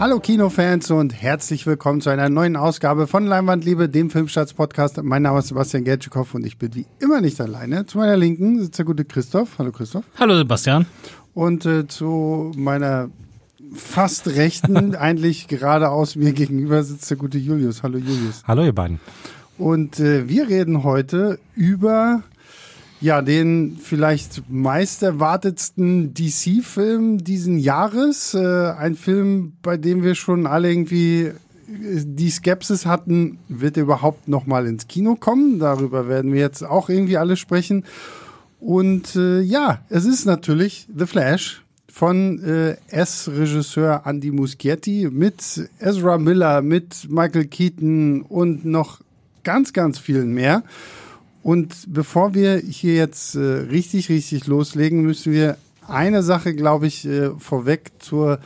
[0.00, 5.02] Hallo Kinofans und herzlich willkommen zu einer neuen Ausgabe von Leinwandliebe, dem Filmstarts-Podcast.
[5.02, 7.84] Mein Name ist Sebastian Gertschikow und ich bin wie immer nicht alleine.
[7.84, 9.58] Zu meiner Linken sitzt der gute Christoph.
[9.58, 10.06] Hallo Christoph.
[10.18, 10.86] Hallo Sebastian.
[11.34, 13.10] Und äh, zu meiner
[13.74, 17.82] fast rechten, eigentlich geradeaus mir gegenüber sitzt der gute Julius.
[17.82, 18.42] Hallo Julius.
[18.46, 19.00] Hallo ihr beiden.
[19.58, 22.22] Und äh, wir reden heute über
[23.00, 28.34] ja, den vielleicht meist erwartetsten DC-Film diesen Jahres.
[28.34, 31.32] Äh, ein Film, bei dem wir schon alle irgendwie äh,
[31.68, 35.58] die Skepsis hatten, wird er überhaupt noch mal ins Kino kommen.
[35.58, 37.84] Darüber werden wir jetzt auch irgendwie alle sprechen.
[38.60, 46.18] Und äh, ja, es ist natürlich The Flash von äh, S-Regisseur Andy Muschietti mit Ezra
[46.18, 49.00] Miller, mit Michael Keaton und noch
[49.42, 50.62] ganz, ganz vielen mehr.
[51.42, 57.06] Und bevor wir hier jetzt äh, richtig, richtig loslegen, müssen wir eine Sache, glaube ich,
[57.06, 58.40] äh, vorweg zur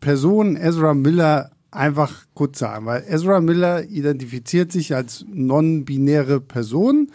[0.00, 7.10] Person Ezra Miller einfach kurz sagen, weil Ezra Miller identifiziert sich als non-binäre Person.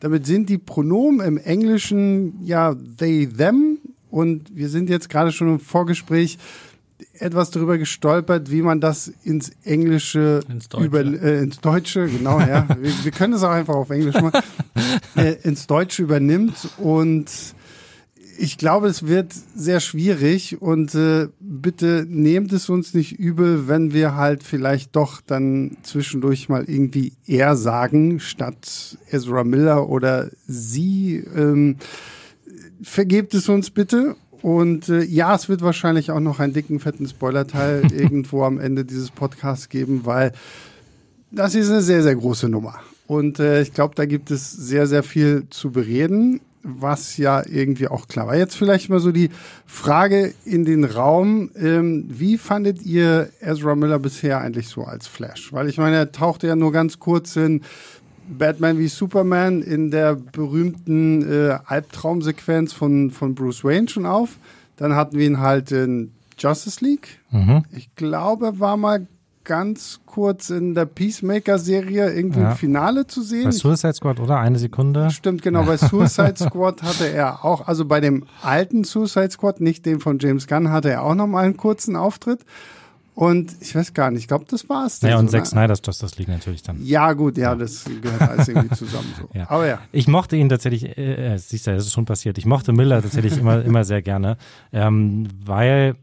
[0.00, 3.78] Damit sind die Pronomen im Englischen ja they, them.
[4.10, 6.38] Und wir sind jetzt gerade schon im Vorgespräch
[7.20, 12.40] etwas darüber gestolpert, wie man das ins Englische ins Deutsche, über, äh, ins Deutsche genau,
[12.40, 12.66] ja.
[12.80, 14.40] wir, wir können es auch einfach auf Englisch machen,
[15.16, 17.30] äh, ins Deutsche übernimmt und
[18.40, 23.92] ich glaube, es wird sehr schwierig und äh, bitte nehmt es uns nicht übel, wenn
[23.92, 31.16] wir halt vielleicht doch dann zwischendurch mal irgendwie er sagen statt Ezra Miller oder sie.
[31.34, 31.78] Ähm,
[32.80, 37.06] vergebt es uns bitte und äh, ja, es wird wahrscheinlich auch noch einen dicken, fetten
[37.06, 40.32] Spoilerteil irgendwo am Ende dieses Podcasts geben, weil
[41.30, 42.80] das ist eine sehr, sehr große Nummer.
[43.06, 47.88] Und äh, ich glaube, da gibt es sehr, sehr viel zu bereden, was ja irgendwie
[47.88, 48.36] auch klar war.
[48.36, 49.30] Jetzt vielleicht mal so die
[49.66, 51.50] Frage in den Raum.
[51.56, 55.52] Ähm, wie fandet ihr Ezra Miller bisher eigentlich so als Flash?
[55.52, 57.62] Weil ich meine, er tauchte ja nur ganz kurz in
[58.28, 64.36] Batman wie Superman in der berühmten äh, Albtraumsequenz von, von Bruce Wayne schon auf.
[64.76, 67.20] Dann hatten wir ihn halt in Justice League.
[67.30, 67.64] Mhm.
[67.72, 69.06] Ich glaube, war mal
[69.48, 72.50] ganz kurz in der Peacemaker-Serie irgendwie ja.
[72.50, 73.44] im Finale zu sehen.
[73.44, 74.38] Bei Suicide Squad, oder?
[74.38, 75.10] Eine Sekunde.
[75.10, 75.64] Stimmt, genau.
[75.64, 80.18] Bei Suicide Squad hatte er auch, also bei dem alten Suicide Squad, nicht dem von
[80.18, 82.40] James Gunn, hatte er auch noch mal einen kurzen Auftritt.
[83.18, 85.00] Und ich weiß gar nicht, ich glaube, das war's.
[85.00, 85.46] Ja, und so, Zack ne?
[85.46, 86.80] Snyder's Justice League natürlich dann.
[86.84, 89.28] Ja, gut, ja, das gehört alles irgendwie zusammen so.
[89.34, 89.50] Ja.
[89.50, 89.80] Aber ja.
[89.90, 92.38] Ich mochte ihn tatsächlich, äh, äh, siehst du, das ist schon passiert.
[92.38, 94.36] Ich mochte Miller tatsächlich immer, immer sehr gerne,
[94.72, 95.96] ähm, weil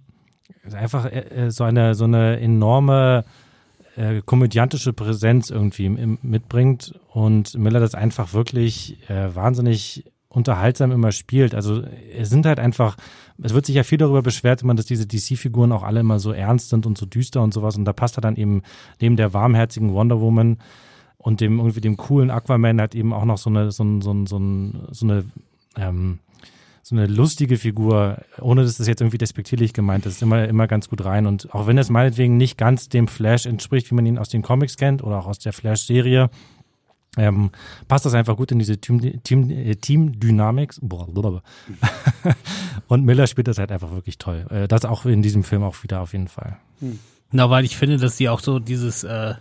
[0.73, 3.23] einfach äh, so eine, so eine enorme
[3.95, 10.03] äh, komödiantische Präsenz irgendwie mitbringt und Miller das einfach wirklich äh, wahnsinnig
[10.35, 11.55] unterhaltsam immer spielt.
[11.55, 11.81] Also
[12.13, 12.97] es sind halt einfach,
[13.41, 16.31] es wird sich ja viel darüber beschwert, immer, dass diese DC-Figuren auch alle immer so
[16.31, 17.77] ernst sind und so düster und sowas.
[17.77, 18.61] Und da passt er dann eben
[18.99, 20.57] neben der warmherzigen Wonder Woman
[21.17, 24.11] und dem irgendwie dem coolen Aquaman hat eben auch noch so eine, so, ein, so,
[24.13, 25.25] ein, so, ein, so eine
[25.77, 26.19] ähm,
[26.87, 30.87] so eine lustige Figur, ohne dass das jetzt irgendwie despektierlich gemeint ist, immer, immer ganz
[30.87, 31.25] gut rein.
[31.25, 34.43] Und auch wenn es meinetwegen nicht ganz dem Flash entspricht, wie man ihn aus den
[34.43, 36.29] Comics kennt oder auch aus der Flash-Serie,
[37.17, 37.51] ähm,
[37.87, 40.75] passt das einfach gut in diese Team, Team, äh, Team-Dynamik.
[42.87, 44.45] und Miller spielt das halt einfach wirklich toll.
[44.49, 46.57] Äh, das auch in diesem Film auch wieder auf jeden Fall.
[46.79, 46.99] Hm.
[47.31, 49.35] Na, weil ich finde, dass sie auch so dieses, äh,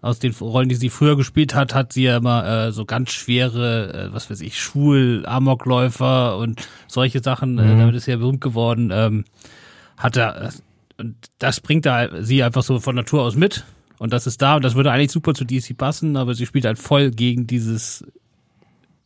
[0.00, 3.10] aus den Rollen, die sie früher gespielt hat, hat sie ja immer äh, so ganz
[3.10, 7.68] schwere, äh, was weiß ich, Schul, Amokläufer und solche Sachen, äh, mhm.
[7.68, 9.24] äh, damit ist sie ja berühmt geworden, ähm,
[9.96, 10.50] hat er, äh,
[10.98, 13.64] und das bringt da sie einfach so von Natur aus mit
[13.98, 16.64] und das ist da und das würde eigentlich super zu DC passen, aber sie spielt
[16.64, 18.04] halt voll gegen dieses,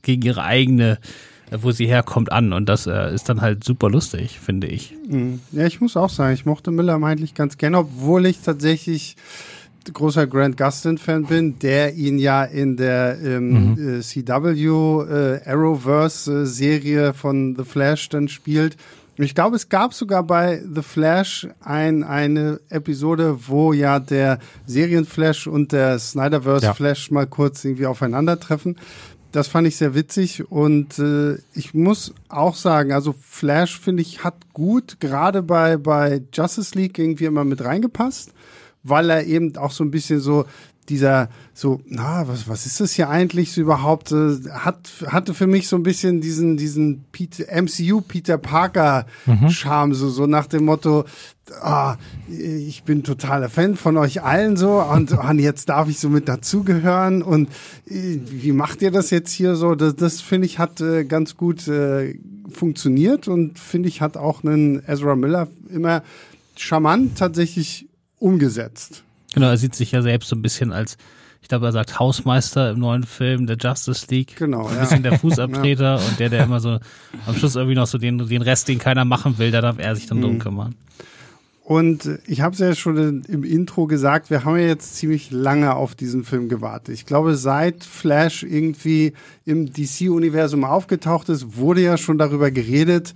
[0.02, 0.98] gegen ihre eigene,
[1.50, 2.52] äh, wo sie herkommt, an.
[2.52, 4.94] Und das äh, ist dann halt super lustig, finde ich.
[5.08, 5.40] Mhm.
[5.52, 9.16] Ja, ich muss auch sagen, ich mochte Miller eigentlich ganz gerne, obwohl ich tatsächlich
[9.92, 13.98] großer Grant Gustin-Fan bin, der ihn ja in der ähm, mhm.
[13.98, 18.76] äh, CW äh, Arrowverse-Serie äh, von The Flash dann spielt.
[19.22, 25.46] Ich glaube, es gab sogar bei The Flash ein, eine Episode, wo ja der Serienflash
[25.46, 26.74] und der Snyderverse ja.
[26.74, 28.76] Flash mal kurz irgendwie aufeinandertreffen.
[29.30, 34.24] Das fand ich sehr witzig und äh, ich muss auch sagen, also Flash finde ich
[34.24, 38.32] hat gut gerade bei bei Justice League irgendwie immer mit reingepasst,
[38.82, 40.44] weil er eben auch so ein bisschen so
[40.88, 44.10] dieser so, na, was, was ist das hier eigentlich so überhaupt?
[44.10, 49.48] Äh, hat, hatte für mich so ein bisschen diesen, diesen Peter, MCU Peter Parker mhm.
[49.50, 51.04] Charme, so, so nach dem Motto,
[51.60, 51.96] ah,
[52.28, 56.28] ich bin totaler Fan von euch allen so und, und jetzt darf ich so mit
[56.28, 57.48] dazugehören und
[57.88, 59.74] äh, wie macht ihr das jetzt hier so?
[59.74, 62.18] Das, das finde ich hat äh, ganz gut äh,
[62.50, 66.02] funktioniert und finde ich hat auch einen Ezra Miller immer
[66.56, 67.88] charmant tatsächlich
[68.18, 69.04] umgesetzt.
[69.34, 70.96] Genau, er sieht sich ja selbst so ein bisschen als,
[71.40, 74.36] ich glaube, er sagt Hausmeister im neuen Film der Justice League.
[74.36, 74.80] Genau, Ein ja.
[74.82, 76.78] bisschen der Fußabtreter und der, der immer so
[77.26, 79.94] am Schluss irgendwie noch so den, den Rest, den keiner machen will, da darf er
[79.96, 80.22] sich dann Mhm.
[80.22, 80.74] drum kümmern.
[81.64, 85.74] Und ich habe es ja schon im Intro gesagt, wir haben ja jetzt ziemlich lange
[85.74, 86.92] auf diesen Film gewartet.
[86.94, 89.12] Ich glaube, seit Flash irgendwie
[89.46, 93.14] im DC-Universum aufgetaucht ist, wurde ja schon darüber geredet,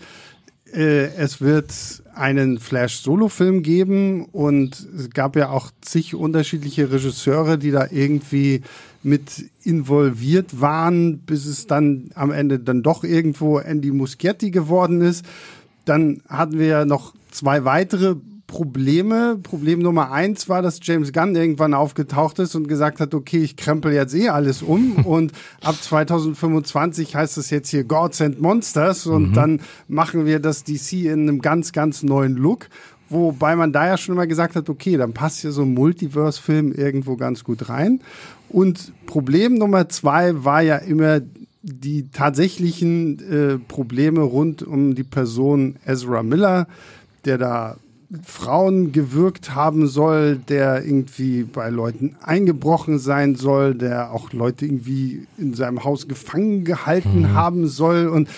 [0.72, 1.72] äh, es wird
[2.14, 8.62] einen Flash-Solo-Film geben und es gab ja auch zig unterschiedliche Regisseure, die da irgendwie
[9.02, 15.24] mit involviert waren, bis es dann am Ende dann doch irgendwo Andy Muschietti geworden ist.
[15.84, 18.16] Dann hatten wir ja noch zwei weitere
[18.46, 19.38] Probleme.
[19.43, 23.56] Problem Nummer eins war, dass James Gunn irgendwann aufgetaucht ist und gesagt hat, okay, ich
[23.56, 25.32] krempel jetzt eh alles um und
[25.62, 31.04] ab 2025 heißt es jetzt hier Gods and Monsters und dann machen wir das DC
[31.04, 32.69] in einem ganz, ganz neuen Look.
[33.08, 36.72] Wobei man da ja schon immer gesagt hat, okay, dann passt ja so ein Multiverse-Film
[36.72, 38.00] irgendwo ganz gut rein.
[38.49, 41.20] Und Problem Nummer zwei war ja immer
[41.62, 46.69] die tatsächlichen äh, Probleme rund um die Person Ezra Miller,
[47.25, 47.76] der da
[48.23, 55.26] Frauen gewirkt haben soll, der irgendwie bei Leuten eingebrochen sein soll, der auch Leute irgendwie
[55.38, 58.29] in seinem Haus gefangen gehalten haben soll und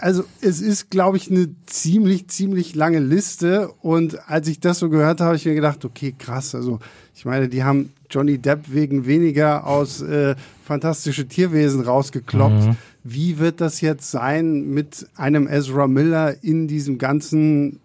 [0.00, 3.70] also es ist, glaube ich, eine ziemlich, ziemlich lange Liste.
[3.82, 6.54] Und als ich das so gehört habe, habe ich mir gedacht, okay, krass.
[6.54, 6.80] Also
[7.14, 10.34] ich meine, die haben Johnny Depp wegen weniger aus äh,
[10.64, 12.76] fantastische Tierwesen rausgekloppt.
[13.04, 17.80] Wie wird das jetzt sein mit einem Ezra Miller in diesem ganzen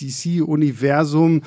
[0.00, 1.42] DC-Universum?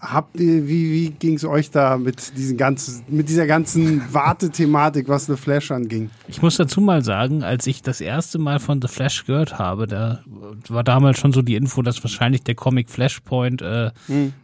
[0.00, 5.10] Habt ihr, wie, wie ging es euch da mit diesen ganzen, mit dieser ganzen Wartethematik,
[5.10, 6.08] was The Flash anging?
[6.26, 9.86] Ich muss dazu mal sagen, als ich das erste Mal von The Flash gehört habe,
[9.86, 10.24] da
[10.70, 13.90] war damals schon so die Info, dass wahrscheinlich der Comic Flashpoint äh,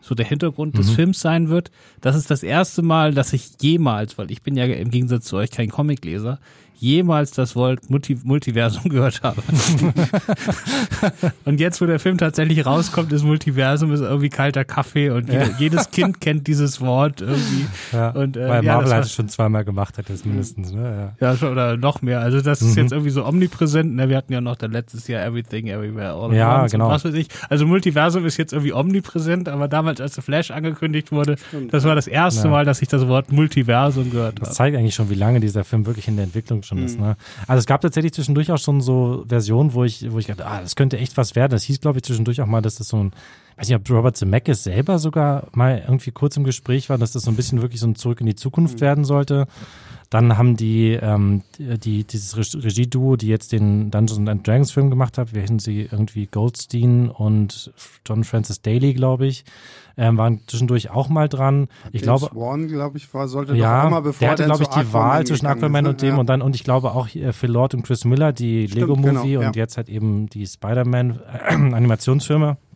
[0.02, 1.70] so der Hintergrund des Films sein wird.
[2.02, 5.36] Das ist das erste Mal, dass ich jemals, weil ich bin ja im Gegensatz zu
[5.36, 6.38] euch kein Comicleser,
[6.78, 9.42] jemals das Wort Multi Multiversum gehört habe.
[11.44, 15.50] und jetzt, wo der Film tatsächlich rauskommt, ist Multiversum ist irgendwie kalter Kaffee und jede,
[15.58, 17.66] jedes Kind kennt dieses Wort irgendwie.
[17.92, 20.72] Ja, Und, äh, weil ja, Marvel das war- halt schon zweimal gemacht hat, jetzt mindestens.
[20.72, 21.12] Ne?
[21.20, 21.28] Ja.
[21.30, 22.20] Ja, schon, oder noch mehr.
[22.20, 23.94] Also das ist jetzt irgendwie so omnipräsent.
[23.94, 24.08] Ne?
[24.08, 26.88] Wir hatten ja noch dann letztes Jahr Everything, Everywhere, All at Ja, Once genau.
[26.88, 27.28] Was weiß ich.
[27.48, 31.36] Also Multiversum ist jetzt irgendwie omnipräsent, aber damals, als The Flash angekündigt wurde,
[31.70, 32.50] das war das erste Ja.
[32.50, 34.56] Mal, dass ich das Wort Multiversum gehört Das habe.
[34.56, 36.98] zeigt eigentlich schon, wie lange dieser Film wirklich in der Entwicklung schon ist.
[36.98, 37.16] Ne?
[37.46, 40.60] Also es gab tatsächlich zwischendurch auch schon so Versionen, wo ich, wo ich dachte, ah,
[40.60, 41.52] das könnte echt was werden.
[41.52, 43.12] Das hieß, glaube ich, zwischendurch auch mal, dass das so ein,
[43.56, 47.22] weiß nicht, ob Robert Zemeckis selber sogar mal irgendwie kurz im Gespräch war, dass das
[47.22, 49.46] so ein bisschen wirklich so ein Zurück in die Zukunft werden sollte.
[50.10, 54.88] Dann haben die, ähm, die dieses Reg- Regieduo, die jetzt den Dungeons and Dragons Film
[54.88, 57.72] gemacht haben, wir hätten sie irgendwie Goldstein und
[58.06, 59.44] John Francis Daly, glaube ich,
[59.96, 61.68] ähm, waren zwischendurch auch mal dran.
[61.92, 64.62] Ich James glaube, glaube ich, war, sollte ja, doch auch mal, bevor der hatte, glaube
[64.64, 66.08] ich, die Wahl zwischen Aquaman und ne?
[66.08, 66.20] dem Ja.
[66.20, 69.32] und dann, und ich glaube auch äh, Phil Lord und Chris Miller, die Stimmt, Lego-Movie
[69.32, 69.62] genau, und ja.
[69.62, 72.56] jetzt halt eben die Spider-Man-Animationsfilme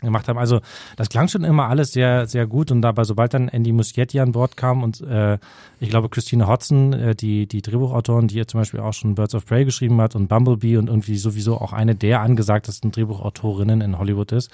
[0.00, 0.38] gemacht haben.
[0.38, 0.60] Also
[0.96, 4.30] das klang schon immer alles sehr, sehr gut und dabei, sobald dann Andy Muschietti an
[4.30, 5.38] Bord kam und äh,
[5.80, 9.34] ich glaube Christine Hodson, äh, die, die Drehbuchautorin, die ja zum Beispiel auch schon Birds
[9.34, 13.98] of Prey geschrieben hat und Bumblebee und irgendwie sowieso auch eine der angesagtesten Drehbuchautorinnen in
[13.98, 14.52] Hollywood ist,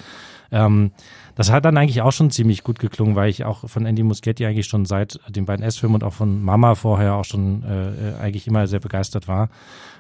[0.51, 0.93] ähm,
[1.35, 4.47] das hat dann eigentlich auch schon ziemlich gut geklungen, weil ich auch von Andy Muschietti
[4.47, 8.47] eigentlich schon seit den beiden S-Filmen und auch von Mama vorher auch schon äh, eigentlich
[8.47, 9.49] immer sehr begeistert war.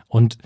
[0.08, 0.38] Und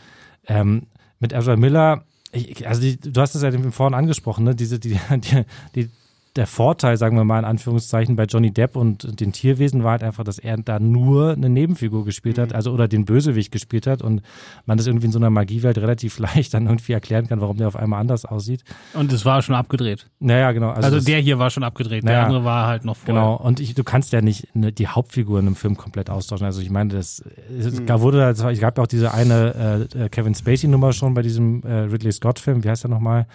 [0.47, 0.87] ähm,
[1.21, 4.55] mit Ezra Miller, ich, also die, du hast es ja vorhin angesprochen, ne?
[4.55, 5.91] Diese, die, die, die,
[6.39, 10.05] der Vorteil, sagen wir mal in Anführungszeichen, bei Johnny Depp und den Tierwesen war halt
[10.05, 14.03] einfach, dass er da nur eine Nebenfigur gespielt hat, also oder den Bösewicht gespielt hat
[14.03, 14.23] und
[14.65, 17.67] man das irgendwie in so einer Magiewelt relativ leicht dann irgendwie erklären kann, warum der
[17.69, 18.63] auf einmal anders aussieht.
[18.95, 20.07] Und es war schon abgedreht.
[20.21, 20.71] Naja, genau.
[20.71, 22.25] Also, das- der hier war schon abgedreht, der Naja.
[22.27, 23.15] andere war halt noch vorher.
[23.15, 26.47] Genau, und ich, du kannst ja nicht ne, die Hauptfigur in einem Film komplett austauschen.
[26.47, 27.21] Also ich meine, das
[27.59, 31.63] es gab, wurde, es gab ja auch diese eine äh, Kevin Spacey-Nummer schon bei diesem
[31.65, 33.27] äh, Ridley Scott-Film, wie heißt der nochmal?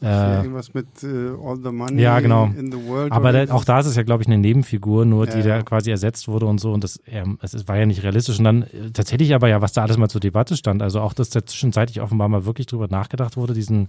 [0.00, 1.06] Ja, Äh, irgendwas mit äh,
[1.44, 2.44] All the Money Ja, genau.
[2.56, 3.10] in the World.
[3.12, 5.48] aber da, auch da ist es ja, glaube ich, eine Nebenfigur, nur die Ja, da
[5.56, 5.62] ja.
[5.62, 6.72] quasi ersetzt wurde und so.
[6.72, 8.38] Und das, ähm, es ist- war ja nicht realistisch.
[8.38, 10.82] Und dann äh, tatsächlich aber ja, was da alles mal zur Debatte stand.
[10.82, 13.88] Also auch, dass da zwischenzeitlich offenbar mal wirklich drüber nachgedacht wurde, diesen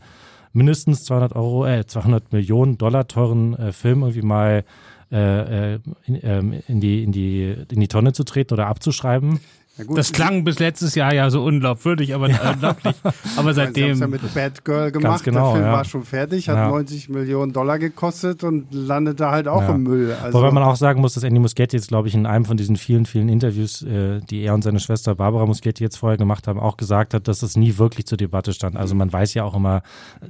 [0.51, 4.63] mindestens 200 Euro, äh, 200 Millionen Dollar teuren äh, Film irgendwie mal
[5.11, 9.39] äh, äh, in, ähm, in, die, in, die, in die Tonne zu treten oder abzuschreiben.
[9.79, 12.95] Ja, gut, Das klang bis letztes Jahr ja so unglaubwürdig, aber äh, unglaublich.
[13.03, 13.91] Aber meine, Sie haben seitdem.
[13.91, 15.23] es ja mit Batgirl gemacht.
[15.23, 15.71] genau, der Film ja.
[15.73, 16.67] war schon fertig, hat Ja.
[16.67, 19.69] 90 Millionen Dollar gekostet und landete halt auch Ja.
[19.75, 20.13] im Müll.
[20.21, 22.57] Also, Wobei man auch sagen muss, dass Andy Muschietti jetzt, glaube ich, in einem von
[22.57, 26.47] diesen vielen, vielen Interviews, äh, die er und seine Schwester Barbara Muschietti jetzt vorher gemacht
[26.47, 28.75] haben, auch gesagt hat, dass es nie wirklich zur Debatte stand.
[28.75, 29.81] Also man weiß ja auch immer,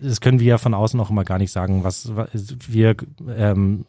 [0.01, 2.29] das können wir ja von außen auch immer gar nicht sagen, was, was
[2.68, 2.96] wir
[3.36, 3.86] ähm,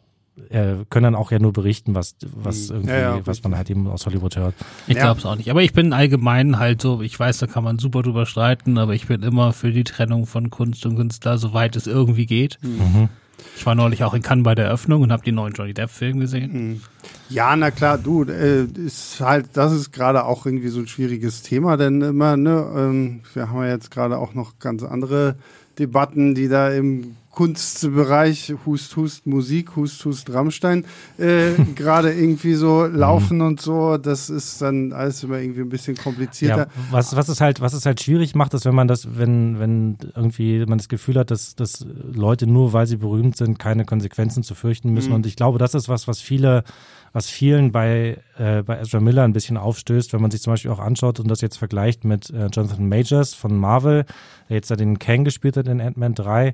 [0.49, 2.75] äh, können dann auch ja nur berichten, was, was Mhm.
[2.75, 4.55] irgendwie, Ja, ja, was man halt eben aus Hollywood hört.
[4.87, 5.03] Ich Ja.
[5.03, 5.51] glaube es auch nicht.
[5.51, 8.93] Aber ich bin allgemein halt so, ich weiß, da kann man super drüber streiten, aber
[8.93, 12.57] ich bin immer für die Trennung von Kunst und Künstler, soweit es irgendwie geht.
[12.61, 13.09] Mhm.
[13.57, 16.19] Ich war neulich auch in Cannes bei der Eröffnung und habe den neuen Johnny Depp-Film
[16.19, 16.81] gesehen.
[17.29, 21.41] Ja, na klar, du, äh, ist halt, das ist gerade auch irgendwie so ein schwieriges
[21.41, 25.35] Thema, denn immer, ne, ähm, wir haben ja jetzt gerade auch noch ganz andere
[25.77, 30.83] Debatten, die da im Kunstbereich, Hust, Hust, Musik, Hust, Hust, Rammstein,
[31.17, 35.95] äh, gerade irgendwie so laufen und so, das ist dann alles immer irgendwie ein bisschen
[35.95, 36.67] komplizierter.
[36.67, 39.59] Ja, was, was es halt, was es halt schwierig macht, ist, wenn man das, wenn,
[39.59, 43.85] wenn irgendwie man das Gefühl hat, dass, dass Leute nur, weil sie berühmt sind, keine
[43.85, 45.09] Konsequenzen zu fürchten müssen.
[45.09, 45.15] Mhm.
[45.15, 46.65] Und ich glaube, das ist was, was viele,
[47.13, 50.71] was vielen bei, äh, bei Ezra Miller ein bisschen aufstößt, wenn man sich zum Beispiel
[50.71, 54.05] auch anschaut und das jetzt vergleicht mit äh, Jonathan Majors von Marvel,
[54.49, 56.53] der jetzt da den Kang gespielt hat in Ant-Man 3.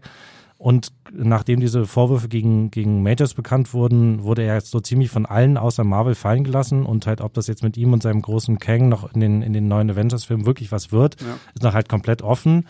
[0.60, 5.28] Und nachdem diese Vorwürfe gegen, gegen Majors bekannt wurden, wurde er jetzt so ziemlich von
[5.28, 6.84] allen außer Marvel fallen gelassen.
[6.84, 9.54] Und halt, ob das jetzt mit ihm und seinem großen Kang noch in den, in
[9.54, 11.28] den neuen Avengers-Filmen wirklich was wird, Ja.
[11.54, 12.66] ist noch halt komplett offen.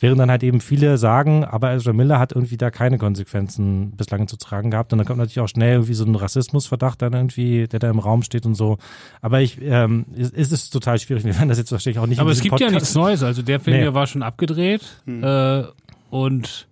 [0.00, 4.28] Während dann halt eben viele sagen, aber Ezra Miller hat irgendwie da keine Konsequenzen bislang
[4.28, 4.92] zu tragen gehabt.
[4.92, 7.98] Und dann kommt natürlich auch schnell irgendwie so ein Rassismusverdacht dann irgendwie, der da im
[7.98, 8.78] Raum steht und so.
[9.22, 11.24] Aber ich, ähm, es, es ist total schwierig.
[11.24, 13.22] Wir werden das jetzt wahrscheinlich auch nicht Aber in es gibt ja Podcast- nichts Neues.
[13.24, 13.82] Also der Film Nee.
[13.82, 15.62] hier war schon abgedreht äh,
[16.10, 16.67] und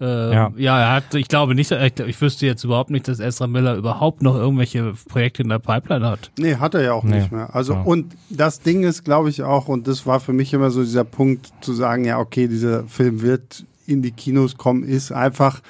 [0.00, 0.52] äh, Ja.
[0.56, 0.80] ja.
[0.80, 4.22] er hat, ich glaube nicht, ich, ich wüsste jetzt überhaupt nicht, dass Ezra Miller überhaupt
[4.22, 6.30] noch irgendwelche Projekte in der Pipeline hat.
[6.38, 7.18] Nee, hat er ja auch Nee.
[7.20, 7.54] nicht mehr.
[7.54, 7.82] Also, Ja.
[7.82, 11.04] und das Ding ist, glaube ich, auch, und das war für mich immer so dieser
[11.04, 15.60] Punkt zu sagen, ja, okay, dieser Film wird in die Kinos kommen, ist einfach,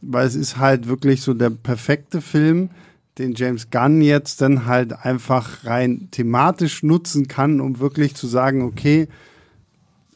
[0.00, 2.70] weil es ist halt wirklich so der perfekte Film,
[3.18, 8.62] den James Gunn jetzt dann halt einfach rein thematisch nutzen kann, um wirklich zu sagen,
[8.62, 9.06] okay,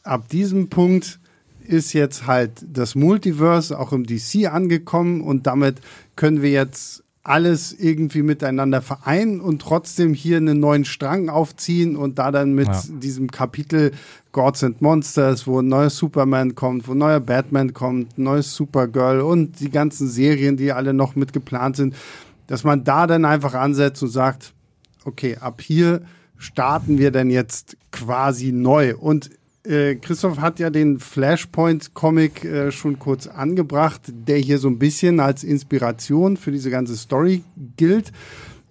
[0.03, 1.19] ab diesem Punkt
[1.67, 5.81] ist jetzt halt das Multiverse auch im DC angekommen und damit
[6.15, 12.19] können wir jetzt alles irgendwie miteinander vereinen und trotzdem hier einen neuen Strang aufziehen und
[12.19, 12.81] da dann mit Ja.
[12.87, 13.91] diesem Kapitel
[14.31, 18.55] Gods and Monsters, wo ein neuer Superman kommt, wo ein neuer Batman kommt, ein neues
[18.55, 21.95] Supergirl und die ganzen Serien, die alle noch mit geplant sind,
[22.47, 24.53] dass man da dann einfach ansetzt und sagt,
[25.03, 26.03] okay, ab hier
[26.37, 28.95] starten wir denn jetzt quasi neu.
[28.95, 29.31] Und
[29.67, 35.19] äh, Christoph hat ja den Flashpoint-Comic äh, schon kurz angebracht, der hier so ein bisschen
[35.19, 37.43] als Inspiration für diese ganze Story
[37.75, 38.11] gilt.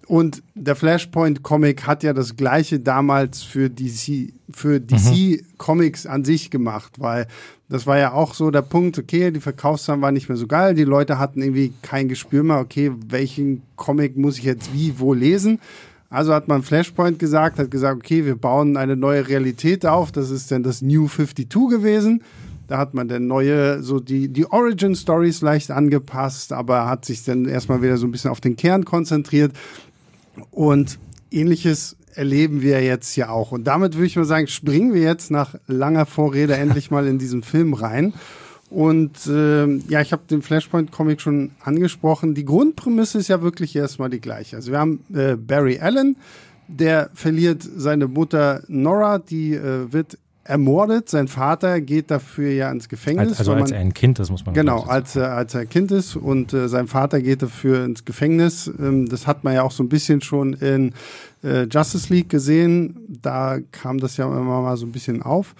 [0.07, 6.49] Und der Flashpoint-Comic hat ja das gleiche damals für DC, für DC Comics an sich
[6.49, 7.27] gemacht, weil
[7.67, 10.75] das war ja auch so der Punkt, okay, die Verkaufszahlen waren nicht mehr so geil,
[10.75, 15.13] die Leute hatten irgendwie kein Gespür mehr, okay, welchen Comic muss ich jetzt wie, wo
[15.13, 15.59] lesen?
[16.09, 20.29] Also hat man Flashpoint gesagt, hat gesagt, okay, wir bauen eine neue Realität auf, das
[20.29, 22.23] ist dann das New 52 gewesen.
[22.67, 27.23] Da hat man dann neue, so die, die Origin Stories leicht angepasst, aber hat sich
[27.23, 29.53] dann erstmal wieder so ein bisschen auf den Kern konzentriert.
[30.51, 30.99] Und
[31.31, 33.51] ähnliches erleben wir jetzt ja auch.
[33.51, 37.19] Und damit würde ich mal sagen, springen wir jetzt nach langer Vorrede endlich mal in
[37.19, 38.13] diesen Film rein.
[38.69, 42.33] Und ähm, ja, ich habe den Flashpoint-Comic schon angesprochen.
[42.35, 44.57] Die Grundprämisse ist ja wirklich erstmal die gleiche.
[44.57, 46.17] Also wir haben äh, Barry Allen,
[46.67, 51.07] der verliert seine Mutter Nora, die äh, wird ermordet.
[51.09, 53.29] Sein Vater geht dafür ja ins Gefängnis.
[53.29, 55.53] Als, also weil als man- er ein Kind ist, muss man Genau, als er, als
[55.53, 58.69] er Kind ist und äh, sein Vater geht dafür ins Gefängnis.
[58.79, 60.93] Ähm, das hat man ja auch so ein bisschen schon in
[61.43, 62.97] äh, Justice League gesehen.
[63.21, 65.55] Da kam das ja immer mal so ein bisschen auf.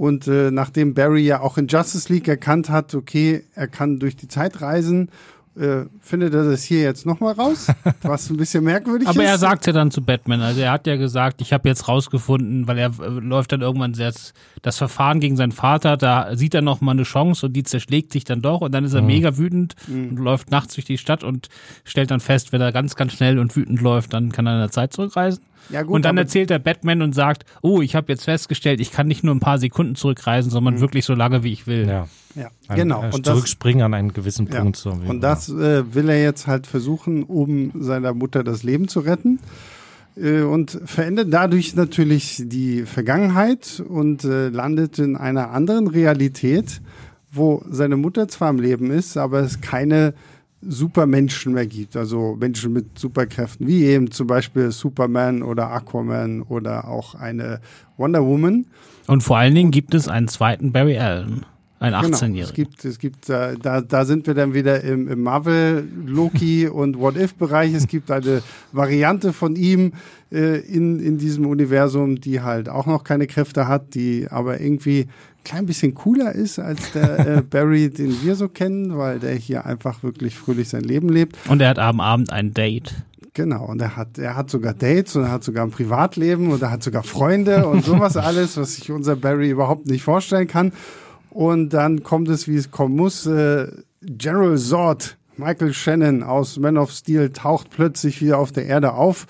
[0.00, 4.16] Und äh, nachdem Barry ja auch in Justice League erkannt hat, okay, er kann durch
[4.16, 5.10] die Zeit reisen,
[5.58, 7.66] äh, findet er das hier jetzt nochmal raus,
[8.00, 9.28] was ein bisschen merkwürdig Aber ist.
[9.28, 12.66] er sagt ja dann zu Batman, also er hat ja gesagt, ich habe jetzt rausgefunden,
[12.66, 16.62] weil er äh, läuft dann irgendwann das, das Verfahren gegen seinen Vater, da sieht er
[16.62, 19.36] noch mal eine Chance und die zerschlägt sich dann doch und dann ist er mega
[19.36, 21.50] wütend und läuft nachts durch die Stadt und
[21.84, 24.60] stellt dann fest, wenn er ganz, ganz schnell und wütend läuft, dann kann er in
[24.60, 25.44] der Zeit zurückreisen.
[25.70, 28.90] Ja, gut, und dann erzählt er Batman und sagt, oh, ich habe jetzt festgestellt, ich
[28.92, 31.86] kann nicht nur ein paar Sekunden zurückreisen, sondern wirklich so lange, wie ich will.
[31.86, 32.08] Ja.
[32.34, 33.02] ja, Ein, genau.
[33.02, 34.60] äh, Und das, zurückspringen an einen gewissen Ja.
[34.60, 34.76] Punkt.
[34.76, 39.00] So, Und das äh, will er jetzt halt versuchen, um seiner Mutter das Leben zu
[39.00, 39.38] retten.
[40.16, 46.80] Äh, und verändert dadurch natürlich die Vergangenheit und äh, landet in einer anderen Realität,
[47.32, 50.14] wo seine Mutter zwar am Leben ist, aber es keine
[50.62, 56.86] Supermenschen mehr gibt, also Menschen mit Superkräften, wie eben zum Beispiel Superman oder Aquaman oder
[56.86, 57.60] auch eine
[57.96, 58.66] Wonder Woman.
[59.06, 61.46] Und vor allen Dingen gibt es einen zweiten Barry Allen.
[61.80, 62.28] Ein 18-Jähriger.
[62.28, 65.88] Genau, es gibt, es gibt, äh, da, da sind wir dann wieder im, im Marvel,
[66.04, 67.72] Loki und What If-Bereich.
[67.72, 69.94] Es gibt eine Variante von ihm
[70.30, 75.06] äh, in, in diesem Universum, die halt auch noch keine Kräfte hat, die aber irgendwie
[75.44, 79.66] klein bisschen cooler ist als der äh, Barry, den wir so kennen, weil der hier
[79.66, 81.36] einfach wirklich fröhlich sein Leben lebt.
[81.48, 82.94] Und er hat am Abend ein Date.
[83.32, 86.62] Genau, und er hat, er hat sogar Dates und er hat sogar ein Privatleben und
[86.62, 90.72] er hat sogar Freunde und sowas alles, was sich unser Barry überhaupt nicht vorstellen kann.
[91.30, 93.26] Und dann kommt es, wie es kommen muss.
[93.26, 93.68] Äh,
[94.02, 99.26] General Zord, Michael Shannon aus Man of Steel, taucht plötzlich wieder auf der Erde auf.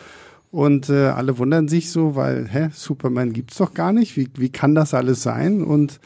[0.51, 4.17] Und äh, alle wundern sich so, weil, hä, Superman gibt's doch gar nicht.
[4.17, 5.63] Wie, wie kann das alles sein?
[5.63, 6.01] Und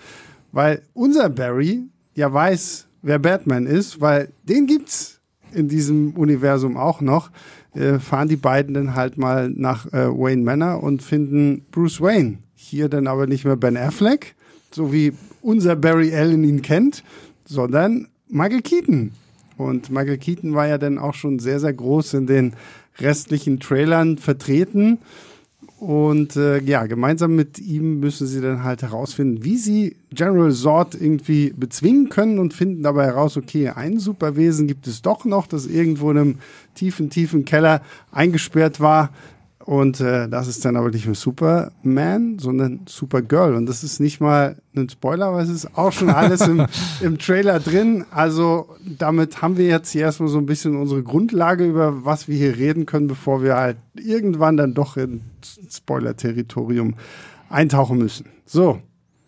[0.52, 1.84] weil unser Barry
[2.14, 5.20] ja weiß, wer Batman ist, weil den gibt's
[5.52, 7.30] in diesem Universum auch noch,
[7.74, 12.38] äh, fahren die beiden dann halt mal nach äh, Wayne Manor und finden Bruce Wayne.
[12.54, 14.34] Hier dann aber nicht mehr Ben Affleck,
[14.70, 17.02] so wie unser Barry Allen ihn kennt,
[17.44, 19.12] sondern Michael Keaton.
[19.56, 22.54] Und Michael Keaton war ja dann auch schon sehr, sehr groß in den
[22.98, 24.98] restlichen Trailern vertreten.
[25.78, 30.94] Und äh, ja, gemeinsam mit ihm müssen sie dann halt herausfinden, wie sie General Zord
[30.94, 35.66] irgendwie bezwingen können und finden dabei heraus, okay, ein Superwesen gibt es doch noch, das
[35.66, 36.38] irgendwo in einem
[36.74, 37.82] tiefen, tiefen Keller
[38.12, 39.10] eingesperrt war.
[39.64, 43.54] Und äh, das ist dann aber nicht mehr Superman, sondern Supergirl.
[43.54, 46.66] Und das ist nicht mal ein Spoiler, aber es ist auch schon alles im,
[47.00, 48.04] im Trailer drin.
[48.11, 52.37] Also damit haben wir jetzt hier erstmal so ein bisschen unsere Grundlage, über was wir
[52.37, 55.23] hier reden können, bevor wir halt irgendwann dann doch in
[55.71, 56.97] Spoiler-Territorium
[57.49, 58.26] eintauchen müssen.
[58.44, 58.83] So,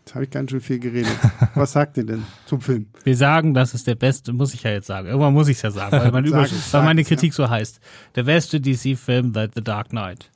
[0.06, 1.18] Jetzt habe ich ganz schön viel geredet.
[1.56, 2.86] Was sagt ihr denn zum Film?
[3.02, 5.08] Wir sagen, das ist der beste, muss ich ja jetzt sagen.
[5.08, 7.50] Irgendwann muss ich es ja sagen, weil, mein Sag es, weil meine es, Kritik so
[7.50, 7.80] heißt.
[8.14, 10.30] Der beste DC-Film seit The Dark Knight.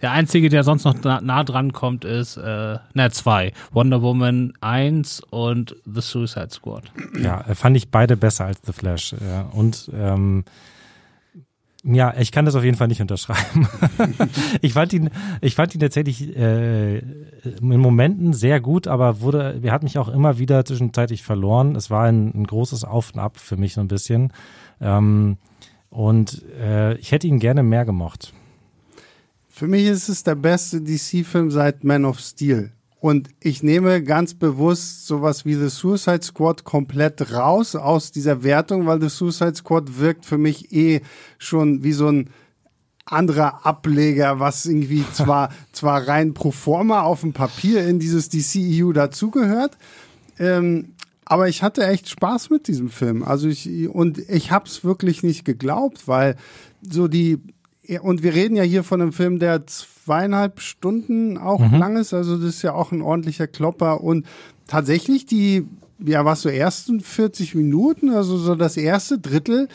[0.00, 3.52] Der einzige, der sonst noch nah, nah dran kommt, ist, äh, na, zwei.
[3.72, 6.84] Wonder Woman 1 und The Suicide Squad.
[7.20, 9.14] Ja, fand ich beide besser als The Flash.
[9.20, 9.42] Ja.
[9.52, 10.44] Und ähm,
[11.84, 13.68] ja, ich kann das auf jeden Fall nicht unterschreiben.
[14.62, 15.10] ich fand ihn,
[15.42, 20.08] ich fand ihn tatsächlich äh, in Momenten sehr gut, aber wurde, er hat mich auch
[20.08, 21.76] immer wieder zwischenzeitlich verloren.
[21.76, 24.32] Es war ein, ein großes Auf und Ab für mich so ein bisschen.
[24.80, 25.36] Ähm,
[25.90, 28.32] und äh, ich hätte ihn gerne mehr gemocht.
[29.50, 32.72] Für mich ist es der beste DC-Film seit Man of Steel.
[33.04, 38.86] Und ich nehme ganz bewusst sowas wie The Suicide Squad komplett raus aus dieser Wertung,
[38.86, 41.02] weil The Suicide Squad wirkt für mich eh
[41.36, 42.30] schon wie so ein
[43.04, 48.92] anderer Ableger, was irgendwie zwar, zwar rein pro forma auf dem Papier in dieses DCEU
[48.92, 49.76] dazugehört,
[50.38, 50.94] ähm,
[51.26, 53.22] aber ich hatte echt Spaß mit diesem Film.
[53.22, 56.36] Also ich, und ich hab's wirklich nicht geglaubt, weil
[56.80, 57.38] so die,
[58.00, 59.66] und wir reden ja hier von einem Film, der
[60.04, 64.02] zweieinhalb Stunden auch lang ist, also das ist ja auch ein ordentlicher Klopper.
[64.02, 64.26] Und
[64.66, 65.66] tatsächlich die,
[65.98, 69.68] ja, was so ersten 40 Minuten, also so das erste Drittel,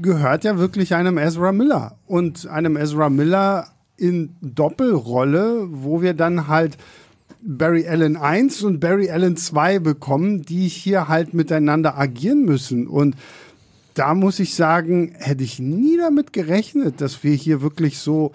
[0.00, 1.96] gehört ja wirklich einem Ezra Miller.
[2.06, 6.78] Und einem Ezra Miller in Doppelrolle, wo wir dann halt
[7.42, 12.86] Barry Allen 1 und Barry Allen 2 bekommen, die hier halt miteinander agieren müssen.
[12.86, 13.16] Und
[13.92, 18.32] da muss ich sagen, hätte ich nie damit gerechnet, dass wir hier wirklich so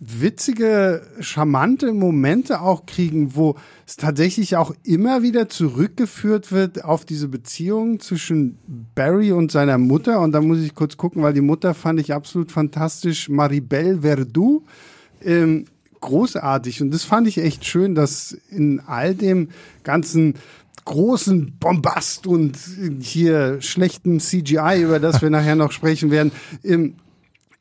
[0.00, 7.28] witzige, charmante Momente auch kriegen, wo es tatsächlich auch immer wieder zurückgeführt wird auf diese
[7.28, 8.58] Beziehung zwischen
[8.94, 10.20] Barry und seiner Mutter.
[10.20, 13.28] Und da muss ich kurz gucken, weil die Mutter fand ich absolut fantastisch.
[13.28, 14.64] Maribel Verdú.
[15.22, 15.66] Ähm,
[16.00, 16.80] großartig.
[16.80, 19.48] Und das fand ich echt schön, dass in all dem
[19.84, 20.34] ganzen
[20.86, 22.56] großen Bombast und
[23.00, 26.32] hier schlechten CGI, über das wir nachher noch sprechen werden,
[26.62, 26.94] im,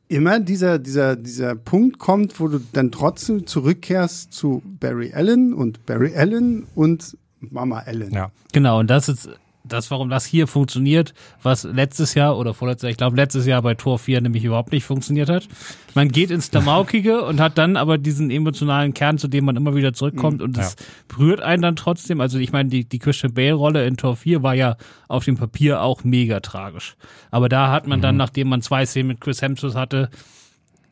[0.10, 5.86] immer dieser, dieser, dieser Punkt kommt, wo du dann trotzdem zurückkehrst zu Barry Allen und
[5.86, 8.12] Barry Allen und Mama Allen.
[8.12, 8.32] Ja.
[8.52, 9.30] Genau, und das ist
[9.74, 13.62] das, warum das hier funktioniert, was letztes Jahr oder vorletztes Jahr, ich glaube letztes Jahr
[13.62, 15.48] bei Tor 4 nämlich überhaupt nicht funktioniert hat.
[15.96, 19.76] Man geht ins Klamaukige und hat dann aber diesen emotionalen Kern, zu dem man immer
[19.76, 20.76] wieder zurückkommt und das
[21.08, 22.22] berührt einen dann trotzdem.
[22.22, 24.78] Also ich meine, die, die Christian Bale-Rolle in Tor 4 war ja
[25.08, 26.96] auf dem Papier auch mega tragisch.
[27.32, 30.10] Aber da hat man dann, nachdem man zwei Szenen mit Chris Hemsworth hatte,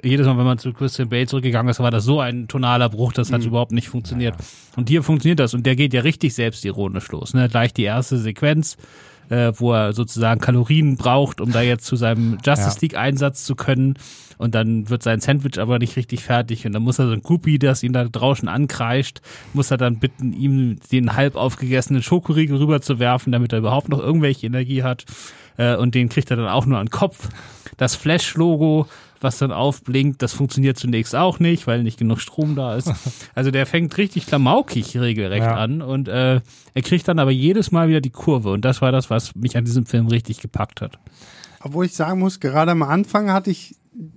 [0.03, 3.13] jedes Mal, wenn man zu Christian Bale zurückgegangen ist, war das so ein tonaler Bruch,
[3.13, 4.36] das hat überhaupt nicht funktioniert.
[4.75, 7.33] Und hier funktioniert das und der geht ja richtig selbstironisch los.
[7.33, 7.49] Ne?
[7.49, 8.77] Gleich die erste Sequenz,
[9.29, 12.81] äh, wo er sozusagen Kalorien braucht, um da jetzt zu seinem Justice Ja.
[12.81, 13.95] League Einsatz zu können.
[14.38, 17.23] Und dann wird sein Sandwich aber nicht richtig fertig und dann muss er so ein
[17.23, 19.19] Groupie, das ihn da draußen ankreischt,
[19.53, 24.45] muss er dann bitten, ihm den halb aufgegessenen Schokoriegel rüberzuwerfen, damit er überhaupt noch irgendwelche
[24.45, 25.05] Energie hat.
[25.57, 27.29] äh, und den kriegt er dann auch nur an den Kopf.
[27.77, 28.86] Das Flash-Logo,
[29.21, 32.91] was dann aufblinkt, das funktioniert zunächst auch nicht, weil nicht genug Strom da ist.
[33.36, 35.56] Also der fängt richtig klamaukig regelrecht Ja.
[35.56, 36.41] an und äh,
[36.73, 39.56] er kriegt dann aber jedes Mal wieder die Kurve und das war das, was mich
[39.58, 40.97] an diesem Film richtig gepackt hat.
[41.62, 43.75] Obwohl ich sagen muss, gerade am Anfang hatte ich,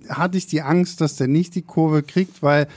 [0.09, 2.67] hatte ich die Angst, dass der nicht die Kurve kriegt, weil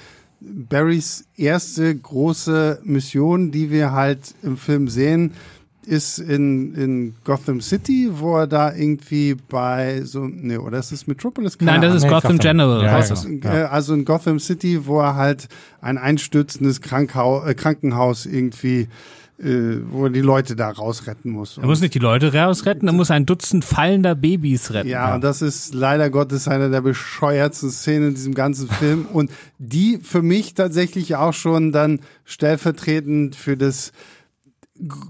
[0.41, 5.33] Barrys erste große Mission, die wir halt im Film sehen,
[5.87, 11.07] ist in, in Gotham City, wo er da irgendwie bei so, nee, oder ist es
[11.07, 11.59] Metropolis?
[11.59, 11.97] Keine Nein, das Ahnung.
[11.99, 12.39] ist Nee, Gotham Gotham.
[12.39, 12.83] General.
[12.85, 13.09] Ja, genau.
[13.09, 13.25] das.
[13.55, 15.49] Äh, Also in Gotham City, wo er halt
[15.81, 18.89] ein einstürzendes Krankhau äh, Krankenhaus irgendwie,
[19.39, 21.59] äh, wo er die Leute da rausretten muss.
[21.59, 24.89] Er muss nicht die Leute rausretten, er muss ein Dutzend fallender Babys retten.
[24.89, 29.31] Ja, und das ist leider Gottes eine der bescheuertsten Szenen in diesem ganzen Film und
[29.59, 33.93] die für mich tatsächlich auch schon dann stellvertretend für das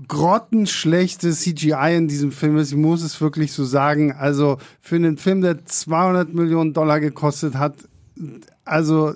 [0.09, 2.73] grottenschlechte CGI in diesem Film ist.
[2.73, 4.13] Ich muss es wirklich so sagen.
[4.13, 7.75] Also für einen Film, der 200 Millionen Dollar gekostet hat,
[8.65, 9.15] also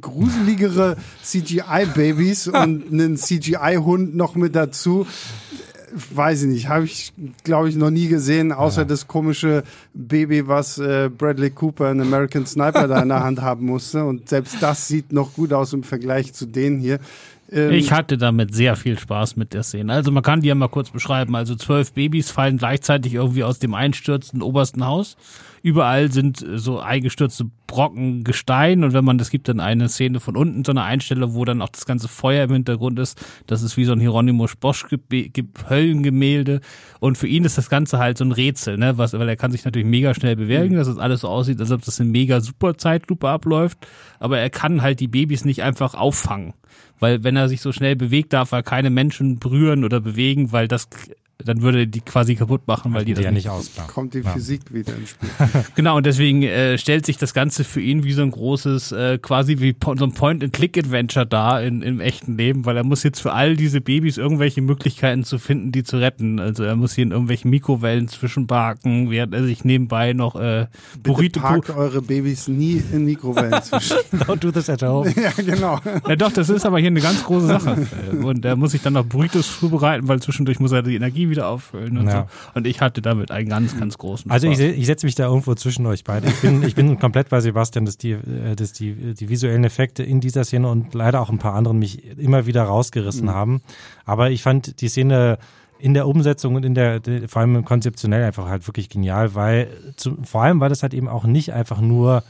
[0.00, 5.06] gruseligere CGI-Babys und einen CGI-Hund noch mit dazu
[5.92, 7.12] weiß ich nicht, habe ich,
[7.44, 12.46] glaube ich, noch nie gesehen, außer das komische Baby, was äh, Bradley Cooper in American
[12.46, 14.04] Sniper da in der Hand haben musste.
[14.04, 17.00] Und selbst das sieht noch gut aus im Vergleich zu denen hier.
[17.52, 19.92] Ähm, Ich hatte damit sehr viel Spaß mit der Szene.
[19.92, 21.34] Also man kann die ja mal kurz beschreiben.
[21.36, 25.16] Also zwölf Babys fallen gleichzeitig irgendwie aus dem einstürzenden obersten Haus.
[25.62, 28.84] Überall sind äh, so eingestürzte Brocken Gestein.
[28.84, 31.62] Und wenn man, es gibt dann eine Szene von unten, so eine Einstelle, wo dann
[31.62, 33.22] auch das ganze Feuer im Hintergrund ist.
[33.46, 34.86] Das ist wie so ein Hieronymus Bosch
[35.68, 36.60] Höllengemälde.
[36.98, 39.52] Und für ihn ist das Ganze halt so ein Rätsel, ne, was, weil er kann
[39.52, 42.40] sich natürlich mega schnell bewegen, dass das alles so aussieht, als ob das in mega
[42.40, 43.78] super Zeitlupe abläuft,
[44.18, 46.54] aber er kann halt die Babys nicht einfach auffangen.
[46.98, 50.68] Weil wenn er sich so schnell bewegt, darf er keine Menschen berühren oder bewegen, weil
[50.68, 50.88] das
[51.44, 53.72] dann würde die quasi kaputt machen, weil die die das ja nicht nicht aus.
[53.72, 53.86] klar.
[53.88, 54.30] kommt die Ja.
[54.32, 55.28] Physik wieder ins Spiel.
[55.74, 59.18] Genau, und deswegen äh, stellt sich das Ganze für ihn wie so ein großes, äh,
[59.18, 63.32] quasi wie so ein Point-and-Click-Adventure da in, im echten Leben, weil er muss jetzt für
[63.32, 66.38] all diese Babys irgendwelche Möglichkeiten zu finden, die zu retten.
[66.38, 71.00] Also er muss hier in irgendwelchen Mikrowellen zwischenbarken, während er sich nebenbei noch äh, Bitte
[71.02, 71.40] Burrito...
[71.40, 73.96] parkt eure Babys nie in Mikrowellen zwischen.
[74.26, 75.12] Don't do this at home.
[75.16, 75.80] ja, genau.
[76.08, 77.86] Ja doch, das ist aber hier eine ganz große Sache.
[78.22, 81.48] Und er muss sich dann noch Burritos zubereiten, weil zwischendurch muss er die Energie wieder
[81.48, 82.26] auffüllen und Ja.
[82.52, 82.58] so.
[82.58, 84.72] Und ich hatte damit einen ganz, ganz großen Also ich, Spaß.
[84.76, 86.26] ich setze mich da irgendwo zwischen euch beide.
[86.28, 90.02] Ich bin, ich bin komplett bei Sebastian, dass die, äh, dass die, die visuellen Effekte
[90.02, 93.62] in dieser Szene und leider auch ein paar anderen mich immer wieder rausgerissen haben.
[94.04, 95.38] Aber ich fand die Szene
[95.78, 99.68] in der Umsetzung und in der, de- vor allem konzeptionell einfach halt wirklich genial, weil
[99.96, 102.22] zu, vor allem, weil das halt eben auch nicht einfach nur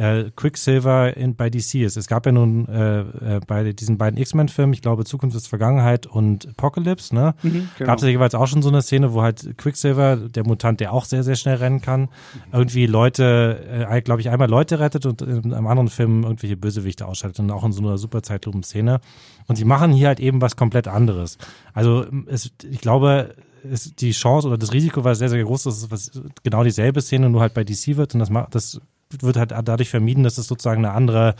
[0.00, 1.98] äh, Quicksilver in, bei DC ist.
[1.98, 6.06] Es gab ja nun äh, äh, bei diesen beiden X-Men-Filmen, ich glaube Zukunft ist Vergangenheit
[6.06, 7.34] und Apocalypse, ne?
[7.42, 7.66] genau.
[7.78, 10.94] Gab es ja jeweils auch schon so eine Szene, wo halt Quicksilver, der Mutant, der
[10.94, 12.08] auch sehr, sehr schnell rennen kann,
[12.50, 17.06] irgendwie Leute, äh, glaube ich, einmal Leute rettet und in einem anderen Film irgendwelche Bösewichte
[17.06, 19.00] ausschaltet und auch in so einer super Zeitlupen-Szene.
[19.48, 21.36] Und die machen hier halt eben was komplett anderes.
[21.74, 23.34] Also es, ich glaube,
[23.70, 26.10] es, die Chance oder das Risiko war sehr, sehr groß, dass es was,
[26.42, 28.80] genau dieselbe Szene nur halt bei DC wird und das macht, das
[29.20, 31.34] wird halt dadurch vermieden, dass es sozusagen eine andere,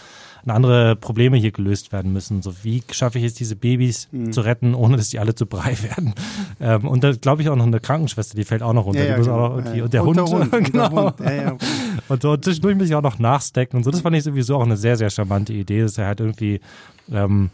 [0.45, 2.43] eine andere Probleme hier gelöst werden müssen.
[2.43, 4.33] So wie schaffe ich es, diese Babys Mhm.
[4.33, 6.15] zu retten, ohne dass die alle zu Brei werden?
[6.61, 9.05] Ähm, und da glaube ich auch noch eine Krankenschwester, die fällt auch noch runter.
[9.05, 9.33] Ja, ja, genau.
[9.33, 10.91] auch noch irgendwie, Ja, und der und Hund, Hund, und der genau.
[10.91, 11.63] Hund.
[12.09, 13.91] Und so zwischendurch muss ich auch noch nachstecken und so.
[13.91, 16.61] Das fand ich sowieso auch eine sehr, sehr charmante Idee, dass er halt irgendwie,
[17.13, 17.51] ähm,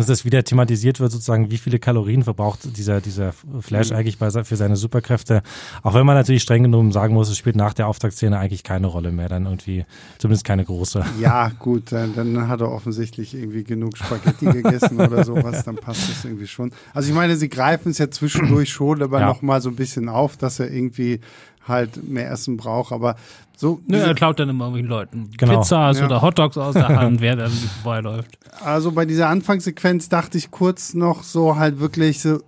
[0.00, 3.96] dass das wieder thematisiert wird, sozusagen, wie viele Kalorien verbraucht dieser, dieser Flash Mhm.
[3.96, 5.42] eigentlich bei, für seine Superkräfte.
[5.82, 8.86] Auch wenn man natürlich streng genommen sagen muss, es spielt nach der Auftaktszene eigentlich keine
[8.88, 9.84] Rolle mehr, dann irgendwie,
[10.18, 11.04] zumindest keine große.
[11.20, 16.08] Ja, gut, dann, dann hat er offensichtlich irgendwie genug Spaghetti gegessen oder sowas, dann passt
[16.08, 16.72] das irgendwie schon.
[16.94, 19.26] Also ich meine, sie greifen es ja zwischendurch schon, aber Ja.
[19.26, 21.20] noch mal so ein bisschen auf, dass er irgendwie
[21.66, 23.16] halt mehr Essen braucht, aber
[23.56, 25.58] so Nö, er klaut dann immer irgendwelchen Leuten Genau.
[25.60, 26.06] Pizzas Ja.
[26.06, 28.38] oder Hotdogs aus der Hand, während er irgendwie vorbeiläuft.
[28.64, 32.40] Also bei dieser Anfangssequenz dachte ich kurz noch so halt wirklich so,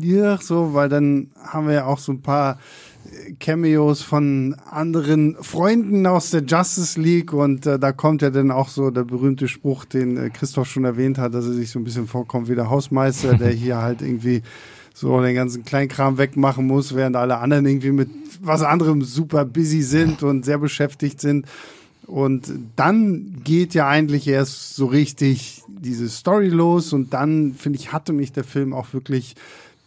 [0.00, 2.58] ja, so, weil dann haben wir ja auch so ein paar
[3.12, 8.50] äh, Cameos von anderen Freunden aus der Justice League und äh, da kommt ja dann
[8.50, 11.78] auch so der berühmte Spruch, den äh, Christoph schon erwähnt hat, dass er sich so
[11.78, 14.42] ein bisschen vorkommt wie der Hausmeister, der hier halt irgendwie
[14.94, 19.82] so den ganzen Kleinkram wegmachen muss, während alle anderen irgendwie mit was anderem super busy
[19.82, 21.46] sind und sehr beschäftigt sind.
[22.06, 27.92] Und dann geht ja eigentlich erst so richtig diese Story los und dann, finde ich,
[27.92, 29.34] hatte mich der Film auch wirklich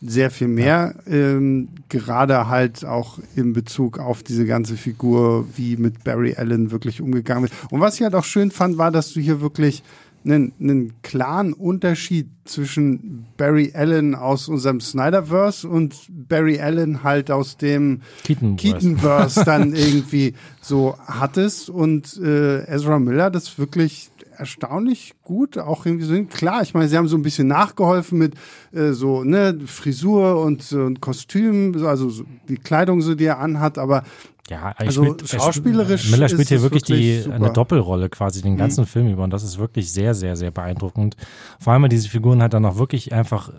[0.01, 6.03] sehr viel mehr, ähm, gerade halt auch in Bezug auf diese ganze Figur, wie mit
[6.03, 7.53] Barry Allen wirklich umgegangen wird.
[7.71, 9.83] Und was ich halt auch schön fand, war, dass du hier wirklich
[10.25, 17.57] einen, einen klaren Unterschied zwischen Barry Allen aus unserem Snyderverse und Barry Allen halt aus
[17.57, 18.55] dem Keaton-Verse.
[18.55, 26.05] Keaton-Verse dann irgendwie so hattest und äh, Ezra Miller das wirklich erstaunlich gut auch irgendwie
[26.05, 28.33] so klar ich meine sie haben so ein bisschen nachgeholfen mit
[28.73, 33.77] äh, so ne Frisur und, und Kostüm also so die Kleidung so die er anhat
[33.77, 34.03] aber
[34.49, 37.36] Ja, Also spielt, er schauspielerisch spielt- Miller spielt hier es wirklich, die, wirklich super.
[37.36, 41.15] eine Doppelrolle quasi den ganzen Film über und das ist wirklich sehr, sehr, sehr beeindruckend.
[41.60, 43.51] Vor allem, weil diese Figuren halt dann auch wirklich einfach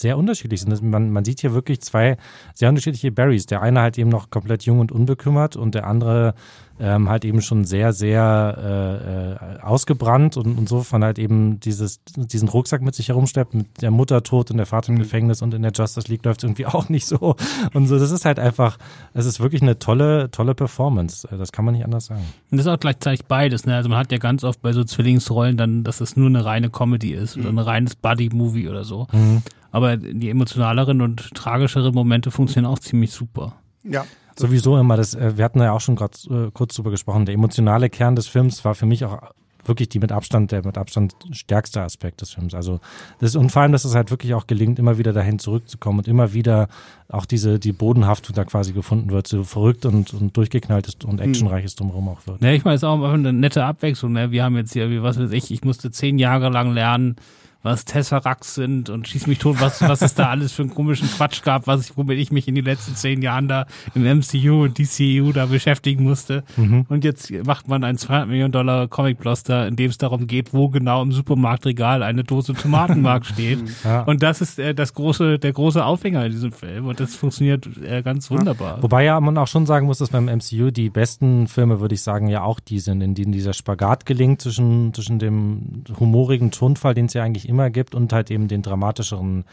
[0.00, 0.82] sehr unterschiedlich sind.
[0.82, 2.16] Man, man sieht hier wirklich zwei
[2.54, 3.46] sehr unterschiedliche Barrys.
[3.46, 6.34] Der eine halt eben noch komplett jung und unbekümmert und der andere
[6.78, 12.48] ähm, halt eben schon sehr, sehr äh, äh, ausgebrannt und insofern halt eben dieses, diesen
[12.48, 15.62] Rucksack mit sich herumschleppt, mit der Mutter tot und der Vater im Gefängnis und in
[15.62, 17.36] der Justice League läuft irgendwie auch nicht so.
[17.72, 18.76] Und so, das ist halt einfach,
[19.14, 21.26] es ist wirklich eine tolle, tolle Performance.
[21.30, 22.24] Das kann man nicht anders sagen.
[22.50, 23.64] Und das ist auch gleichzeitig beides.
[23.64, 23.74] Ne?
[23.74, 26.68] Also man hat ja ganz oft bei so Zwillingsrollen dann, dass es nur eine reine
[26.68, 29.06] Comedy ist oder ein reines Buddy-Movie oder so.
[29.76, 33.56] Aber die emotionaleren und tragischeren Momente funktionieren auch ziemlich super.
[33.84, 37.26] ja Sowieso immer das, äh, wir hatten ja auch schon gerade äh, kurz drüber gesprochen,
[37.26, 39.18] der emotionale Kern des Films war für mich auch
[39.66, 42.54] wirklich die mit Abstand, der mit Abstand stärkste Aspekt des Films.
[42.54, 42.80] Also
[43.18, 45.98] das ist, und vor allem, dass es halt wirklich auch gelingt, immer wieder dahin zurückzukommen
[45.98, 46.68] und immer wieder
[47.10, 51.20] auch diese, die Bodenhaftung da quasi gefunden wird, so verrückt und, und durchgeknallt ist und
[51.20, 52.40] actionreiches drumherum auch wird.
[52.40, 54.12] Ne, ich meine, es ist auch eine nette Abwechslung.
[54.12, 54.30] Ne?
[54.30, 57.16] Wir haben jetzt hier, wie was weiß ich, ich musste zehn Jahre lang lernen,
[57.66, 61.08] was Tesseracts sind und schieß mich tot, was, was es da alles für einen komischen
[61.08, 64.62] Quatsch gab, was ich, womit ich mich in den letzten zehn Jahren da im MCU
[64.62, 66.44] und DCU da beschäftigen musste.
[66.88, 70.68] Und jetzt macht man einen 200 Millionen Dollar Comic-Bloster, in dem es darum geht, wo
[70.68, 73.58] genau im Supermarktregal eine Dose Tomatenmark steht.
[73.84, 74.02] Ja.
[74.02, 77.66] Und das ist äh, das große, der große Aufhänger in diesem Film und das funktioniert
[77.82, 78.82] äh, ganz wunderbar.
[78.82, 82.02] Wobei ja man auch schon sagen muss, dass beim MCU die besten Filme, würde ich
[82.02, 86.94] sagen, ja auch die sind, in denen dieser Spagat gelingt zwischen, zwischen dem humorigen Tonfall,
[86.94, 89.44] den es ja eigentlich immer gibt, und halt eben den dramatischeren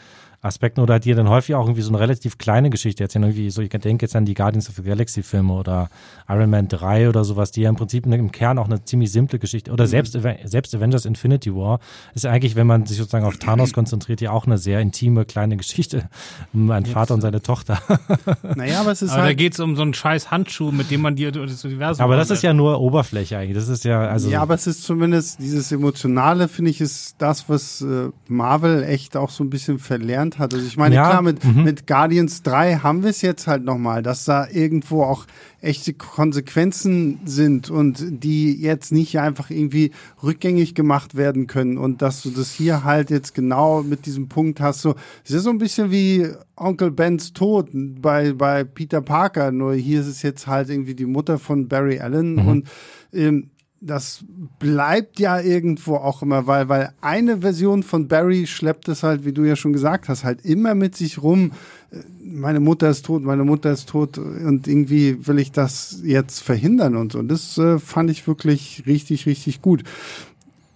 [0.43, 3.23] Aspekten oder die dann häufig auch irgendwie so eine relativ kleine Geschichte erzählen.
[3.23, 5.89] Irgendwie so, ich denke jetzt an die Guardians of the Galaxy Filme oder
[6.27, 9.39] Iron Man 3 oder sowas, die ja im Prinzip im Kern auch eine ziemlich simple
[9.39, 11.79] Geschichte oder selbst, selbst Avengers Infinity War
[12.13, 15.55] ist eigentlich, wenn man sich sozusagen auf Thanos konzentriert, ja auch eine sehr intime kleine
[15.57, 16.09] Geschichte
[16.53, 17.81] einen Vater und seine Tochter.
[18.55, 20.91] naja aber es ist Aber da halt geht es um so einen scheiß Handschuh, mit
[20.91, 23.55] dem man dir das Universum Aber das ist ja nur Oberfläche eigentlich.
[23.55, 24.29] Das ist ja, also.
[24.29, 29.15] ja, aber es ist zumindest dieses Emotionale, finde ich, ist das, was äh, Marvel echt
[29.15, 30.53] auch so ein bisschen verlernt hat.
[30.53, 31.63] Also ich meine, Ja, klar, mit, mhm.
[31.63, 35.25] mit Guardians 3 haben wir es jetzt halt nochmal, dass da irgendwo auch
[35.61, 39.91] echte Konsequenzen sind und die jetzt nicht einfach irgendwie
[40.21, 44.59] rückgängig gemacht werden können und dass du das hier halt jetzt genau mit diesem Punkt
[44.59, 49.51] hast, so, es ist so ein bisschen wie Onkel Bens Tod bei, bei Peter Parker,
[49.51, 52.67] nur hier ist es jetzt halt irgendwie die Mutter von Barry Allen und
[53.13, 53.49] ähm,
[53.85, 54.23] das
[54.59, 59.33] bleibt ja irgendwo auch immer, weil, weil eine Version von Barry schleppt es halt, wie
[59.33, 61.51] du ja schon gesagt hast, halt immer mit sich rum.
[61.91, 66.41] Äh, Meine Mutter ist tot, meine Mutter ist tot und irgendwie will ich das jetzt
[66.41, 67.19] verhindern und so.
[67.19, 69.83] Und das äh, fand ich wirklich richtig, richtig gut.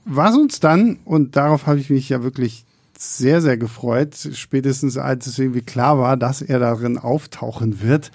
[0.06, 2.66] Was uns dann, und darauf habe ich mich ja wirklich
[2.98, 8.12] sehr, sehr gefreut, spätestens als es irgendwie klar war, dass er darin auftauchen wird,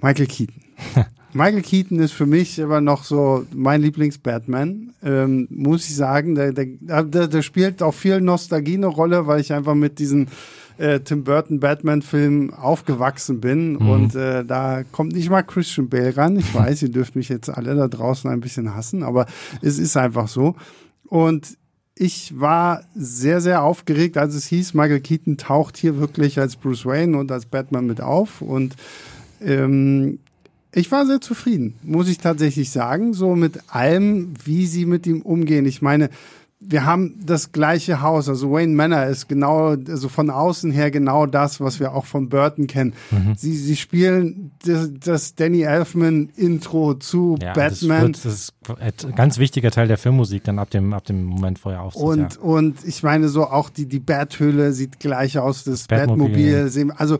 [0.00, 0.62] Michael Keaton.
[1.34, 6.36] Michael Keaton ist für mich aber noch so mein Lieblings-Batman, ähm, muss ich sagen.
[6.36, 10.28] Der, der, der, spielt auch viel Nostalgie eine Rolle, weil ich einfach mit diesen
[10.78, 13.76] äh, Tim Burton Batman-Filmen aufgewachsen bin.
[13.76, 16.36] Und äh, da kommt nicht mal Christian Bale ran.
[16.36, 19.26] Ich weiß, ihr dürft mich jetzt alle da draußen ein bisschen hassen, aber
[19.60, 20.54] es ist einfach so.
[21.08, 21.58] Und
[21.96, 26.86] ich war sehr, sehr aufgeregt, als es hieß, Michael Keaton taucht hier wirklich als Bruce
[26.86, 28.40] Wayne und als Batman mit auf.
[28.40, 28.74] Und
[29.40, 30.18] ähm,
[30.74, 35.22] ich war sehr zufrieden, muss ich tatsächlich sagen, so mit allem, wie sie mit ihm
[35.22, 35.66] umgehen.
[35.66, 36.10] Ich meine,
[36.66, 41.26] wir haben das gleiche Haus, also Wayne Manor ist genau, also von außen her genau
[41.26, 42.94] das, was wir auch von Burton kennen.
[43.36, 48.12] Sie, sie spielen das, das Danny Elfman Intro zu ja, Batman.
[48.12, 51.24] Das, wird, das ist ein ganz wichtiger Teil der Filmmusik dann ab dem, ab dem
[51.24, 52.02] Moment vorher auftritt.
[52.02, 52.40] Und, ja.
[52.40, 56.64] und ich meine so auch die, die Betthöhle sieht gleich aus, das Batmobil.
[56.64, 56.94] Batmobil.
[56.96, 57.18] Also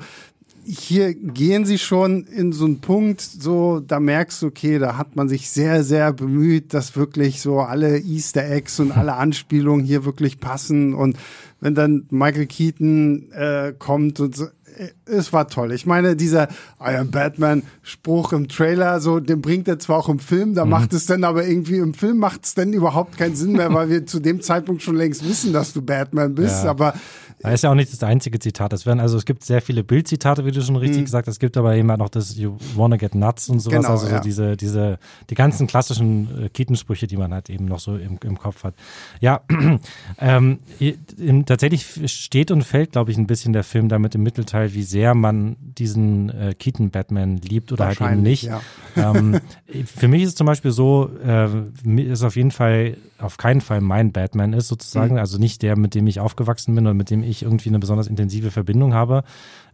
[0.64, 5.16] hier gehen sie schon in so einen Punkt, so da merkst du, okay, da hat
[5.16, 10.04] man sich sehr, sehr bemüht, dass wirklich so alle Easter Eggs und alle Anspielungen hier
[10.04, 10.94] wirklich passen.
[10.94, 11.16] Und
[11.60, 14.46] wenn dann Michael Keaton äh, kommt und so,
[15.06, 15.72] es war toll.
[15.72, 16.48] Ich meine, dieser
[16.80, 20.70] I am Batman-Spruch im Trailer, so, den bringt er zwar auch im Film, da mhm.
[20.70, 23.88] macht es dann aber irgendwie, im Film macht es dann überhaupt keinen Sinn mehr, weil
[23.88, 26.70] wir zu dem Zeitpunkt schon längst wissen, dass du Batman bist, ja.
[26.70, 26.94] aber
[27.44, 28.72] da ist ja auch nicht das einzige Zitat.
[28.72, 31.04] Es werden, also es gibt sehr viele Bildzitate, wie du schon richtig mhm.
[31.04, 31.34] gesagt hast.
[31.34, 33.80] Es gibt aber immer noch das You wanna get nuts und sowas.
[33.80, 34.16] Genau, also ja.
[34.16, 38.18] so diese, diese, die ganzen klassischen äh, Kietensprüche, die man halt eben noch so im,
[38.24, 38.74] im Kopf hat.
[39.20, 39.42] Ja,
[40.18, 40.58] ähm,
[41.44, 45.14] tatsächlich steht und fällt, glaube ich, ein bisschen der Film damit im Mittelteil, wie sehr
[45.14, 48.44] man diesen äh, Keaton-Batman liebt oder halt eben nicht.
[48.44, 48.62] Ja.
[48.96, 49.40] Ähm,
[49.84, 51.48] für mich ist es zum Beispiel so, äh,
[52.00, 55.14] ist auf jeden Fall, auf keinen Fall mein Batman ist sozusagen.
[55.14, 55.20] Mhm.
[55.20, 57.78] Also nicht der, mit dem ich aufgewachsen bin oder mit dem ich ich irgendwie eine
[57.78, 59.24] besonders intensive Verbindung habe.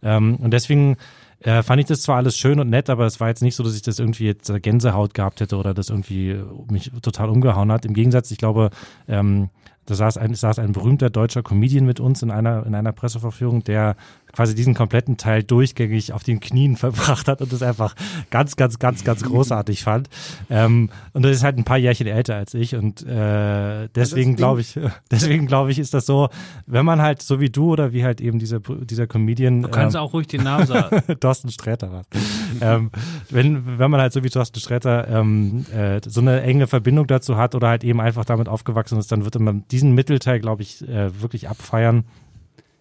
[0.03, 0.97] Ähm, und deswegen
[1.39, 3.63] äh, fand ich das zwar alles schön und nett, aber es war jetzt nicht so,
[3.63, 7.85] dass ich das irgendwie jetzt Gänsehaut gehabt hätte oder das irgendwie mich total umgehauen hat.
[7.85, 8.69] Im Gegensatz, ich glaube,
[9.07, 9.49] ähm,
[9.85, 13.63] da saß ein, saß ein berühmter deutscher Comedian mit uns in einer, in einer Presseverführung,
[13.63, 13.95] der
[14.31, 17.95] quasi diesen kompletten Teil durchgängig auf den Knien verbracht hat und das einfach
[18.29, 20.09] ganz, ganz, ganz, ganz großartig fand.
[20.49, 24.61] Ähm, und das ist halt ein paar Jährchen älter als ich und äh, deswegen glaube
[24.61, 24.79] ich,
[25.11, 26.29] deswegen glaube ich, ist das so,
[26.65, 29.61] wenn man halt so wie du oder wie halt eben dieser, dieser Comedian.
[29.63, 31.01] Du kannst ähm, auch ruhig den Namen sagen.
[31.19, 32.05] Thorsten Sträter was.
[32.61, 32.91] ähm,
[33.29, 37.37] wenn, wenn man halt so wie Thorsten Sträter ähm, äh, so eine enge Verbindung dazu
[37.37, 40.87] hat oder halt eben einfach damit aufgewachsen ist, dann wird man diesen Mittelteil, glaube ich,
[40.87, 42.05] äh, wirklich abfeiern.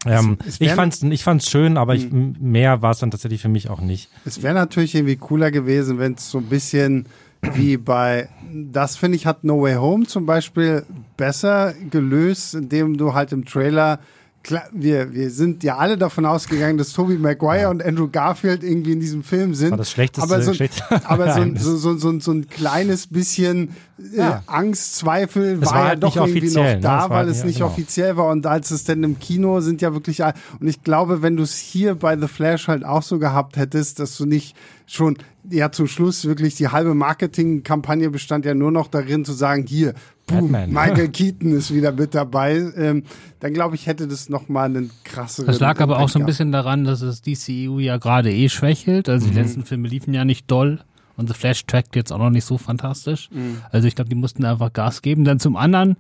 [0.07, 2.37] Ähm, ich fand's, ich fand's schön, aber ich, hm.
[2.41, 4.09] mehr war es dann tatsächlich für mich auch nicht.
[4.25, 7.07] Es wäre natürlich irgendwie cooler gewesen, wenn es so ein bisschen
[7.55, 10.85] wie bei, das finde ich, hat No Way Home zum Beispiel
[11.17, 14.01] besser gelöst, indem du halt im Trailer
[14.43, 17.71] Klar, wir, wir sind ja alle davon ausgegangen, dass Tobey Maguire ja.
[17.71, 19.73] und Andrew Garfield irgendwie in diesem Film sind.
[19.73, 20.23] Das war das schlechteste.
[20.23, 20.53] Aber so,
[21.05, 24.43] aber so, so, so, so, so ein kleines bisschen äh, ja.
[24.47, 26.81] Angst, Zweifel war, war halt ja doch irgendwie noch ne?
[26.81, 27.11] da, ne?
[27.11, 27.69] weil es nicht genau.
[27.69, 28.29] offiziell war.
[28.29, 31.57] Und als es denn im Kino sind ja wirklich, und ich glaube, wenn du es
[31.57, 35.87] hier bei The Flash halt auch so gehabt hättest, dass du nicht schon ja zum
[35.87, 39.95] Schluss wirklich die halbe Marketingkampagne bestand ja nur noch darin zu sagen, hier,
[40.31, 42.57] boom, Michael Keaton ist wieder mit dabei.
[42.77, 43.05] Ähm,
[43.41, 45.47] dann glaube ich, hätte das nochmal einen krasseren.
[45.47, 49.09] Das lag aber auch so ein bisschen daran, dass das DCEU ja gerade eh schwächelt.
[49.09, 49.39] Also die mhm.
[49.39, 50.81] letzten Filme liefen ja nicht doll.
[51.17, 53.29] Und The Flash trackt jetzt auch noch nicht so fantastisch.
[53.31, 53.59] Mhm.
[53.71, 55.25] Also ich glaube, die mussten einfach Gas geben.
[55.25, 55.97] Dann zum anderen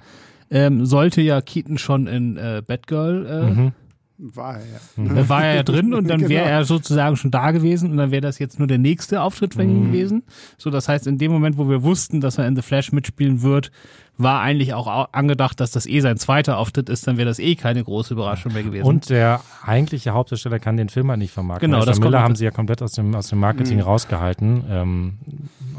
[0.51, 3.73] ähm, sollte ja Keaton schon in äh, Batgirl äh, mhm.
[4.22, 5.14] War er ja.
[5.14, 6.56] Da war er ja drin und dann wäre genau.
[6.59, 9.62] er sozusagen schon da gewesen und dann wäre das jetzt nur der nächste Auftritt für
[9.62, 9.92] ihn mhm.
[9.92, 10.22] gewesen.
[10.59, 13.42] So, das heißt, in dem Moment, wo wir wussten, dass er in The Flash mitspielen
[13.42, 13.70] wird,
[14.22, 17.54] war eigentlich auch angedacht, dass das eh sein zweiter Auftritt ist, dann wäre das eh
[17.54, 18.85] keine große Überraschung mehr gewesen.
[18.85, 21.70] Und der eigentliche Hauptdarsteller kann den Film halt nicht vermarkten.
[21.70, 23.85] Genau, das Miller haben sie ja komplett aus dem, aus dem Marketing mhm.
[23.85, 25.18] rausgehalten, ähm,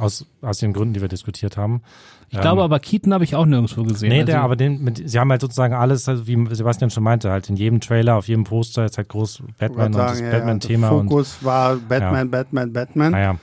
[0.02, 1.82] aus, aus den Gründen, die wir diskutiert haben.
[2.30, 4.10] Ich ähm, glaube aber, Keaton habe ich auch nirgendwo gesehen.
[4.10, 7.04] Nee, der, also, aber den, mit, sie haben halt sozusagen alles, also wie Sebastian schon
[7.04, 10.32] meinte, halt in jedem Trailer, auf jedem Poster ist halt groß Batman und das ja,
[10.32, 10.88] Batman-Thema.
[10.88, 12.24] Ja, Fokus und, war Batman, ja.
[12.26, 13.12] Batman, Batman.
[13.12, 13.36] Naja.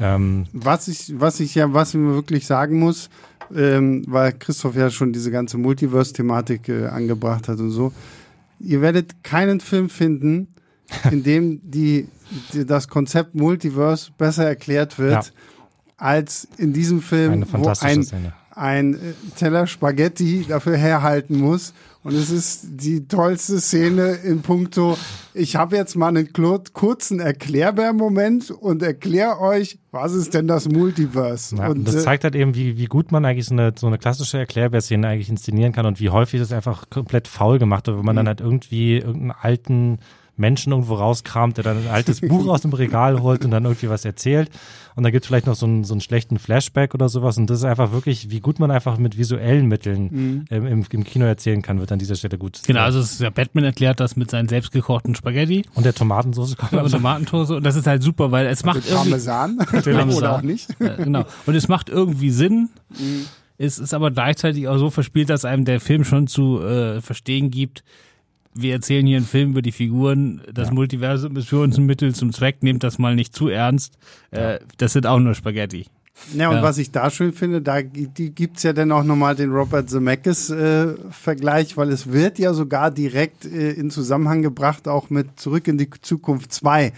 [0.00, 3.08] Ähm, was ich, was ich ja, was ich mir wirklich sagen muss,
[3.54, 7.92] ähm, weil Christoph ja schon diese ganze Multiverse-Thematik äh, angebracht hat und so.
[8.58, 10.48] Ihr werdet keinen Film finden,
[11.10, 12.08] in dem die,
[12.52, 15.32] die das Konzept Multiverse besser erklärt wird, ja
[16.02, 18.06] als in diesem Film, wo ein,
[18.50, 18.98] ein äh,
[19.36, 21.72] Teller Spaghetti dafür herhalten muss.
[22.02, 24.98] Und es ist die tollste Szene in puncto,
[25.34, 31.54] ich habe jetzt mal einen kurzen Erklärbär-Moment und erkläre euch, was ist denn das Multiverse?
[31.54, 33.86] Ja, und das äh, zeigt halt eben, wie, wie gut man eigentlich so eine, so
[33.86, 37.96] eine klassische Erklärbär-Szene eigentlich inszenieren kann und wie häufig das einfach komplett faul gemacht wird,
[37.96, 38.18] wenn man mhm.
[38.18, 39.98] dann halt irgendwie irgendeinen alten
[40.36, 43.88] Menschen irgendwo rauskramt, der dann ein altes Buch aus dem Regal holt und dann irgendwie
[43.88, 44.50] was erzählt.
[44.94, 47.38] Und dann gibt es vielleicht noch so einen, so einen schlechten Flashback oder sowas.
[47.38, 50.44] Und das ist einfach wirklich, wie gut man einfach mit visuellen Mitteln mhm.
[50.50, 52.60] ähm, im, im, Kino erzählen kann, wird an dieser Stelle gut.
[52.66, 55.64] Genau, also es ist ja Batman erklärt das mit seinen selbstgekochten Spaghetti.
[55.74, 56.72] Und der Tomatensauce kommt.
[56.72, 57.50] Und Tomatensauce.
[57.50, 59.10] Und das ist halt super, weil es macht mit irgendwie.
[59.10, 59.58] Parmesan.
[59.58, 60.10] Parmesan.
[60.10, 60.68] Oder auch nicht.
[60.78, 61.24] Ja, genau.
[61.46, 62.70] Und es macht irgendwie Sinn.
[62.90, 63.26] Mhm.
[63.58, 67.50] Es ist aber gleichzeitig auch so verspielt, dass einem der Film schon zu äh, verstehen
[67.50, 67.84] gibt,
[68.54, 70.74] wir erzählen hier einen Film über die Figuren, das ja.
[70.74, 73.96] Multiversum ist für uns ein Mittel zum Zweck, nehmt das mal nicht zu ernst.
[74.30, 75.86] Äh, das sind auch nur Spaghetti.
[76.34, 76.62] Ja, und ja.
[76.62, 81.72] was ich da schön finde, da gibt es ja dann auch nochmal den Robert Zemeckis-Vergleich,
[81.72, 85.78] äh, weil es wird ja sogar direkt äh, in Zusammenhang gebracht, auch mit Zurück in
[85.78, 86.92] die Zukunft 2,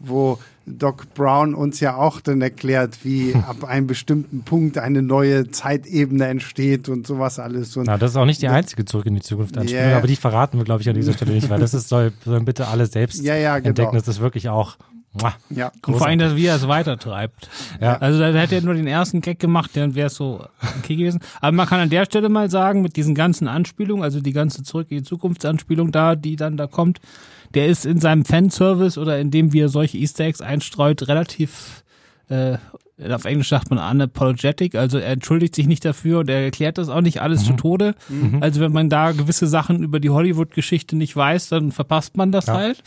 [0.00, 5.50] wo Doc Brown uns ja auch dann erklärt, wie ab einem bestimmten Punkt eine neue
[5.50, 7.76] Zeitebene entsteht und sowas alles.
[7.76, 9.96] Und Na, das ist auch nicht die einzige Zurück in die Zukunft Anspielung, yeah.
[9.96, 12.44] aber die verraten wir, glaube ich, an dieser Stelle nicht, weil das ist, soll, sollen
[12.44, 13.68] bitte alle selbst ja, ja, genau.
[13.68, 14.76] entdecken, dass das wirklich auch
[15.50, 15.72] Ja.
[15.86, 17.48] Und vor allem, dass wie er es weitertreibt.
[17.80, 17.96] Ja.
[17.98, 20.44] Also da hätte er nur den ersten Gag gemacht, dann wäre es so
[20.78, 21.20] okay gewesen.
[21.40, 24.62] Aber man kann an der Stelle mal sagen, mit diesen ganzen Anspielungen, also die ganze
[24.62, 27.00] Zurück in die Zukunftsanspielung da, die dann da kommt,
[27.56, 31.82] der ist in seinem Fanservice oder in dem, wie er solche Easter Eggs einstreut, relativ
[32.28, 32.58] äh,
[33.10, 36.88] auf Englisch sagt man unapologetic, also er entschuldigt sich nicht dafür und er erklärt das
[36.88, 37.94] auch nicht alles zu Tode.
[38.40, 42.46] Also wenn man da gewisse Sachen über die Hollywood-Geschichte nicht weiß, dann verpasst man das
[42.46, 42.54] Ja.
[42.54, 42.82] halt.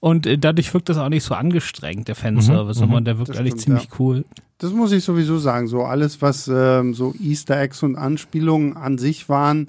[0.00, 3.60] Und äh, dadurch wirkt das auch nicht so angestrengt, der Fanservice, sondern der wirkt eigentlich
[3.60, 4.24] stimmt, ziemlich cool.
[4.58, 5.66] Das muss ich sowieso sagen.
[5.66, 9.68] So alles, was ähm, so Easter Eggs und Anspielungen an sich waren,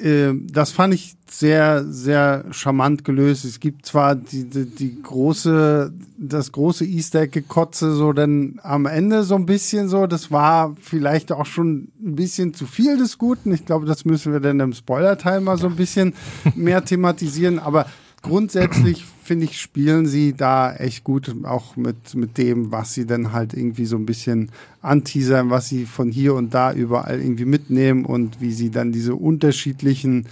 [0.00, 3.44] äh, das fand ich sehr, sehr charmant gelöst.
[3.44, 8.86] Es gibt zwar die, die, die große, das große Easter Egg gekotze so dann am
[8.86, 10.06] Ende so ein bisschen so.
[10.06, 13.52] Das war vielleicht auch schon ein bisschen zu viel des Guten.
[13.52, 16.14] Ich glaube, das müssen wir dann im Spoiler-Teil mal so ein bisschen
[16.56, 17.58] mehr thematisieren.
[17.58, 17.86] Aber
[18.22, 23.32] grundsätzlich finde ich, spielen sie da echt gut, auch mit, mit dem, was sie dann
[23.32, 24.50] halt irgendwie so ein bisschen
[24.82, 29.14] anteasern, was sie von hier und da überall irgendwie mitnehmen und wie sie dann diese
[29.14, 30.26] unterschiedlichen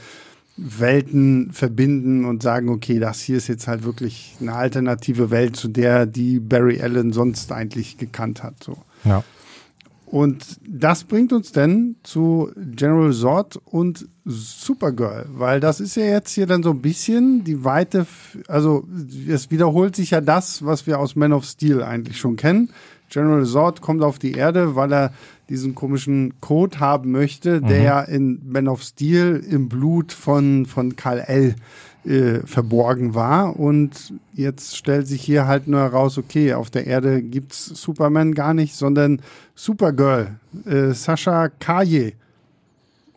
[0.57, 5.69] Welten verbinden und sagen, okay, das hier ist jetzt halt wirklich eine alternative Welt zu
[5.69, 8.65] der, die Barry Allen sonst eigentlich gekannt hat.
[8.65, 8.79] So.
[9.05, 9.23] Ja.
[10.11, 16.33] Und das bringt uns dann zu General Zod und Supergirl, weil das ist ja jetzt
[16.33, 18.07] hier dann so ein bisschen die weite,
[18.47, 18.89] also
[19.29, 22.71] es wiederholt sich ja das, was wir aus Man of Steel eigentlich schon kennen.
[23.11, 25.13] General Zod kommt auf die Erde, weil er
[25.51, 30.97] diesen komischen Code haben möchte, der ja in Man of Steel im Blut von, von
[30.97, 31.55] Kal El
[32.09, 33.59] äh, verborgen war.
[33.59, 38.55] Und jetzt stellt sich hier halt nur heraus, okay, auf der Erde gibt's Superman gar
[38.55, 39.21] nicht, sondern
[39.55, 42.15] Supergirl, äh, Sascha Kaye.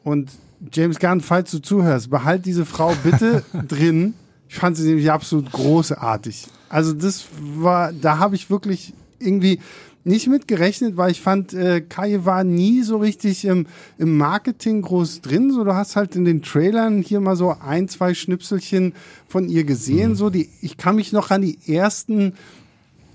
[0.04, 0.32] Und
[0.72, 4.14] James Gunn, falls du zuhörst, behalt diese Frau bitte drin.
[4.50, 6.48] Ich fand sie nämlich absolut großartig.
[6.68, 9.60] Also das war, da habe ich wirklich irgendwie
[10.04, 14.82] nicht mit gerechnet, weil ich fand, äh, Kaye war nie so richtig im, im Marketing
[14.82, 15.52] groß drin.
[15.52, 18.93] So, du hast halt in den Trailern hier mal so ein, zwei Schnipselchen
[19.28, 20.16] von ihr gesehen.
[20.16, 22.34] So, die, ich kann mich noch an die ersten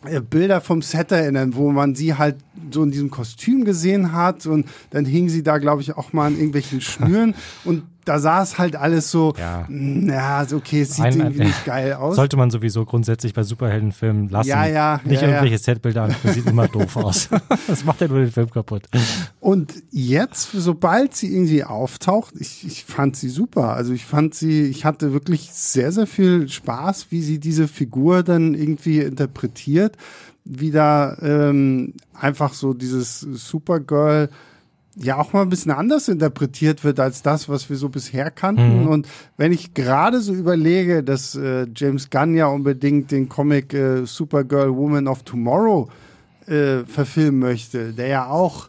[0.05, 2.37] äh, Bilder vom Set erinnern, wo man sie halt
[2.71, 6.27] so in diesem Kostüm gesehen hat und dann hing sie da, glaube ich, auch mal
[6.27, 7.35] an irgendwelchen Schnüren
[7.65, 9.67] und da sah es halt alles so, Ja.
[9.69, 12.17] na, so okay, es sieht Ein- irgendwie ein- nicht geil aus.
[12.17, 14.49] Sollte man sowieso grundsätzlich bei Superheldenfilmen lassen.
[14.49, 15.35] Ja, ja, Nicht ja, ja.
[15.35, 17.29] irgendwelche Setbilder an, das sieht immer doof aus.
[17.67, 18.85] Das macht ja nur den Film kaputt.
[19.41, 23.75] Und jetzt, sobald sie irgendwie auftaucht, ich, ich fand sie super.
[23.75, 28.23] Also ich fand sie, ich hatte wirklich sehr, sehr viel Spaß, wie sie diese Figur
[28.23, 29.97] dann irgendwie interpretiert,
[30.45, 34.31] wie da ähm, einfach so dieses Supergirl
[34.97, 38.87] ja auch mal ein bisschen anders interpretiert wird als das, was wir so bisher kannten.
[38.89, 44.07] Und wenn ich gerade so überlege, dass äh, James Gunn ja unbedingt den Comic äh,
[44.07, 45.89] Supergirl Woman of Tomorrow
[46.47, 48.69] äh, verfilmen möchte, der ja auch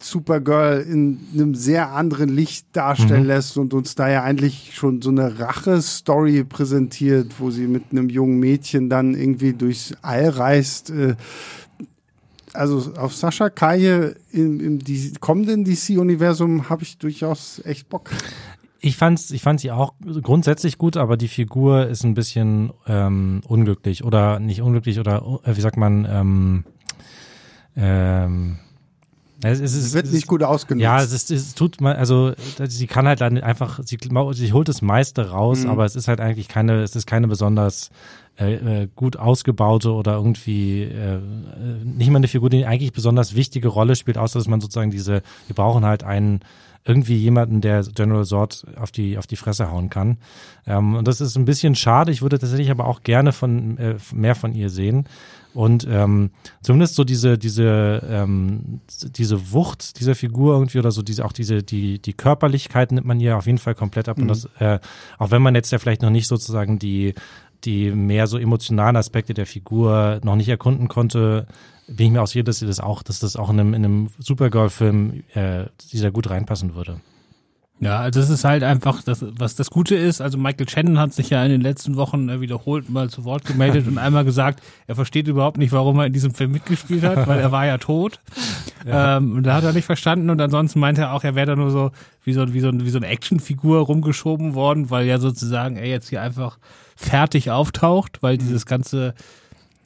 [0.00, 5.10] Supergirl in einem sehr anderen Licht darstellen lässt und uns da ja eigentlich schon so
[5.10, 10.90] eine Rache-Story präsentiert, wo sie mit einem jungen Mädchen dann irgendwie durchs All reist.
[10.90, 11.14] Äh,
[12.54, 18.10] also auf Sascha Kaye im, im die, kommenden DC-Universum habe ich durchaus echt Bock.
[18.80, 23.40] Ich fand's, ich fand sie auch grundsätzlich gut, aber die Figur ist ein bisschen ähm,
[23.46, 26.64] unglücklich oder nicht unglücklich oder äh, wie sagt man, ähm,
[27.76, 28.58] ähm,
[29.42, 30.82] es, es, Es ist, wird es nicht ist, gut ausgenutzt.
[30.82, 32.32] Ja, es, ist, es tut mal, also
[32.66, 33.98] sie kann halt dann einfach, sie,
[34.32, 35.70] sie holt das meiste raus, Mhm.
[35.70, 37.90] aber es ist halt eigentlich keine, es ist keine besonders
[38.38, 41.20] äh, äh, gut ausgebaute oder irgendwie äh, äh,
[41.84, 45.22] nicht mal eine Figur, die eigentlich besonders wichtige Rolle spielt, außer dass man sozusagen diese,
[45.46, 46.40] wir brauchen halt einen
[46.86, 50.18] irgendwie jemanden, der General Zod auf die auf die Fresse hauen kann.
[50.66, 52.12] Ähm, und das ist ein bisschen schade.
[52.12, 55.06] Ich würde tatsächlich aber auch gerne von äh, mehr von ihr sehen.
[55.54, 56.30] Und ähm,
[56.62, 58.80] zumindest so diese, diese, ähm,
[59.16, 63.20] diese Wucht dieser Figur irgendwie oder so diese, auch diese, die, die Körperlichkeit nimmt man
[63.20, 64.18] ihr auf jeden Fall komplett ab.
[64.18, 64.80] Und das, äh,
[65.16, 67.14] auch wenn man jetzt ja vielleicht noch nicht sozusagen die,
[67.64, 71.46] die mehr so emotionalen Aspekte der Figur noch nicht erkunden konnte,
[71.86, 73.84] bin ich mir auch sicher, dass sie das auch, dass das auch in einem, in
[73.84, 77.00] einem Supergirl-Film äh, dieser gut reinpassen würde.
[77.80, 81.12] Ja, also es ist halt einfach, das, was das Gute ist, also Michael Shannon hat
[81.12, 84.62] sich ja in den letzten Wochen äh, wiederholt mal zu Wort gemeldet und einmal gesagt,
[84.86, 87.78] er versteht überhaupt nicht, warum er in diesem Film mitgespielt hat, weil er war ja
[87.78, 88.20] tot.
[88.86, 91.56] Ähm, und da hat er nicht verstanden und ansonsten meinte er auch, er wäre da
[91.56, 91.90] nur so
[92.22, 96.10] wie so, wie so, wie so eine Actionfigur rumgeschoben worden, weil ja sozusagen er jetzt
[96.10, 96.58] hier einfach
[96.96, 99.14] fertig auftaucht, weil dieses ganze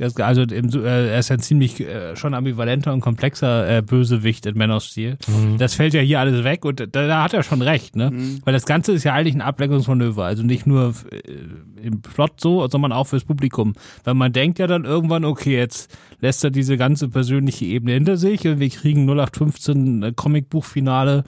[0.00, 4.56] Also im, äh, er ist ein ziemlich äh, schon ambivalenter und komplexer äh, Bösewicht in
[4.56, 5.18] Man of Steel.
[5.26, 5.59] Mhm.
[5.59, 8.12] Das fällt ja hier alles weg und da, da hat er schon recht, ne?
[8.12, 8.40] Mhm.
[8.44, 12.68] Weil das Ganze ist ja eigentlich ein Ablenkungsmanöver, also nicht nur äh, im Plot so,
[12.68, 13.74] sondern auch fürs Publikum.
[14.04, 15.90] Weil man denkt ja dann irgendwann, okay, jetzt
[16.20, 21.24] lässt er diese ganze persönliche Ebene hinter sich und wir kriegen 0815 äh, Comicbuchfinale,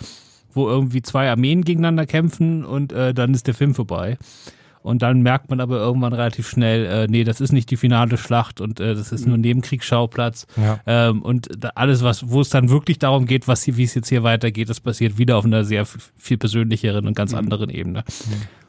[0.54, 4.16] wo irgendwie zwei Armeen gegeneinander kämpfen und äh, dann ist der Film vorbei.
[4.82, 8.16] Und dann merkt man aber irgendwann relativ schnell, äh, nee, das ist nicht die finale
[8.16, 10.46] Schlacht und äh, das ist nur ein Nebenkriegsschauplatz.
[10.56, 10.80] Ja.
[10.86, 14.22] Ähm, und alles, was, wo es dann wirklich darum geht, was wie es jetzt hier
[14.22, 17.38] weitergeht, das passiert wieder auf einer sehr viel persönlicheren und ganz mhm.
[17.38, 18.04] anderen Ebene.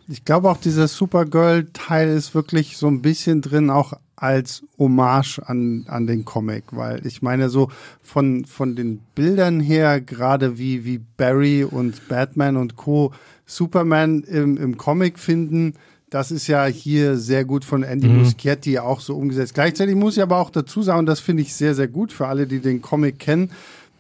[0.07, 5.86] Ich glaube auch dieser Supergirl-Teil ist wirklich so ein bisschen drin, auch als Hommage an,
[5.88, 7.72] an den Comic, weil ich meine so
[8.03, 13.14] von, von den Bildern her, gerade wie, wie Barry und Batman und Co.
[13.47, 15.74] Superman im, im Comic finden,
[16.12, 18.20] das ist ja hier sehr gut von Andy mhm.
[18.20, 19.53] Muschietti auch so umgesetzt.
[19.53, 22.47] Gleichzeitig muss ich aber auch dazu sagen, das finde ich sehr, sehr gut für alle,
[22.47, 23.49] die den Comic kennen.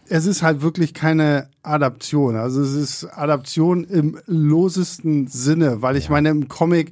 [0.09, 2.35] Es ist halt wirklich keine Adaption.
[2.35, 6.11] Also es ist Adaption im losesten Sinne, weil ich ja.
[6.11, 6.91] meine, im Comic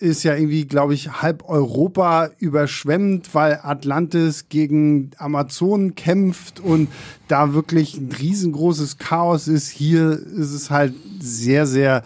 [0.00, 6.88] ist ja irgendwie, glaube ich, halb Europa überschwemmt, weil Atlantis gegen Amazonen kämpft und
[7.28, 9.70] da wirklich ein riesengroßes Chaos ist.
[9.70, 12.02] Hier ist es halt sehr, sehr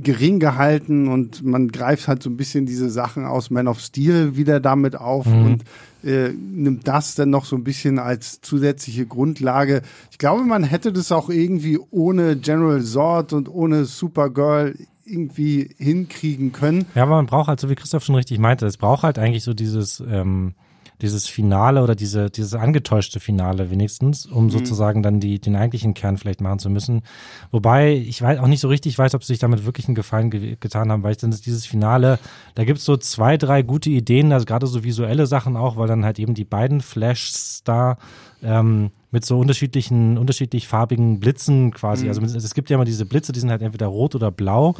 [0.00, 4.36] gering gehalten und man greift halt so ein bisschen diese Sachen aus Man of Steel
[4.36, 5.46] wieder damit auf mhm.
[5.46, 5.64] und
[6.04, 9.82] äh, nimmt das dann noch so ein bisschen als zusätzliche Grundlage.
[10.12, 16.52] Ich glaube, man hätte das auch irgendwie ohne General Zord und ohne Supergirl irgendwie hinkriegen
[16.52, 16.86] können.
[16.94, 19.42] Ja, aber man braucht halt, so wie Christoph schon richtig meinte, es braucht halt eigentlich
[19.42, 20.54] so dieses ähm,
[21.00, 24.50] dieses Finale oder diese, dieses angetäuschte Finale wenigstens, um mhm.
[24.50, 27.02] sozusagen dann die, den eigentlichen Kern vielleicht machen zu müssen.
[27.50, 30.30] Wobei ich weiß auch nicht so richtig weiß, ob sie sich damit wirklich einen Gefallen
[30.30, 32.18] ge getan haben, weil ich dann dieses Finale,
[32.54, 36.04] da gibt's so zwei, drei gute Ideen, also gerade so visuelle Sachen auch, weil dann
[36.04, 37.96] halt eben die beiden Flashs da
[38.42, 42.04] ähm, mit so unterschiedlichen, unterschiedlich farbigen Blitzen quasi.
[42.04, 42.10] Mhm.
[42.10, 44.74] Also es gibt ja immer diese Blitze, die sind halt entweder rot oder blau.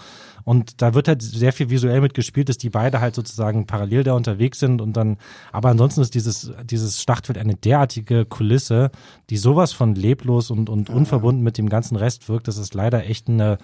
[0.48, 4.14] Und da wird halt sehr viel visuell mitgespielt, dass die beide halt sozusagen parallel da
[4.14, 5.18] unterwegs sind und dann,
[5.52, 8.90] aber ansonsten ist dieses, dieses Schlachtfeld eine derartige Kulisse,
[9.28, 12.48] die sowas von leblos und, und unverbunden mit dem ganzen Rest wirkt.
[12.48, 13.58] Das ist leider echt eine,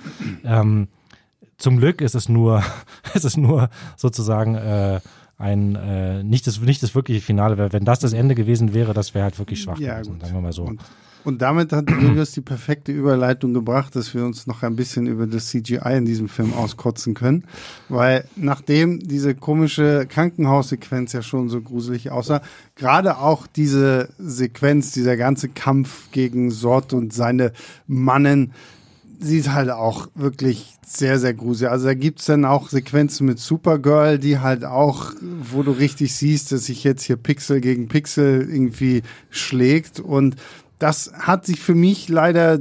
[0.45, 0.89] ähm,
[1.57, 2.63] zum Glück ist es nur,
[3.15, 5.01] ist es nur sozusagen, äh,
[5.39, 7.73] ein äh, nicht das nicht das wirkliche Finale wäre.
[7.73, 10.43] Wenn das das Ende gewesen wäre, das wäre halt wirklich schwach ja, gewesen, sagen wir
[10.43, 10.65] mal so.
[10.65, 10.83] Und,
[11.25, 15.27] und damit hat Julius die perfekte Überleitung gebracht, dass wir uns noch ein bisschen über
[15.27, 17.45] das CGI in diesem Film auskotzen können,
[17.89, 22.43] weil nachdem diese komische Krankenhaussequenz ja schon so gruselig aussah,
[22.77, 27.53] gerade auch diese Sequenz, dieser ganze Kampf gegen Sort und seine
[27.87, 28.53] Mannen
[29.21, 31.71] sieht halt auch wirklich sehr, sehr gruselig.
[31.71, 36.53] Also da gibt's dann auch Sequenzen mit Supergirl, die halt auch, wo du richtig siehst,
[36.53, 40.01] dass sich jetzt hier Pixel gegen Pixel irgendwie schlägt.
[40.01, 40.37] Und
[40.85, 42.59] das hat sich für mich leider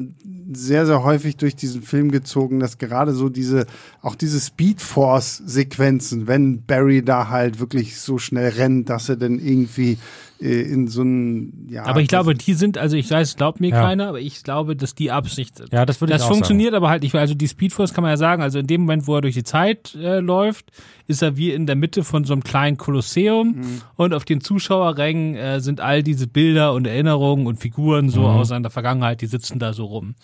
[0.53, 3.65] sehr, sehr häufig durch diesen Film gezogen, dass gerade so diese,
[4.01, 9.17] auch diese Speed Force Sequenzen, wenn Barry da halt wirklich so schnell rennt, dass er
[9.17, 9.97] dann irgendwie
[10.43, 11.85] äh, in so ein, ja.
[11.85, 13.81] Aber ich glaube, die sind, also ich weiß, glaubt mir ja.
[13.81, 15.71] keiner, aber ich glaube, dass die Absicht sind.
[15.71, 16.83] Ja, das würde ich Das funktioniert sagen.
[16.83, 19.15] aber halt nicht, also die Speedforce kann man ja sagen, also in dem Moment, wo
[19.15, 20.71] er durch die Zeit äh, läuft,
[21.07, 23.81] ist er wie in der Mitte von so einem kleinen Kolosseum mhm.
[23.95, 28.27] und auf den Zuschauerrängen äh, sind all diese Bilder und Erinnerungen und Figuren so mhm.
[28.27, 30.15] aus seiner Vergangenheit, die sitzen da so rum.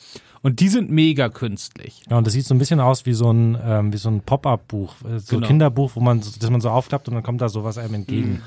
[0.42, 2.02] Und die sind mega künstlich.
[2.10, 4.22] Ja, und das sieht so ein bisschen aus wie so ein, ähm, wie so ein
[4.22, 5.48] Pop-up-Buch, äh, so genau.
[5.48, 8.32] Kinderbuch, wo man, das man so aufklappt und dann kommt da sowas einem entgegen.
[8.32, 8.42] Mhm.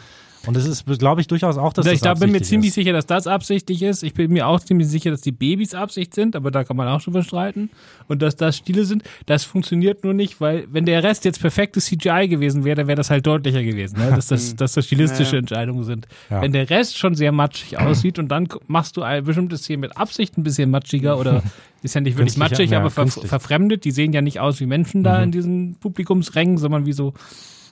[0.47, 2.75] Und es ist, glaube ich, durchaus auch, dass ich das bin mir ziemlich ist.
[2.75, 4.03] sicher, dass das absichtlich ist.
[4.03, 6.89] Ich bin mir auch ziemlich sicher, dass die Babys Absicht sind, aber da kann man
[6.89, 7.71] auch schon bestreiten.
[8.09, 9.05] Und dass das Stile sind.
[9.27, 12.97] Das funktioniert nur nicht, weil wenn der Rest jetzt perfektes CGI gewesen wäre, dann wäre
[12.97, 14.11] das halt deutlicher gewesen, ne?
[14.11, 16.09] dass, das, dass das stilistische Entscheidungen sind.
[16.29, 16.43] Ja.
[16.43, 19.97] Wenn der Rest schon sehr matschig aussieht und dann machst du ein bestimmtes Szene mit
[19.97, 21.43] Absicht ein bisschen matschiger oder
[21.83, 23.85] ist ja nicht wirklich matschig, ja, aber ver verfremdet.
[23.85, 25.25] Die sehen ja nicht aus wie Menschen da mhm.
[25.25, 27.15] in diesen Publikumsrängen, sondern wie so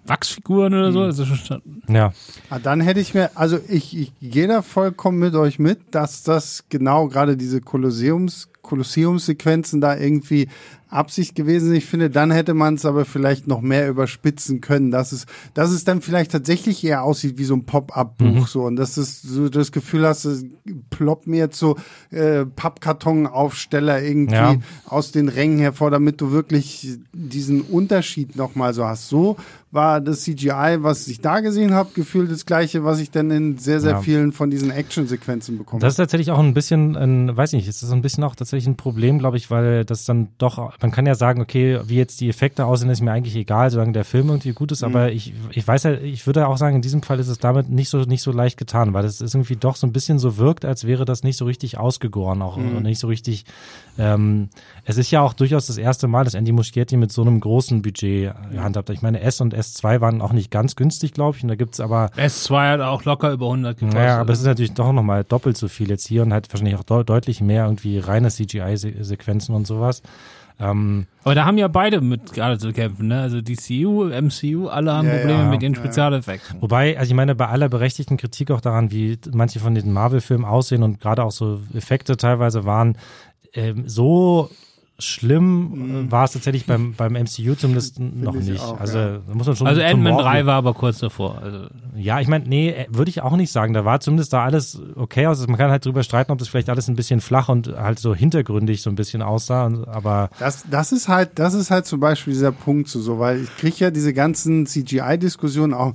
[0.07, 1.01] Wachsfiguren oder so.
[1.01, 2.13] Also schon, ja.
[2.49, 6.23] Ah, dann hätte ich mir, also ich, ich gehe da vollkommen mit euch mit, dass
[6.23, 10.49] das genau gerade diese Kolosseums, Kolosseumssequenzen da irgendwie
[10.91, 11.75] Absicht gewesen.
[11.75, 15.71] Ich finde, dann hätte man es aber vielleicht noch mehr überspitzen können, dass es, dass
[15.71, 18.47] es dann vielleicht tatsächlich eher aussieht wie so ein Pop-up-Buch mhm.
[18.47, 20.45] so und dass du so das Gefühl hast, es
[20.91, 21.77] ploppt mir jetzt so
[22.11, 24.57] äh, Pappkartonaufsteller irgendwie ja.
[24.87, 29.09] aus den Rängen hervor, damit du wirklich diesen Unterschied nochmal so hast.
[29.09, 29.37] So
[29.73, 33.59] war das CGI, was ich da gesehen habe, gefühlt das gleiche, was ich dann in
[33.59, 34.01] sehr, sehr ja.
[34.01, 35.81] vielen von diesen Action-Sequenzen bekomme.
[35.81, 38.67] Das ist tatsächlich auch ein bisschen, ein, weiß nicht, ist das ein bisschen auch tatsächlich
[38.67, 42.21] ein Problem, glaube ich, weil das dann doch, man kann ja sagen, okay, wie jetzt
[42.21, 44.89] die Effekte aussehen, ist mir eigentlich egal, solange der Film irgendwie gut ist, mhm.
[44.89, 47.69] aber ich, ich weiß ja, ich würde auch sagen, in diesem Fall ist es damit
[47.69, 50.65] nicht so, nicht so leicht getan, weil es irgendwie doch so ein bisschen so wirkt,
[50.65, 52.83] als wäre das nicht so richtig ausgegoren, auch mhm.
[52.83, 53.45] nicht so richtig,
[53.99, 54.49] ähm,
[54.85, 57.83] es ist ja auch durchaus das erste Mal, dass Andy Muschietti mit so einem großen
[57.83, 58.97] Budget gehandhabt hat.
[58.97, 61.81] Ich meine, S und S2 waren auch nicht ganz günstig, glaube ich, und da gibt's
[61.81, 62.11] aber.
[62.17, 64.01] S2 hat auch locker über 100 gekostet.
[64.01, 66.77] Naja, aber es ist natürlich doch nochmal doppelt so viel jetzt hier und hat wahrscheinlich
[66.77, 70.03] auch de deutlich mehr irgendwie reine CGI-Sequenzen und sowas.
[70.61, 73.21] Ähm, aber da haben ja beide mit gerade zu kämpfen, ne?
[73.21, 76.61] Also DCU, MCU, alle haben ja, Probleme ja, mit ihren Spezialeffekten.
[76.61, 80.45] Wobei, also ich meine, bei aller berechtigten Kritik auch daran, wie manche von den Marvel-Filmen
[80.45, 82.97] aussehen und gerade auch so Effekte teilweise waren,
[83.55, 84.51] ähm, so
[85.01, 86.13] schlimm mhm.
[86.13, 88.61] war es tatsächlich beim, beim MCU zumindest noch nicht.
[88.61, 89.21] Auch, also ja.
[89.33, 91.41] muss man schon Also Ant-Man 3 war aber kurz davor.
[91.43, 91.67] Also.
[91.97, 93.73] Ja, ich meine, nee, äh, würde ich auch nicht sagen.
[93.73, 95.39] Da war zumindest da alles okay aus.
[95.39, 97.99] Also man kann halt drüber streiten, ob das vielleicht alles ein bisschen flach und halt
[97.99, 99.71] so hintergründig so ein bisschen aussah.
[99.87, 103.43] Aber das, das ist halt, das ist halt zum Beispiel dieser Punkt so, so weil
[103.43, 105.95] ich kriege ja diese ganzen CGI-Diskussionen auch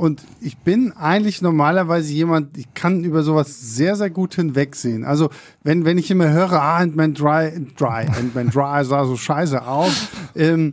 [0.00, 5.04] und ich bin eigentlich normalerweise jemand, ich kann über sowas sehr, sehr gut hinwegsehen.
[5.04, 5.28] Also,
[5.62, 10.08] wenn, wenn ich immer höre, ah, Ant-Man Dry, Dry, Ant-Man Dry sah so scheiße aus,
[10.34, 10.72] ähm,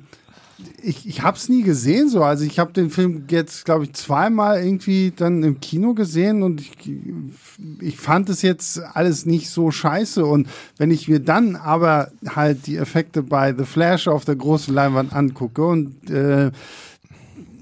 [0.82, 2.24] ich, ich habe es nie gesehen so.
[2.24, 6.62] Also ich habe den Film jetzt, glaube ich, zweimal irgendwie dann im Kino gesehen und
[6.62, 6.72] ich,
[7.82, 10.26] ich fand es jetzt alles nicht so scheiße.
[10.26, 10.48] Und
[10.78, 15.14] wenn ich mir dann aber halt die Effekte bei The Flash auf der großen Leinwand
[15.14, 16.52] angucke und äh,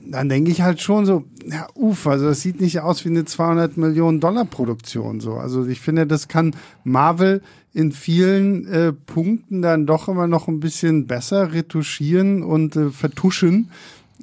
[0.07, 3.25] dann denke ich halt schon so, ja, uff, also das sieht nicht aus wie eine
[3.25, 5.33] 200 Millionen Dollar Produktion so.
[5.35, 7.41] Also ich finde, das kann Marvel
[7.73, 13.69] in vielen äh, Punkten dann doch immer noch ein bisschen besser retuschieren und äh, vertuschen,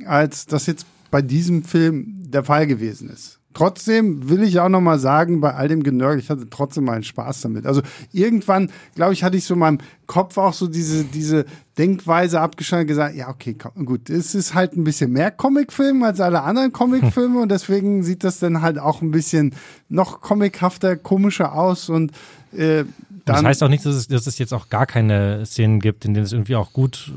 [0.07, 3.42] als das jetzt bei diesem Film der Fall gewesen ist.
[3.55, 7.03] Trotzdem will ich auch noch mal sagen, bei all dem Genörgel, ich hatte trotzdem meinen
[7.03, 7.67] Spaß damit.
[7.67, 7.83] Also
[8.13, 11.45] irgendwann, glaube ich, hatte ich so in meinem Kopf auch so diese, diese
[11.79, 16.21] Denkweise abgeschaltet gesagt, ja, okay, komm, gut, es ist halt ein bisschen mehr Comicfilm als
[16.21, 19.55] alle anderen Comicfilme und deswegen sieht das dann halt auch ein bisschen
[19.89, 22.13] noch comichafter, komischer aus und
[22.53, 22.85] äh,
[23.25, 26.05] dann, das heißt auch nicht, dass es, dass es jetzt auch gar keine Szenen gibt,
[26.05, 27.13] in denen es irgendwie auch gut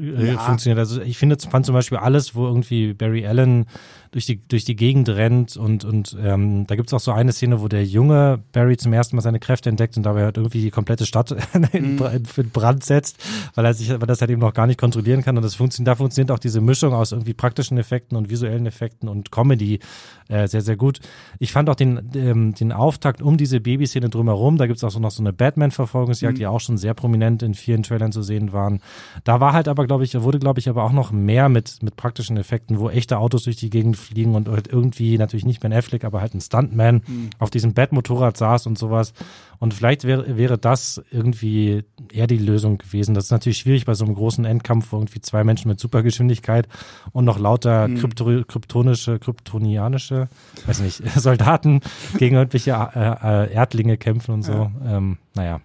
[0.00, 0.38] äh, ja.
[0.38, 0.78] funktioniert.
[0.78, 3.66] Also ich finde, fand zum Beispiel alles, wo irgendwie Barry Allen
[4.10, 7.32] durch die, durch die Gegend rennt und, und ähm, da gibt es auch so eine
[7.32, 10.60] Szene, wo der junge Barry zum ersten Mal seine Kräfte entdeckt und dabei halt irgendwie
[10.60, 11.30] die komplette Stadt
[11.72, 12.50] in, mhm.
[12.52, 13.18] Brand setzt,
[13.54, 15.88] weil er sich, weil das halt eben noch gar nicht kontrollieren kann und das funktioniert,
[15.88, 19.80] da funktioniert auch diese Mischung aus irgendwie praktischen Effekten und visuellen Effekten und Comedy
[20.28, 21.00] äh, sehr, sehr gut.
[21.38, 24.90] Ich fand auch den, ähm, den Auftakt um diese Babyszene drumherum, da gibt es auch
[24.90, 26.38] so noch so eine Batman-Verfolgungsjagd, mhm.
[26.38, 28.80] die auch schon sehr prominent in vielen Trailern zu sehen waren.
[29.24, 31.96] Da war halt aber, glaube ich, wurde, glaube ich, aber auch noch mehr mit, mit
[31.96, 35.72] praktischen Effekten, wo echte Autos durch die Gegend fliegen und halt irgendwie natürlich nicht Ben
[35.72, 37.30] Affleck, aber halt ein Stuntman mhm.
[37.38, 39.12] auf diesem Bat-Motorrad saß und sowas.
[39.58, 43.14] Und vielleicht wäre, wäre das irgendwie eher die Lösung gewesen.
[43.14, 46.68] Das ist natürlich schwierig bei so einem großen Endkampf, wo irgendwie zwei Menschen mit Supergeschwindigkeit
[47.12, 47.96] und noch lauter mhm.
[47.96, 50.28] krypto, kryptonische, kryptonianische,
[50.66, 51.80] weiß nicht, Soldaten
[52.18, 54.52] gegen irgendwelche äh, äh, Erdlinge kämpfen und so.
[54.52, 54.96] Ja.
[54.96, 55.60] Ähm, naja.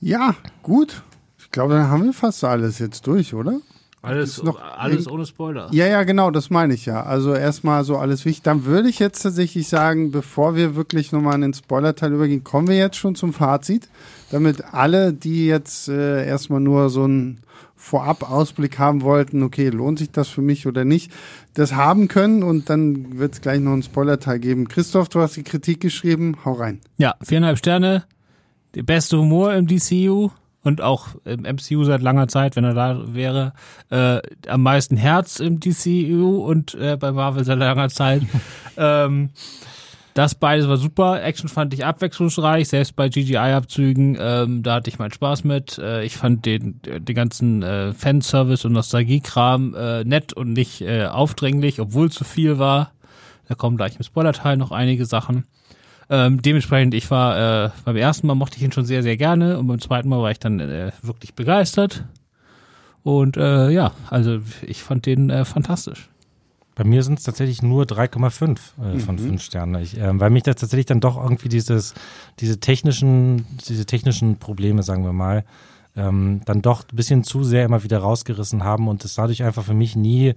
[0.00, 1.02] Ja, gut.
[1.38, 3.60] Ich glaube, dann haben wir fast alles jetzt durch, oder?
[4.02, 5.68] Alles, noch alles ohne Spoiler.
[5.72, 7.02] Ja, ja, genau, das meine ich ja.
[7.02, 8.42] Also erstmal so alles wichtig.
[8.42, 12.68] Dann würde ich jetzt tatsächlich sagen, bevor wir wirklich nochmal in den Spoiler-Teil übergehen, kommen
[12.68, 13.90] wir jetzt schon zum Fazit,
[14.30, 17.40] damit alle, die jetzt äh, erstmal nur so einen
[17.76, 21.12] Vorab-Ausblick haben wollten, okay, lohnt sich das für mich oder nicht,
[21.54, 24.68] das haben können und dann wird es gleich noch einen Spoiler-Teil geben.
[24.68, 26.80] Christoph, du hast die Kritik geschrieben, hau rein.
[26.96, 28.04] Ja, viereinhalb Sterne,
[28.74, 30.30] der beste Humor im DCU
[30.62, 33.52] und auch im MCU seit langer Zeit, wenn er da wäre,
[33.90, 38.22] äh, am meisten Herz im DCU und äh, bei Marvel seit langer Zeit.
[38.76, 39.30] ähm,
[40.14, 41.22] das beides war super.
[41.22, 45.78] Action fand ich abwechslungsreich, selbst bei GGI-Abzügen, ähm, da hatte ich meinen Spaß mit.
[45.78, 51.06] Äh, ich fand den, den ganzen äh, Fanservice und Nostalgie-Kram äh, nett und nicht äh,
[51.06, 52.92] aufdringlich, obwohl zu viel war.
[53.48, 55.44] Da kommen gleich im Spoiler-Teil noch einige Sachen.
[56.12, 59.58] Ähm, dementsprechend, ich war äh, beim ersten Mal mochte ich ihn schon sehr, sehr gerne
[59.58, 62.04] und beim zweiten Mal war ich dann äh, wirklich begeistert.
[63.04, 66.08] Und äh, ja, also ich fand den äh, fantastisch.
[66.74, 68.58] Bei mir sind es tatsächlich nur 3,5
[68.96, 69.18] äh, von mhm.
[69.18, 71.94] 5 Sternen, ich, äh, weil mich das tatsächlich dann doch irgendwie dieses,
[72.40, 75.44] diese technischen, diese technischen Probleme, sagen wir mal,
[75.96, 79.64] ähm, dann doch ein bisschen zu sehr immer wieder rausgerissen haben und es dadurch einfach
[79.64, 80.34] für mich nie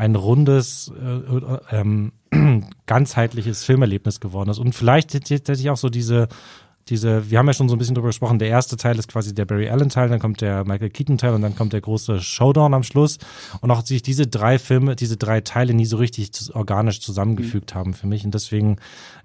[0.00, 2.12] ein rundes, äh, ähm,
[2.86, 4.58] ganzheitliches Filmerlebnis geworden ist.
[4.58, 6.28] Und vielleicht hätte ich auch so diese,
[6.88, 9.34] diese, wir haben ja schon so ein bisschen drüber gesprochen, der erste Teil ist quasi
[9.34, 12.18] der Barry Allen Teil, dann kommt der Michael Keaton Teil und dann kommt der große
[12.22, 13.18] Showdown am Schluss.
[13.60, 17.78] Und auch sich diese drei Filme, diese drei Teile nie so richtig organisch zusammengefügt mhm.
[17.78, 18.24] haben für mich.
[18.24, 18.76] Und deswegen,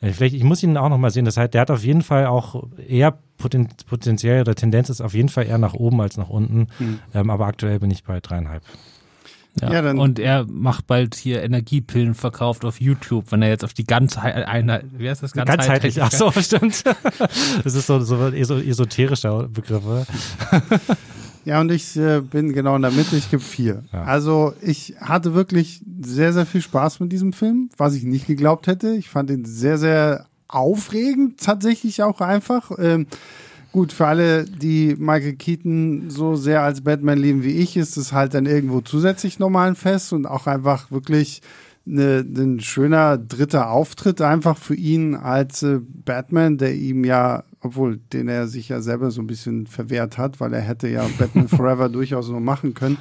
[0.01, 2.25] äh, vielleicht, ich muss ihn auch nochmal sehen, das heißt, der hat auf jeden Fall
[2.25, 6.29] auch eher poten potenziell oder Tendenz ist auf jeden Fall eher nach oben als nach
[6.29, 6.67] unten.
[6.79, 6.99] Hm.
[7.13, 8.61] Ähm, aber aktuell bin ich bei dreieinhalb.
[9.61, 13.63] Ja, Ja, dann- und er macht bald hier Energiepillen verkauft auf YouTube, wenn er jetzt
[13.63, 15.31] auf die ganze Einheit, wie heißt das?
[15.33, 16.83] Ganzheitlich, ach so, stimmt.
[17.63, 20.05] Das ist so, so eso esoterischer Begriff, oder?
[21.45, 23.83] Ja, und ich äh, bin genau in der Mitte, ich gebe vier.
[23.93, 24.01] Ja.
[24.05, 28.65] Also ich hatte wirklich sehr, sehr viel Spaß mit diesem Film, was ich nicht geglaubt
[28.65, 28.95] hätte.
[28.95, 32.71] Ich fand ihn sehr, sehr aufregend, tatsächlich auch einfach.
[32.79, 33.05] Ähm,
[33.75, 38.13] gut, für alle, die Michael Keaton so sehr als Batman lieben wie ich, ist es
[38.13, 41.41] halt dann irgendwo zusätzlich nochmal ein Fest und auch einfach wirklich
[41.85, 47.97] eine, ein schöner dritter Auftritt einfach für ihn als äh, Batman, der ihm ja, obwohl
[48.13, 51.47] den er sich ja selber so ein bisschen verwehrt hat, weil er hätte ja Batman
[51.49, 52.95] Forever durchaus noch machen können.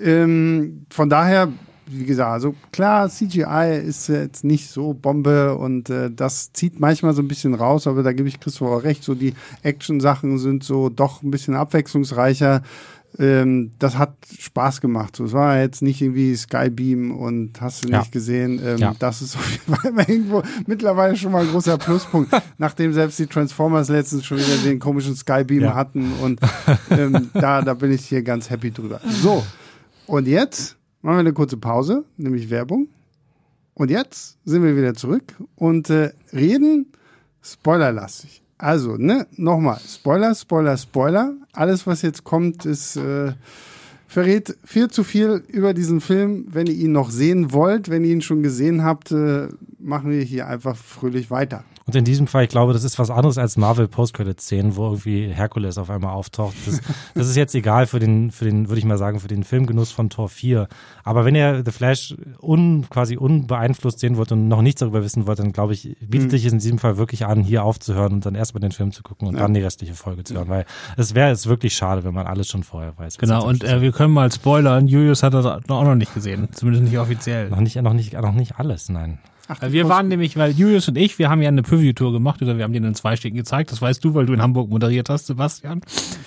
[0.00, 1.48] Ähm, von daher,
[1.86, 7.12] wie gesagt, also klar, CGI ist jetzt nicht so Bombe und äh, das zieht manchmal
[7.14, 10.64] so ein bisschen raus, aber da gebe ich Christoph auch recht, so die Action-Sachen sind
[10.64, 12.62] so doch ein bisschen abwechslungsreicher.
[13.16, 15.14] Ähm, das hat Spaß gemacht.
[15.14, 18.00] So, es war jetzt nicht irgendwie Skybeam und hast du Ja.
[18.00, 18.60] nicht gesehen.
[18.64, 18.94] Ähm, Ja.
[18.98, 23.26] Das ist auf jeden Fall irgendwo mittlerweile schon mal ein großer Pluspunkt, nachdem selbst die
[23.28, 25.74] Transformers letztens schon wieder den komischen Skybeam Ja.
[25.76, 26.40] hatten und
[26.90, 29.00] ähm, da, da bin ich hier ganz happy drüber.
[29.22, 29.44] So,
[30.08, 32.88] und jetzt machen wir eine kurze Pause, nämlich Werbung.
[33.74, 36.86] Und jetzt sind wir wieder zurück und äh, reden
[37.42, 38.40] spoilerlastig.
[38.56, 41.34] Also, ne, nochmal, Spoiler, Spoiler, Spoiler.
[41.52, 43.32] Alles, was jetzt kommt, ist äh,
[44.08, 46.46] verrät viel zu viel über diesen Film.
[46.48, 49.48] Wenn ihr ihn noch sehen wollt, wenn ihr ihn schon gesehen habt, äh,
[49.78, 51.64] machen wir hier einfach fröhlich weiter.
[51.86, 55.28] Und in diesem Fall, ich glaube, das ist was anderes als Marvel Post-Credit-Szenen, wo irgendwie
[55.28, 56.54] Herkules auf einmal auftaucht.
[56.64, 56.80] Das,
[57.14, 59.92] das ist jetzt egal für den, für den, würde ich mal sagen, für den Filmgenuss
[59.92, 60.66] von Tor 4.
[61.02, 65.26] Aber wenn ihr The Flash un, quasi unbeeinflusst sehen wollt und noch nichts darüber wissen
[65.26, 68.34] wollt, dann glaube ich, bietet sich in diesem Fall wirklich an, hier aufzuhören und dann
[68.34, 69.40] erstmal den Film zu gucken und Ja.
[69.40, 70.64] dann die restliche Folge zu hören, weil
[70.96, 73.18] es wäre es wirklich schade, wenn man alles schon vorher weiß.
[73.18, 76.84] Genau, und äh, wir können mal spoilern, Julius hat das auch noch nicht gesehen, zumindest
[76.84, 77.50] nicht offiziell.
[77.50, 79.18] noch nicht, noch nicht, noch nicht alles, nein.
[79.48, 82.56] Ach, Wir waren nämlich, weil Julius und ich, wir haben ja eine Preview-Tour gemacht, oder
[82.56, 85.10] wir haben dir in zwei Stücken gezeigt, das weißt du, weil du in Hamburg moderiert
[85.10, 85.82] hast, Sebastian.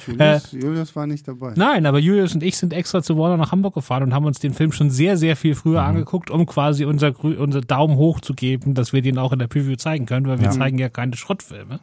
[0.05, 1.53] Julius, Julius war nicht dabei.
[1.55, 4.39] Nein, aber Julius und ich sind extra zu Warner nach Hamburg gefahren und haben uns
[4.39, 5.87] den Film schon sehr, sehr viel früher Mhm.
[5.87, 9.39] angeguckt, um quasi unser, grü- unser Daumen hoch zu geben, dass wir den auch in
[9.39, 10.51] der Preview zeigen können, weil wir Ja.
[10.51, 11.79] zeigen ja keine Schrottfilme.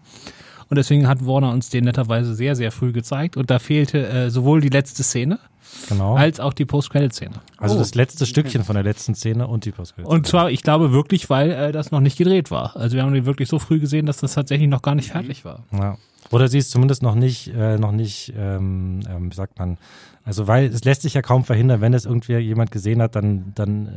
[0.70, 4.30] Und deswegen hat Warner uns den netterweise sehr, sehr früh gezeigt und da fehlte äh,
[4.30, 5.38] sowohl die letzte Szene
[5.88, 6.16] Genau.
[6.16, 7.34] als auch die Post-Credit-Szene.
[7.58, 10.62] Also Oh, das letzte Stückchen von der letzten Szene und die post Und zwar, ich
[10.62, 12.76] glaube wirklich, weil äh, das noch nicht gedreht war.
[12.76, 15.44] Also wir haben den wirklich so früh gesehen, dass das tatsächlich noch gar nicht fertig
[15.44, 15.64] war.
[15.72, 15.96] Ja.
[16.30, 19.78] Oder sie ist zumindest noch nicht, äh, noch nicht, ähm, ähm, wie sagt man,
[20.24, 23.52] also weil es lässt sich ja kaum verhindern, wenn es irgendwie jemand gesehen hat, dann,
[23.54, 23.90] dann äh,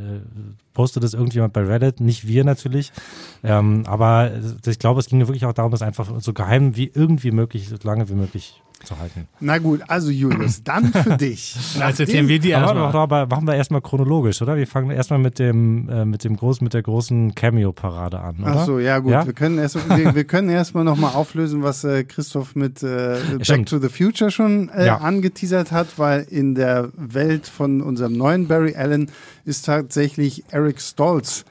[0.74, 2.92] postet es irgendjemand bei Reddit, nicht wir natürlich.
[3.42, 6.90] Ähm, aber äh, ich glaube, es ging wirklich auch darum, das einfach so geheim wie
[6.92, 9.26] irgendwie möglich, so lange wie möglich zu halten.
[9.40, 11.56] Na gut, also Julius, dann für dich.
[11.80, 12.96] Also erzählen wir die Aber, erstmal.
[13.02, 14.56] aber, machen wir erstmal chronologisch, oder?
[14.56, 18.54] Wir fangen erstmal mit dem, äh, mit dem großen, mit der großen Cameo-Parade an, oder?
[18.58, 19.26] Ach so, ja gut, Ja?
[19.26, 23.18] wir können erst wir, wir können erstmal noch mal auflösen, was äh, Christoph mit äh,
[23.32, 23.68] Back Stimmt.
[23.68, 24.98] to the Future schon äh, Ja.
[24.98, 29.10] angeteasert hat, weil in der Welt von unserem neuen Barry Allen
[29.44, 31.44] ist tatsächlich Eric Stoltz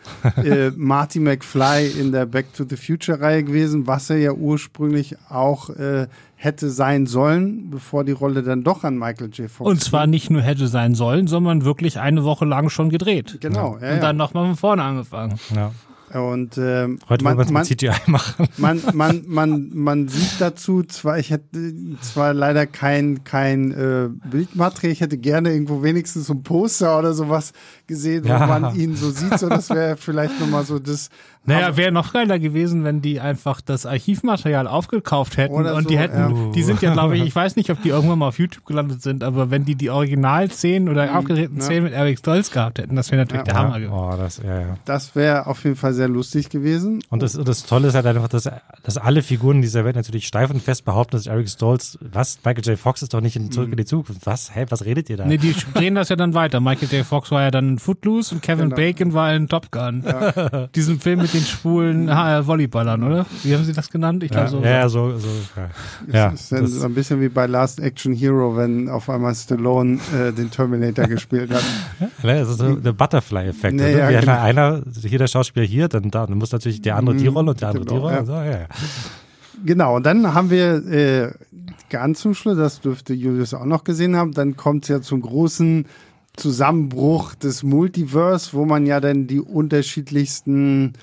[0.43, 5.15] äh, Marty McFly in der Back to the Future Reihe gewesen, was er ja ursprünglich
[5.29, 6.07] auch äh,
[6.39, 9.49] hätte sein sollen, bevor die Rolle dann doch an Michael J.
[9.49, 13.39] Fox Und zwar nicht nur hätte sein sollen, sondern wirklich eine Woche lang schon gedreht.
[13.41, 15.39] Genau, ja, Und dann nochmal von vorne angefangen.
[15.49, 15.55] Ja.
[15.55, 15.71] ja.
[16.13, 18.47] Und ähm, Heute man, wollen wir man, es mit CGI machen.
[18.57, 24.93] man, man, man, man sieht dazu zwar, ich hätte zwar leider kein, kein äh, Bildmaterial,
[24.93, 27.51] ich hätte gerne irgendwo wenigstens so ein Poster oder sowas
[27.87, 28.41] gesehen, Ja.
[28.41, 31.09] wo man ihn so sieht, so das wäre vielleicht nochmal so das.
[31.45, 35.89] Naja, wäre noch geiler gewesen, wenn die einfach das Archivmaterial aufgekauft hätten Oder und so,
[35.89, 36.17] die hätten,
[36.47, 36.51] ja.
[36.53, 39.01] die sind ja, glaube ich, ich weiß nicht, ob die irgendwann mal auf YouTube gelandet
[39.01, 41.59] sind, aber wenn die die Originalszenen oder aufgedrehten Mhm.
[41.61, 41.65] ja.
[41.65, 43.53] Szenen mit Eric Stolz gehabt hätten, das wäre natürlich Ja.
[43.53, 43.93] der Hammer gewesen.
[43.93, 44.77] Oh, das, ja, ja.
[44.83, 46.99] Das wäre auf jeden Fall sehr lustig gewesen.
[47.09, 48.49] Und das, das Tolle ist halt einfach, dass,
[48.83, 52.65] dass alle Figuren dieser Welt natürlich steif und fest behaupten, dass Eric Stoltz, was, Michael
[52.65, 52.77] J.
[52.77, 54.25] Fox ist doch nicht in Zurück in die Zukunft.
[54.25, 54.53] Was?
[54.53, 55.25] Hä, was redet ihr da?
[55.25, 56.59] Nee, die drehen das ja dann weiter.
[56.59, 57.05] Michael J.
[57.05, 58.75] Fox war ja dann in Footloose und Kevin Genau.
[58.75, 60.03] Bacon war in Top Gun.
[60.75, 63.25] Diesen Film mit den schwulen Volleyballern, oder?
[63.43, 64.23] Wie haben sie das genannt?
[64.23, 64.61] Ich glaube ja, so.
[64.63, 65.69] ja, ja, so, so, ja.
[66.11, 69.35] ja das ist dann das, ein bisschen wie bei Last Action Hero, wenn auf einmal
[69.35, 71.63] Stallone äh, den Terminator gespielt hat.
[71.99, 73.75] ne, das ist so der Butterfly-Effekt.
[73.75, 74.09] Nee, oder?
[74.09, 74.41] ja, genau.
[74.41, 77.61] einer, hier der Schauspieler hier, dann da, dann muss natürlich der andere die Rolle und
[77.61, 78.15] der andere genau, die Rolle.
[78.15, 78.25] ja.
[78.25, 78.67] So, ja, ja.
[79.65, 81.31] Genau, und dann haben wir äh,
[81.89, 85.21] ganz zum Schluss, das dürfte Julius auch noch gesehen haben, dann kommt es ja zum
[85.21, 85.85] großen
[86.37, 90.93] Zusammenbruch des Multiverse, wo man ja dann die unterschiedlichsten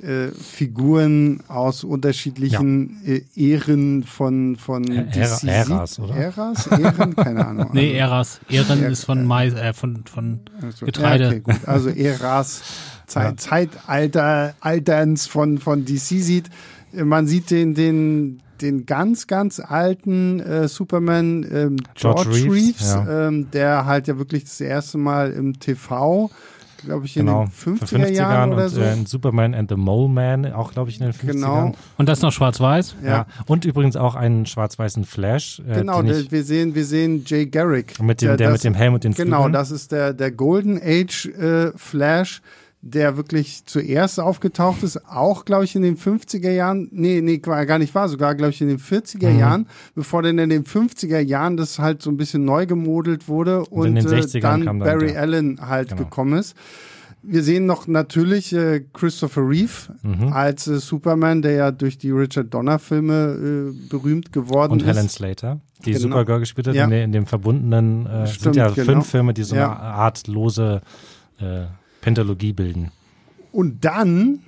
[0.00, 6.14] äh, Figuren aus unterschiedlichen äh, Ehren von von Äras, oder?
[6.16, 7.70] Äras, Ehren, keine Ahnung.
[7.72, 8.40] Nee, Eras.
[8.48, 11.24] Ehren Ja, ist von Mais, äh, von, von Also, Getreide.
[11.24, 11.56] Ja, okay, gut.
[11.66, 12.62] Also Äras,
[13.06, 13.36] Zeit, Ja.
[13.36, 16.50] Zeitalter, Alterns von, von DC sieht.
[16.92, 22.52] Äh, Man sieht den, den, den ganz, ganz alten äh, Superman ähm, George, George Reeves,
[22.52, 23.28] Reeves, ja.
[23.28, 26.30] ähm, der halt ja wirklich das erste Mal im TV,
[26.84, 28.80] glaube ich, in Genau, den 50er, von 50ern Jahren oder und so.
[28.80, 31.26] äh, in Superman and the Mole Man, auch glaube ich in den 50ern.
[31.32, 32.96] genau, Und das noch schwarz-weiß?
[33.02, 33.08] Ja.
[33.08, 33.26] ja.
[33.46, 35.60] Und übrigens auch einen schwarz-weißen Flash.
[35.66, 38.00] Äh, Genau, den der, ich, wir sehen, wir sehen Jay Garrick.
[38.02, 39.52] mit dem, der das- mit dem Helm und den Genau, Flügeln.
[39.54, 42.42] das ist der, der Golden Age äh, Flash,
[42.86, 47.64] der wirklich zuerst aufgetaucht ist, auch, glaube ich, in den 50er Jahren, nee, nee, war
[47.64, 49.38] gar nicht wahr, sogar, glaube ich, in den 40er Mhm.
[49.38, 53.64] Jahren, bevor dann in den 50er Jahren das halt so ein bisschen neu gemodelt wurde
[53.64, 56.02] und, den äh, 60ern dann dann Barry der- Allen halt Genau.
[56.02, 56.54] gekommen ist.
[57.26, 60.30] Wir sehen noch natürlich äh, Christopher Reeve Mhm.
[60.34, 64.88] als äh, Superman, der ja durch die Richard Donner Filme äh, berühmt geworden und ist.
[64.88, 66.02] Helen Slater, die Genau.
[66.02, 66.84] Supergirl gespielt hat, Ja.
[66.84, 68.84] in, de- in dem verbundenen, äh, sind Stimmt, ja genau.
[68.92, 69.70] fünf Filme, die so Ja.
[69.72, 70.82] eine Art lose
[71.40, 71.64] äh,
[72.04, 72.90] Pentalogie bilden.
[73.50, 74.40] Und dann,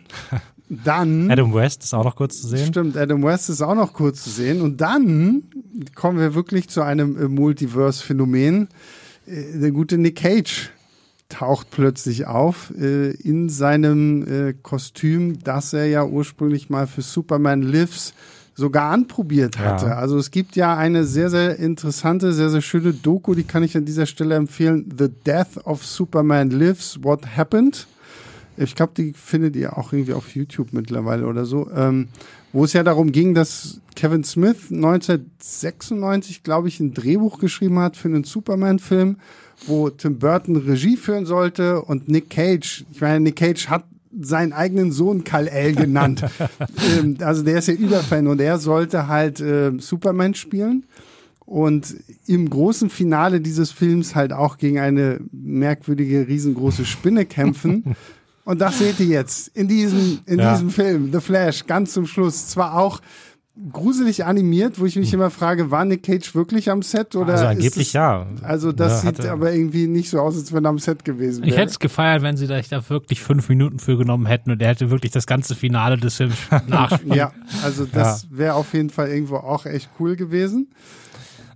[0.69, 2.67] dann Adam West ist auch noch kurz zu sehen.
[2.67, 4.61] Stimmt, Adam West ist auch noch kurz zu sehen.
[4.61, 5.45] Und dann
[5.95, 8.69] kommen wir wirklich zu einem äh, Multiverse-Phänomen.
[9.27, 10.71] Äh, der gute Nick Cage
[11.31, 17.63] taucht plötzlich auf äh, in seinem äh, Kostüm, das er ja ursprünglich mal für Superman
[17.63, 18.13] Lives
[18.57, 19.87] sogar anprobiert hatte.
[19.87, 19.97] Ja.
[19.97, 23.77] Also es gibt ja eine sehr, sehr interessante, sehr, sehr schöne Doku, die kann ich
[23.77, 24.93] an dieser Stelle empfehlen.
[24.99, 27.87] The Death of Superman Lives, What Happened.
[28.57, 31.71] Ich glaube, die findet ihr auch irgendwie auf YouTube mittlerweile oder so.
[31.71, 32.09] Ähm,
[32.55, 37.99] wo es ja darum ging, dass Kevin Smith 1996, glaube ich, ein Drehbuch geschrieben hat
[37.99, 39.19] für einen Superman-Film,
[39.67, 43.85] wo Tim Burton Regie führen sollte und Nick Cage, ich meine, Nick Cage hat
[44.21, 46.25] seinen eigenen Sohn Kal-El genannt.
[46.99, 50.85] ähm, also der ist ja Überfan und er sollte halt äh, Superman spielen
[51.45, 51.95] und
[52.27, 57.97] im großen Finale dieses Films halt auch gegen eine merkwürdige, riesengroße Spinne kämpfen.
[58.45, 60.53] Und das seht ihr jetzt in diesem, in Ja.
[60.53, 62.47] diesem Film, The Flash, ganz zum Schluss.
[62.47, 63.01] Zwar auch
[63.73, 67.47] gruselig animiert, wo ich mich immer frage, war Nick Cage wirklich am Set oder also
[67.47, 68.27] angeblich es, ja.
[68.43, 71.43] Also das Ja, sieht aber irgendwie nicht so aus, als wenn er am Set gewesen
[71.43, 71.51] wäre.
[71.51, 74.61] Ich hätte es gefeiert, wenn sie da da wirklich fünf Minuten für genommen hätten und
[74.61, 76.37] er hätte wirklich das ganze Finale des Films
[76.67, 77.15] nachspielen.
[77.17, 77.33] ja,
[77.63, 80.69] also das wäre auf jeden Fall irgendwo auch echt cool gewesen.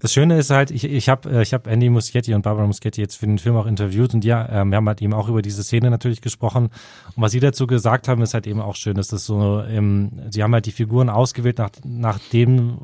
[0.01, 3.17] Das Schöne ist halt, ich, ich habe ich hab Andy Muschietti und Barbara Muschietti jetzt
[3.17, 5.63] für den Film auch interviewt und ja, ähm, wir haben halt eben auch über diese
[5.63, 6.71] Szene natürlich gesprochen.
[7.15, 10.11] Und was sie dazu gesagt haben, ist halt eben auch schön, dass das so, ähm,
[10.31, 12.79] sie haben halt die Figuren ausgewählt nach, nach dem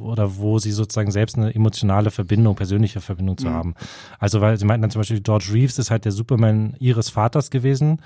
[0.00, 3.74] oder wo sie sozusagen selbst eine emotionale Verbindung, persönliche Verbindung zu haben.
[4.18, 7.50] Also weil sie meinten dann zum Beispiel, George Reeves ist halt der Superman ihres Vaters
[7.50, 8.02] gewesen.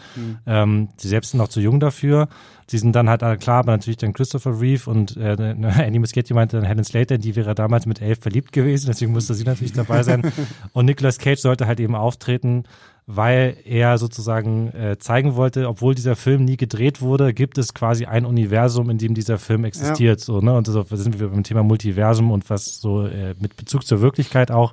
[0.46, 2.28] Ähm, sie selbst sind noch zu jung dafür.
[2.70, 6.34] Sie sind dann halt, äh, klar, aber natürlich dann Christopher Reeve und äh, Andy Muschietti
[6.34, 9.72] meinte dann Helen Slater, die wäre damals mit elf verliebt gewesen, deswegen musste sie natürlich
[9.72, 10.32] dabei sein.
[10.72, 12.64] Und Nicolas Cage sollte halt eben auftreten,
[13.06, 18.04] weil er sozusagen äh, zeigen wollte, obwohl dieser Film nie gedreht wurde, gibt es quasi
[18.04, 20.20] ein Universum, in dem dieser Film existiert.
[20.20, 20.54] So, ne?
[20.54, 24.00] Und so da sind wir beim Thema Multiversum und was so äh, mit Bezug zur
[24.00, 24.72] Wirklichkeit auch.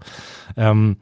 [0.55, 0.97] Ähm,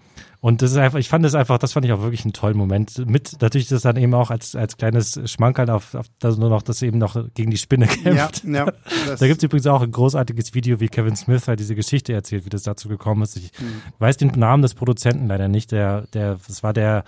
[0.46, 2.56] und das ist einfach, ich fand das einfach, das fand ich auch wirklich einen tollen
[2.56, 3.04] Moment.
[3.10, 6.62] Mit natürlich das dann eben auch als, als kleines Schmankerl auf, auf das nur noch,
[6.62, 8.44] dass eben noch gegen die Spinne Ja, kämpft.
[8.44, 8.66] ja.
[9.08, 12.14] Das, Da gibt es übrigens auch ein großartiges Video, wie Kevin Smith halt diese Geschichte
[12.14, 13.36] erzählt, wie das dazu gekommen ist.
[13.38, 13.50] Ich
[13.98, 15.72] weiß den Namen des Produzenten leider nicht.
[15.72, 17.06] Der, der, das war der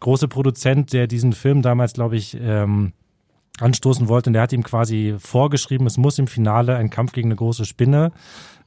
[0.00, 2.92] große Produzent, der diesen Film damals, glaube ich, ähm,
[3.60, 4.30] anstoßen wollte.
[4.30, 7.66] Und der hat ihm quasi vorgeschrieben, es muss im Finale ein Kampf gegen eine große
[7.66, 8.10] Spinne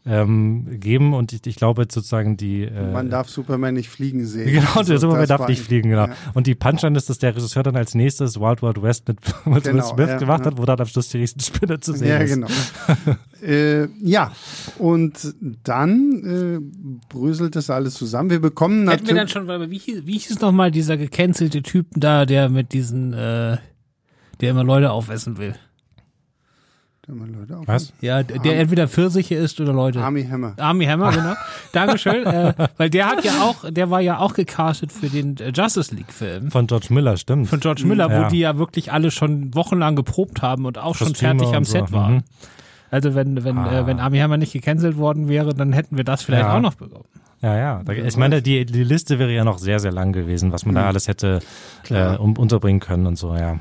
[0.08, 1.14] ähm, geben.
[1.14, 2.64] Und ich, ich glaube sozusagen die.
[2.64, 4.48] Äh, man darf Superman nicht fliegen sehen.
[4.54, 6.08] Genau, Also der Superman das darf nicht fliegen, genau.
[6.08, 6.16] Ja.
[6.34, 9.66] Und die Punchline ist, dass der Regisseur dann als nächstes Wild Wild West mit, mit
[9.66, 10.46] Will Genau, Smith ja, gemacht ja.
[10.52, 12.34] hat, wo dann am Schluss die Riesenspinne zu sehen Ja, ist.
[12.34, 12.48] genau.
[13.46, 14.32] äh, ja,
[14.78, 18.30] und dann äh, bröselt das alles zusammen.
[18.30, 19.32] Wir bekommen Hätten wir dann natürlich.
[19.34, 23.58] schon, weil wie hieß, wie hieß nochmal dieser gecancelte Typen da, der mit diesen, äh,
[24.40, 25.56] der immer Leute aufessen will?
[27.08, 27.94] Leute, auf- Was?
[28.02, 30.02] Ja, der der entweder Pfirsiche isst oder Leute.
[30.02, 30.54] Army Hammer.
[30.58, 31.34] Army Hammer, genau.
[31.72, 32.26] Dankeschön.
[32.26, 35.96] Äh, weil der hat ja auch, der war ja auch gecastet für den äh, Justice
[35.96, 36.52] League Film.
[36.52, 37.48] Von George Miller, stimmt.
[37.48, 38.26] Von George Miller, Ja.
[38.26, 41.64] wo die ja wirklich alle schon wochenlang geprobt haben und auch schon Kostüme fertig am
[41.64, 41.72] so.
[41.74, 42.14] Set waren.
[42.16, 42.24] Mhm.
[42.92, 43.80] Also wenn, wenn, Ah.
[43.82, 46.56] äh, wenn Army Hammer nicht gecancelt worden wäre, dann hätten wir das vielleicht Ja.
[46.58, 47.06] auch noch bekommen.
[47.42, 47.82] Ja, ja.
[48.06, 50.88] Ich meine, die, die Liste wäre ja noch sehr, sehr lang gewesen, was man da
[50.88, 51.40] alles hätte
[51.90, 53.60] äh, um, unterbringen können und so, ja.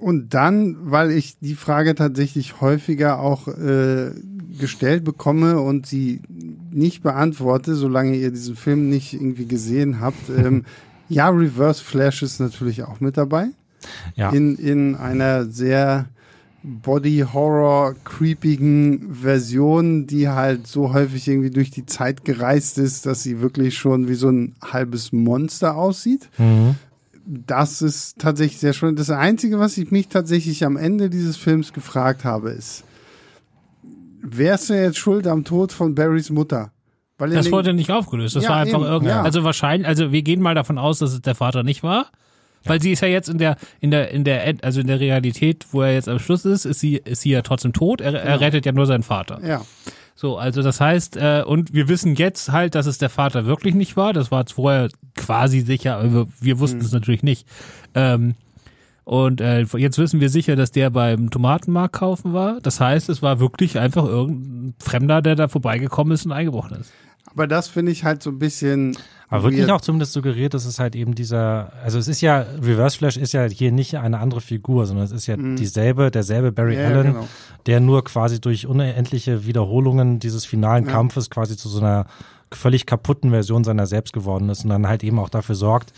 [0.00, 4.10] Und dann, weil ich die Frage tatsächlich häufiger auch äh,
[4.58, 6.20] gestellt bekomme und sie
[6.70, 10.28] nicht beantworte, solange ihr diesen Film nicht irgendwie gesehen habt.
[10.38, 10.64] Ähm,
[11.08, 13.48] ja, Reverse Flash ist natürlich auch mit dabei.
[14.14, 14.30] Ja.
[14.30, 16.06] in, in einer sehr
[16.62, 23.78] Body-Horror-creepigen Version, die halt so häufig irgendwie durch die Zeit gereist ist, dass sie wirklich
[23.78, 26.28] schon wie so ein halbes Monster aussieht.
[26.38, 26.74] Mhm.
[27.30, 28.96] Das ist tatsächlich sehr schön.
[28.96, 32.84] Das Einzige, was ich mich tatsächlich am Ende dieses Films gefragt habe, ist,
[34.22, 36.72] wer ist denn jetzt schuld am Tod von Barrys Mutter?
[37.18, 38.34] Das wurde nicht aufgelöst.
[38.34, 39.22] Das Ja, war einfach eben, irgendwie, ja.
[39.22, 42.06] also wahrscheinlich, also wir gehen mal davon aus, dass es der Vater nicht war.
[42.64, 45.66] Weil sie ist ja jetzt in der, in der, in der, also in der Realität,
[45.70, 48.00] wo er jetzt am Schluss ist, ist sie, ist sie ja trotzdem tot.
[48.00, 49.40] Er, er rettet ja nur seinen Vater.
[49.46, 49.62] ja.
[50.20, 53.76] So, also das heißt, äh, und wir wissen jetzt halt, dass es der Vater wirklich
[53.76, 54.12] nicht war.
[54.12, 57.46] Das war vorher quasi sicher, aber wir, wir wussten es natürlich nicht.
[57.94, 58.34] Ähm,
[59.04, 62.60] und äh, jetzt wissen wir sicher, dass der beim Tomatenmarkt kaufen war.
[62.62, 66.92] Das heißt, es war wirklich einfach irgendein Fremder, der da vorbeigekommen ist und eingebrochen ist.
[67.38, 68.98] Aber das finde ich halt so ein bisschen.
[69.28, 69.70] Aber wirklich weird.
[69.70, 73.32] auch zumindest suggeriert, dass es halt eben dieser, also es ist ja, Reverse Flash ist
[73.32, 76.80] ja hier nicht eine andere Figur, sondern es ist ja dieselbe, derselbe Barry Mhm.
[76.80, 77.28] Ja, ja, Allen, genau.
[77.66, 80.90] der nur quasi durch unendliche Wiederholungen dieses finalen Ja.
[80.92, 82.06] Kampfes quasi zu so einer
[82.52, 85.92] völlig kaputten Version seiner selbst geworden ist und dann halt eben auch dafür sorgt,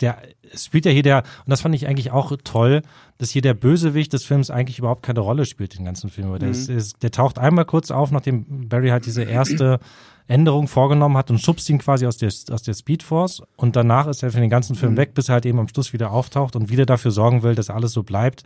[0.00, 0.18] der
[0.52, 2.82] es spielt ja hier der, und das fand ich eigentlich auch toll,
[3.18, 6.38] dass hier der Bösewicht des Films eigentlich überhaupt keine Rolle spielt, den ganzen Film.
[6.38, 9.80] Der, ist, ist, der taucht einmal kurz auf, nachdem Barry halt diese erste
[10.26, 14.22] Änderung vorgenommen hat und schubst ihn quasi aus der, aus der Speedforce und danach ist
[14.22, 16.70] er für den ganzen Film weg, bis er halt eben am Schluss wieder auftaucht und
[16.70, 18.44] wieder dafür sorgen will, dass alles so bleibt,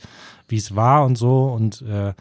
[0.49, 1.45] wie es war und so.
[1.45, 2.15] Und äh,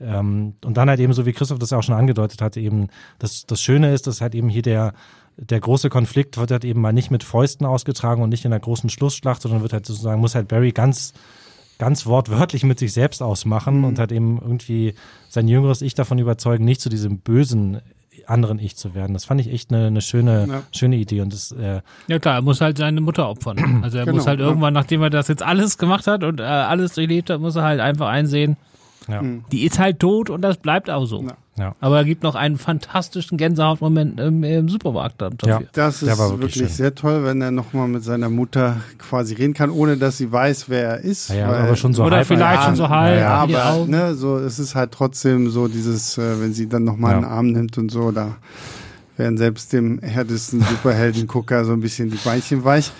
[0.00, 3.46] ähm, und dann halt eben, so wie Christoph das auch schon angedeutet hatte, eben, das,
[3.46, 4.92] das Schöne ist, dass halt eben hier der,
[5.40, 8.60] der große Konflikt wird halt eben mal nicht mit Fäusten ausgetragen und nicht in der
[8.60, 11.12] großen Schlussschlacht, sondern wird halt sozusagen, muss halt Barry ganz,
[11.78, 14.94] ganz wortwörtlich mit sich selbst ausmachen und halt eben irgendwie
[15.28, 17.80] sein jüngeres Ich davon überzeugen, nicht zu diesem bösen
[18.26, 19.12] anderen Ich zu werden.
[19.14, 20.62] Das fand ich echt eine, eine schöne, Ja.
[20.72, 23.80] schöne Idee und das, äh, Ja klar, er muss halt seine Mutter opfern.
[23.84, 24.46] Also er Genau, muss halt ja.
[24.46, 27.62] irgendwann, nachdem er das jetzt alles gemacht hat und äh, alles durchlebt hat, muss er
[27.62, 28.56] halt einfach einsehen,
[29.06, 29.22] ja,
[29.52, 31.22] die ist halt tot und das bleibt auch so.
[31.22, 31.36] Ja.
[31.58, 31.74] ja.
[31.80, 35.54] Aber er gibt noch einen fantastischen Gänsehautmoment im, im Supermarkt dann Ja.
[35.54, 35.68] dafür.
[35.72, 39.54] Das Der ist wirklich, wirklich sehr toll, wenn er nochmal mit seiner Mutter quasi reden
[39.54, 41.30] kann, ohne dass sie weiß, wer er ist.
[41.30, 43.18] Ja, ja, aber schon so Oder halb- vielleicht schon so halb.
[43.20, 47.12] Ja, aber ne, so, es ist halt trotzdem so dieses, äh, wenn sie dann nochmal
[47.12, 47.16] Ja.
[47.18, 48.36] einen Arm nimmt und so, da
[49.16, 52.92] werden selbst dem härtesten Superheldengucker so ein bisschen die Beinchen weich.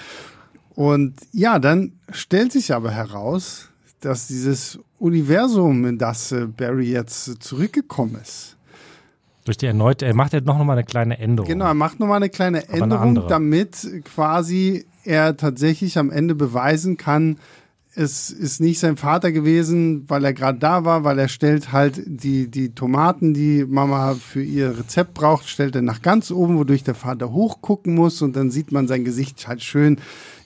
[0.75, 3.68] Und ja, dann stellt sich aber heraus,
[4.01, 8.57] dass dieses Universum, in das äh, Barry jetzt zurückgekommen ist,
[9.45, 11.49] durch die erneute, er macht ja noch mal eine kleine Änderung.
[11.49, 13.29] Genau, er macht nochmal eine kleine eine Änderung, andere.
[13.29, 17.39] damit quasi er tatsächlich am Ende beweisen kann,
[17.99, 22.01] es ist nicht sein Vater gewesen, weil er gerade da war, weil er stellt halt
[22.07, 26.85] die, die Tomaten, die Mama für ihr Rezept braucht, stellt er nach ganz oben, wodurch
[26.85, 29.97] der Vater hochgucken muss und dann sieht man sein Gesicht halt schön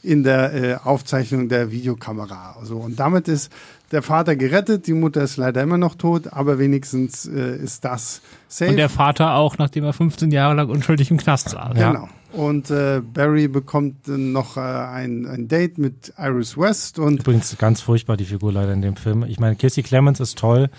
[0.02, 2.56] in der äh, Aufzeichnung der Videokamera.
[2.62, 3.52] So, und damit ist
[3.92, 8.22] der Vater gerettet, die Mutter ist leider immer noch tot, aber wenigstens äh, ist das
[8.48, 8.70] safe.
[8.70, 11.76] Und der Vater auch, nachdem er 15 Jahre lang unschuldig im Knast saß.
[11.78, 11.92] Ja.
[11.92, 12.08] Genau.
[12.32, 17.54] Und äh, Barry bekommt äh, noch äh, ein, ein Date mit Iris West und Übrigens
[17.58, 19.24] ganz furchtbar, die Figur leider in dem Film.
[19.28, 20.70] Ich meine, Kissy Clemens ist toll,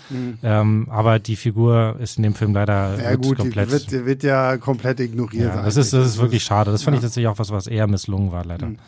[0.42, 3.00] ähm, aber die Figur ist in dem Film leider Mhm.
[3.00, 3.70] ja wird gut, die komplett.
[3.70, 5.54] wird, die wird ja komplett ignoriert.
[5.54, 6.72] ja, das, ist, das ist wirklich schade.
[6.72, 6.98] Das fand ja.
[6.98, 8.66] ich tatsächlich auch was, was eher misslungen war, leider.
[8.66, 8.78] Mhm.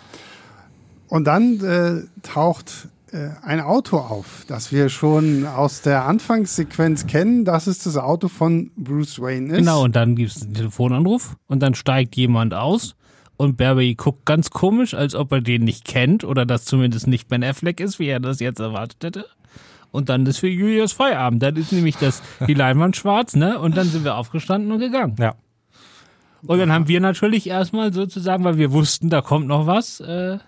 [1.08, 7.44] Und dann äh, taucht äh, ein Auto auf, das wir schon aus der Anfangssequenz kennen,
[7.44, 9.58] dass es das Auto von Bruce Wayne ist.
[9.58, 12.96] Genau, und dann gibt es einen Telefonanruf und dann steigt jemand aus
[13.36, 17.28] und Barry guckt ganz komisch, als ob er den nicht kennt oder das zumindest nicht
[17.28, 19.26] Ben Affleck ist, wie er das jetzt erwartet hätte.
[19.92, 21.42] Und dann ist für Julius Feierabend.
[21.42, 23.58] Dann ist nämlich das, die Leinwand schwarz, ne?
[23.58, 25.16] Und dann sind wir aufgestanden und gegangen.
[25.18, 25.36] Ja.
[26.46, 30.38] Und dann haben wir natürlich erstmal sozusagen, weil wir wussten, da kommt noch was, äh,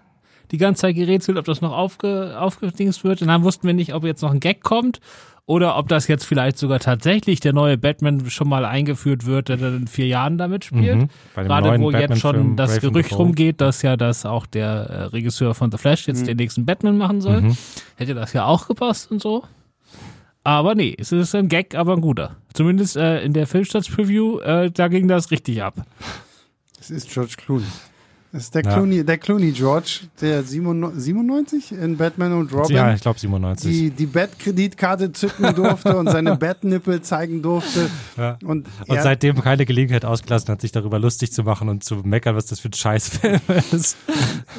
[0.51, 3.23] die ganze Zeit gerätselt, ob das noch aufge, aufgedingst wird.
[3.23, 5.01] Und dann wussten wir nicht, ob jetzt noch ein Gag kommt
[5.49, 9.57] oder ob das jetzt vielleicht sogar tatsächlich der neue Batman schon mal eingeführt wird, der
[9.57, 10.97] dann in vier Jahren damit spielt.
[10.97, 11.09] Mhm.
[11.35, 15.03] Gerade wo jetzt schon das Brave and Gerücht rumgeht, dass ja das auch der äh,
[15.05, 17.41] Regisseur von The Flash jetzt den nächsten Batman machen soll.
[17.41, 17.57] Mhm.
[17.97, 19.45] Hätte das ja auch gepasst und so.
[20.45, 22.37] Aber nee, es ist ein Gag, aber ein guter.
[22.53, 25.75] Zumindest äh, in der Filmstarts-Preview, äh, da ging das richtig ab.
[26.79, 27.65] Es ist George Clooney.
[28.33, 28.75] Das ist der Ja.
[28.75, 32.77] Clooney, der Clooney George, der 97 97 in Batman und Robin.
[32.77, 33.71] Ja, ich glaube 97.
[33.71, 37.89] die, die Bettkreditkarte zücken durfte und seine Bettnippel zeigen durfte.
[38.17, 38.39] Ja.
[38.45, 42.37] Und, und seitdem keine Gelegenheit ausgelassen hat, sich darüber lustig zu machen und zu meckern,
[42.37, 43.41] was das für ein Scheißfilm
[43.73, 43.97] ist.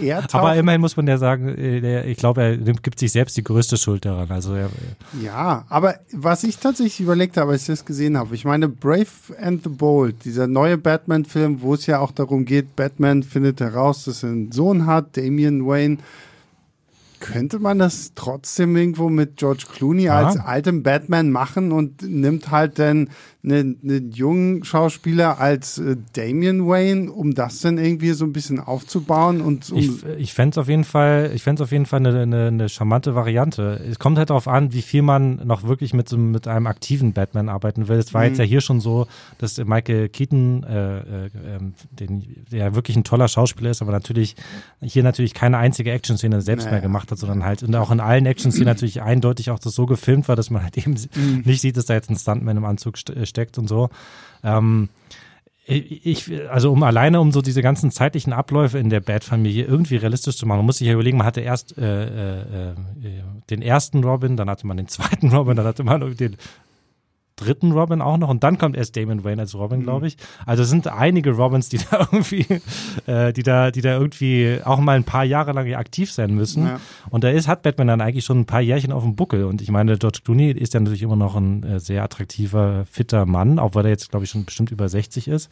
[0.02, 3.44] er Aber immerhin muss man ja sagen, äh, ich glaube, er gibt sich selbst die
[3.44, 4.32] größte Schuld daran.
[4.32, 4.70] Also er,
[5.22, 9.06] ja, aber was ich tatsächlich überlegt habe, als ich das gesehen habe, ich meine Brave
[9.40, 14.06] and the Bold, dieser neue Batman-Film, wo es ja auch darum geht, Batman findet heraus,
[14.06, 15.98] dass er einen Sohn hat, Damian Wayne.
[17.20, 20.26] könnte man das trotzdem irgendwo mit George Clooney Ja.
[20.26, 23.10] als altem Batman machen und nimmt halt dann
[23.42, 28.60] einen, einen jungen Schauspieler als äh, Damian Wayne, um das dann irgendwie so ein bisschen
[28.60, 32.06] aufzubauen und um, Ich, ich fände es auf jeden Fall, ich fänd's auf jeden Fall
[32.06, 33.82] eine, eine, eine charmante Variante.
[33.90, 37.14] Es kommt halt darauf an, wie viel man noch wirklich mit, so, mit einem aktiven
[37.14, 37.98] Batman arbeiten will.
[37.98, 42.60] Es war jetzt ja hier schon so, dass Michael Keaton, äh, äh, ähm, den, der
[42.60, 44.36] ja wirklich ein toller Schauspieler ist, aber natürlich
[44.82, 46.74] hier natürlich keine einzige Action-Szene selbst Naja.
[46.74, 49.86] mehr gemacht hat, sondern halt und auch in allen Action-Szenen natürlich eindeutig auch das so
[49.86, 50.96] gefilmt war, dass man halt eben
[51.46, 53.90] nicht sieht, dass da jetzt ein Stuntman im Anzug st äh, steckt und so.
[54.44, 54.90] Ähm,
[55.72, 60.38] ich, also um alleine um so diese ganzen zeitlichen Abläufe in der Bat-Familie irgendwie realistisch
[60.38, 62.74] zu machen, man muss sich ja überlegen, man hatte erst äh, äh, äh,
[63.52, 66.38] den ersten Robin, dann hatte man den zweiten Robin, dann hatte man den
[67.40, 70.18] dritten Robin auch noch und dann kommt erst Damon Wayne als Robin, glaube ich.
[70.46, 72.46] Also es sind einige Robins, die da irgendwie,
[73.06, 76.66] äh, die da, die da irgendwie auch mal ein paar Jahre lang aktiv sein müssen.
[76.66, 76.80] Ja.
[77.10, 79.46] Und da ist, hat Batman dann eigentlich schon ein paar Jährchen auf dem Buckel.
[79.46, 83.26] Und ich meine, George Clooney ist ja natürlich immer noch ein äh, sehr attraktiver, fitter
[83.26, 85.50] Mann, auch weil er jetzt, glaube ich, schon bestimmt über 60 ist.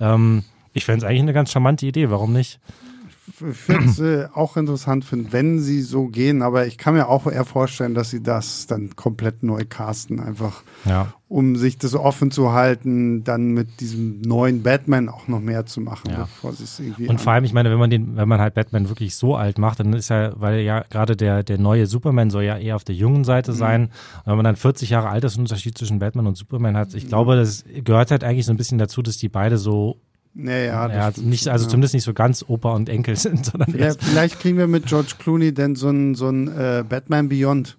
[0.00, 2.60] Ähm, ich fände es eigentlich eine ganz charmante Idee, warum nicht?
[3.50, 7.08] Ich würde es äh, auch interessant finden, wenn sie so gehen, aber ich kann mir
[7.08, 11.12] auch eher vorstellen, dass sie das dann komplett neu casten, einfach Ja.
[11.28, 15.80] um sich das offen zu halten, dann mit diesem neuen Batman auch noch mehr zu
[15.80, 16.20] machen, Ja.
[16.22, 18.54] bevor sie es irgendwie Und vor allem, ich meine, wenn man den, wenn man halt
[18.54, 22.30] Batman wirklich so alt macht, dann ist ja, weil ja gerade der, der neue Superman
[22.30, 23.84] soll ja eher auf der jungen Seite sein.
[23.84, 23.90] Und
[24.26, 28.10] wenn man dann 40 Jahre Altersunterschied zwischen Batman und Superman hat, ich glaube, das gehört
[28.10, 30.00] halt eigentlich so ein bisschen dazu, dass die beide so,
[30.34, 31.68] naja, ja, stimmt nicht, also ja.
[31.70, 35.12] zumindest nicht so ganz Opa und Enkel sind, sondern Ja, vielleicht kriegen wir mit George
[35.18, 37.76] Clooney denn so ein, so ein äh, Batman Beyond.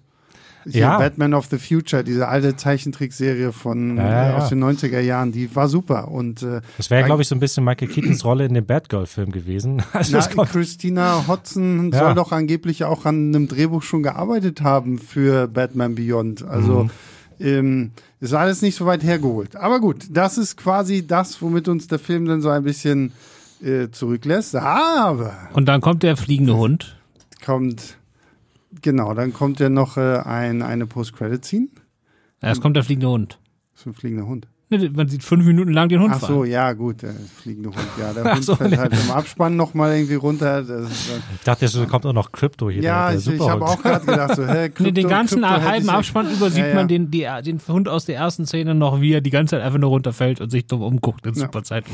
[0.64, 0.98] Hier Ja.
[0.98, 4.56] Batman of the Future, diese alte Zeichentrickserie von Ja, ja, äh, aus ja.
[4.56, 6.08] den 90er Jahren, die war super.
[6.12, 9.32] Und äh, das wäre, glaube ich, so ein bisschen Michael Keatons Rolle in dem Batgirl-Film
[9.32, 9.82] gewesen.
[9.92, 15.48] Also na, Christina Hodson soll doch angeblich auch an einem Drehbuch schon gearbeitet haben für
[15.48, 16.44] Batman Beyond.
[16.44, 16.90] Also Mhm.
[17.40, 17.90] ähm,
[18.22, 19.56] ist alles nicht so weit hergeholt.
[19.56, 23.12] Aber gut, das ist quasi das, womit uns der Film dann so ein bisschen
[23.62, 24.54] äh, zurücklässt.
[24.54, 26.96] Aber Und dann kommt der fliegende Hund.
[27.44, 27.96] kommt,
[28.80, 31.66] genau, dann kommt ja noch äh, ein, eine Post-Credit-Scene.
[32.42, 33.38] Ja, es kommt der fliegende Hund.
[33.74, 34.46] So ein fliegender Hund.
[34.94, 36.46] Man sieht fünf Minuten lang den Hund Ach so, fahren.
[36.50, 37.78] ja, gut, der fliegende Hund.
[38.00, 38.76] Ja, der Ach Hund so, fällt nee.
[38.76, 40.62] halt im Abspann nochmal irgendwie runter.
[40.62, 42.82] Das ist, dann- ich dachte, es kommt auch noch Crypto hier.
[42.82, 45.42] ja, der, ich, der ich habe auch gerade gedacht, so, hä, Krypto, Nee, den ganzen
[45.42, 46.74] Krypto halben Abspann über sieht Ja, ja.
[46.74, 49.62] man den, die, den Hund aus der ersten Szene noch, wie er die ganze Zeit
[49.62, 51.40] einfach nur runterfällt und sich dumm umguckt in Ja.
[51.42, 51.84] super Zeit.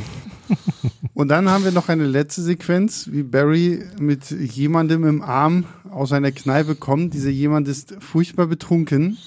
[1.14, 6.12] Und dann haben wir noch eine letzte Sequenz, wie Barry mit jemandem im Arm aus
[6.12, 7.14] einer Kneipe kommt.
[7.14, 9.18] Dieser jemand ist furchtbar betrunken,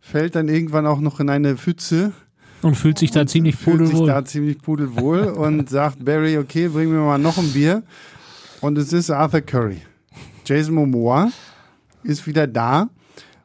[0.00, 2.12] fällt dann irgendwann auch noch in eine Pfütze,
[2.62, 4.06] Und fühlt sich da ziemlich fühlt sich pudelwohl.
[4.08, 7.82] da ziemlich pudelwohl und sagt Barry, okay, bring mir mal noch ein Bier.
[8.60, 9.82] Und es ist Arthur Curry.
[10.44, 11.30] Jason Momoa
[12.02, 12.88] ist wieder da,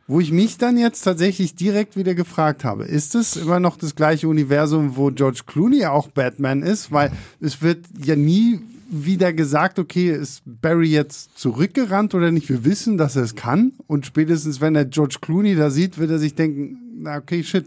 [0.07, 3.95] wo ich mich dann jetzt tatsächlich direkt wieder gefragt habe, ist es immer noch das
[3.95, 6.91] gleiche Universum, wo George Clooney auch Batman ist?
[6.91, 8.59] Weil es wird ja nie
[8.89, 12.49] wieder gesagt, okay, ist Barry jetzt zurückgerannt oder nicht?
[12.49, 13.73] Wir wissen, dass er es kann.
[13.87, 17.65] Und spätestens, wenn er George Clooney da sieht, wird er sich denken, na okay, shit,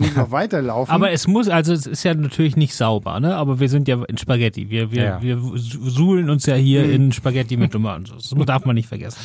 [0.00, 0.92] muss noch weiterlaufen.
[0.94, 3.36] Aber es muss, also es ist ja natürlich nicht sauber, ne?
[3.36, 4.70] Aber wir sind ja in Spaghetti.
[4.70, 8.30] Wir, wir, Ja, wir suhlen uns ja hier in Spaghetti mit Tomatensauce.
[8.30, 9.18] Das darf man nicht vergessen.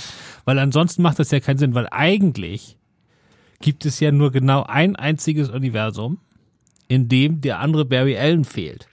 [0.46, 2.78] Weil ansonsten macht das ja keinen Sinn, weil eigentlich
[3.62, 6.18] gibt es ja nur genau ein einziges Universum,
[6.88, 8.88] in dem der andere Barry Allen fehlt.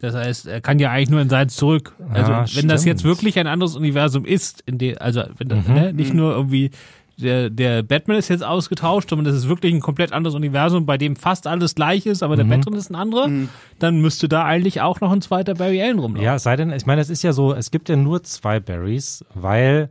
[0.00, 1.94] Das heißt, er kann ja eigentlich nur in seins zurück.
[2.10, 2.84] Also, Ja, wenn das stimmt.
[2.86, 6.70] jetzt wirklich ein anderes Universum ist, in dem, also, wenn das, ne, nicht nur irgendwie,
[7.20, 10.96] der, der Batman ist jetzt ausgetauscht, sondern das ist wirklich ein komplett anderes Universum, bei
[10.98, 13.28] dem fast alles gleich ist, aber der Batman ist ein anderer,
[13.78, 16.24] dann müsste da eigentlich auch noch ein zweiter Barry Allen rumlaufen.
[16.24, 18.60] Ja, es sei denn, ich meine, es ist ja so, es gibt ja nur zwei
[18.60, 19.90] Barrys, weil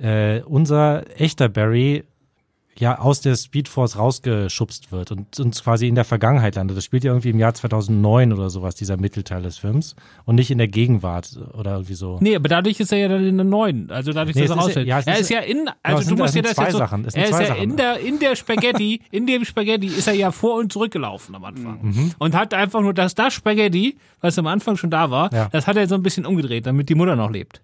[0.00, 2.04] äh, unser echter Barry
[2.78, 6.76] ja aus der Speedforce rausgeschubst wird und uns quasi in der Vergangenheit landet.
[6.76, 9.94] Das spielt ja irgendwie im Jahr 2009 oder sowas, dieser Mittelteil des Films
[10.24, 12.18] und nicht in der Gegenwart oder irgendwie so.
[12.20, 13.90] Nee, aber dadurch ist er ja dann in der neuen.
[13.90, 14.86] Also dadurch, Nee, dass er es ist ja- rausfällt.
[14.88, 17.08] ja, er ist ist ja- in, also du musst dir das jetzt so, Sachen, er
[17.08, 17.62] ist ja Sachen.
[17.62, 21.44] in der, in der Spaghetti, in dem Spaghetti ist er ja vor und zurückgelaufen am
[21.44, 21.78] Anfang.
[21.82, 22.12] Mhm.
[22.18, 25.48] Und hat einfach nur das, das Spaghetti, was am Anfang schon da war, Ja.
[25.52, 27.60] das hat er so ein bisschen umgedreht, damit die Mutter noch lebt.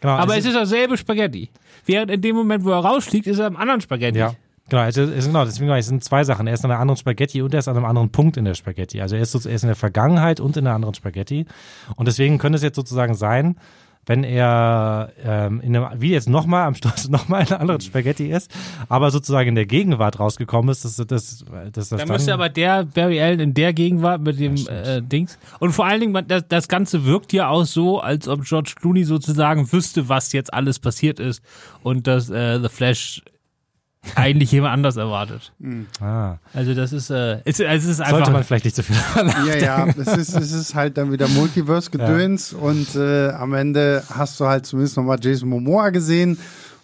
[0.00, 1.48] Genau, Aber es ist dasselbe Spaghetti.
[1.86, 4.18] Während in dem Moment, wo er rausfliegt, ist er im anderen Spaghetti.
[4.18, 4.34] Ja.
[4.70, 6.46] Genau, also, genau, deswegen es sind zwei Sachen.
[6.46, 8.54] Er ist an einer anderen Spaghetti und er ist an einem anderen Punkt in der
[8.54, 9.00] Spaghetti.
[9.00, 11.44] Also er ist, er ist in der Vergangenheit und in einer anderen Spaghetti.
[11.96, 13.56] Und deswegen könnte es jetzt sozusagen sein,
[14.06, 18.30] wenn er ähm, in einem, wie jetzt nochmal am Schluss nochmal in einer anderen Spaghetti
[18.30, 18.50] ist,
[18.88, 22.84] aber sozusagen in der Gegenwart rausgekommen ist, dass das, das, das, da müsste aber der
[22.84, 26.68] Barry Allen in der Gegenwart mit dem äh, Dings und vor allen Dingen das, das
[26.68, 31.18] Ganze wirkt ja auch so, als ob George Clooney sozusagen wüsste, was jetzt alles passiert
[31.18, 31.42] ist
[31.82, 33.22] und dass äh, The Flash
[34.14, 35.52] eigentlich jemand anders erwartet.
[35.58, 35.86] Mhm.
[36.00, 36.38] Ah.
[36.52, 38.16] Also das ist, äh, es, es ist einfach.
[38.16, 41.28] Sollte man vielleicht nicht so viel Ja, ja, es ist, es ist halt dann wieder
[41.28, 42.58] Multiverse-Gedöns ja.
[42.58, 46.38] und äh, am Ende hast du halt zumindest nochmal Jason Momoa gesehen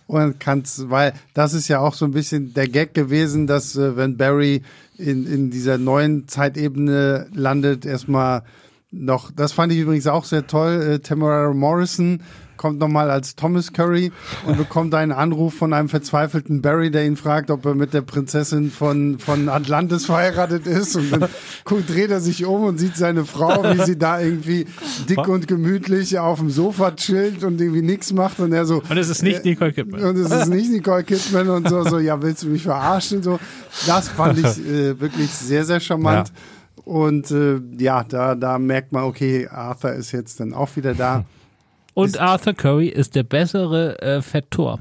[0.07, 3.97] und kannst, weil das ist ja auch so ein bisschen der Gag gewesen, dass äh,
[3.97, 4.63] wenn Barry
[4.99, 8.43] in, in dieser neuen Zeitebene landet, erstmal
[8.91, 12.23] noch, das fand ich übrigens auch sehr toll, äh, Tamara Morrison
[12.61, 14.13] kommt nochmal als Thomas Curry
[14.45, 18.03] und bekommt einen Anruf von einem verzweifelten Barry, der ihn fragt, ob er mit der
[18.03, 20.95] Prinzessin von, von Atlantis verheiratet ist.
[20.95, 21.31] Und dann
[21.87, 24.67] dreht er sich um und sieht seine Frau, wie sie da irgendwie
[25.09, 28.41] dick und gemütlich auf dem Sofa chillt und irgendwie nichts macht.
[28.41, 28.83] Und er so.
[28.87, 30.03] Und es ist nicht äh, Nicole Kidman.
[30.03, 33.23] Und es ist nicht Nicole Kidman und so, so, ja, willst du mich verarschen?
[33.23, 33.39] So,
[33.87, 36.29] das fand ich äh, wirklich sehr, sehr charmant.
[36.29, 36.83] Ja.
[36.85, 41.25] Und äh, ja, da, da merkt man, okay, Arthur ist jetzt dann auch wieder da.
[41.95, 44.79] Und Arthur Curry ist der bessere äh, Fettor.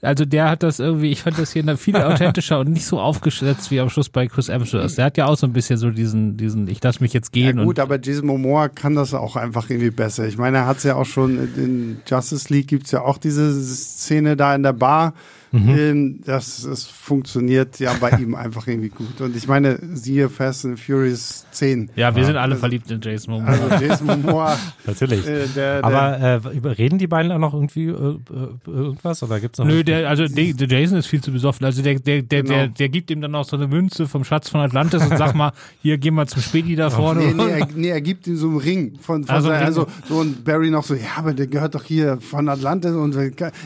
[0.00, 3.70] Also der hat das irgendwie, ich fand das hier viel authentischer und nicht so aufgesetzt
[3.70, 4.96] wie am Schluss bei Chris Hemsworth.
[4.96, 7.58] Der hat ja auch so ein bisschen so diesen, diesen, ich lasse mich jetzt gehen.
[7.58, 10.26] Ja gut, aber Jason Momoa kann das auch einfach irgendwie besser.
[10.28, 13.52] Ich meine, er hat es ja auch schon in Justice League gibt's ja auch diese
[13.60, 15.14] Szene da in der Bar,
[15.50, 15.68] Mhm.
[15.68, 19.20] Ähm, das, das funktioniert ja bei ihm einfach irgendwie gut.
[19.20, 21.90] Und ich meine, siehe Fast and Furious 10.
[21.96, 22.26] Ja, wir ja.
[22.26, 23.50] sind alle also, verliebt in Jason Momoa.
[23.50, 24.58] Also Jason Momoa.
[24.86, 25.26] Natürlich.
[25.26, 28.18] Äh, der, der, Aber äh, reden die beiden auch noch irgendwie äh, äh
[28.66, 29.22] irgendwas?
[29.22, 31.64] Oder gibt's noch Nö, der, also der, der, Jason ist viel zu besoffen.
[31.64, 32.54] Also der, der, der, genau.
[32.54, 35.34] der, der gibt ihm dann auch so eine Münze vom Schatz von Atlantis und sagt
[35.34, 35.52] mal,
[35.82, 37.20] hier gehen wir zum Späti da vorne.
[37.20, 39.86] Nee, nee, er, nee, er gibt ihm so einen Ring von, von also, seiner, also
[40.08, 43.16] so ein Barry noch so, ja, aber der gehört doch hier von Atlantis und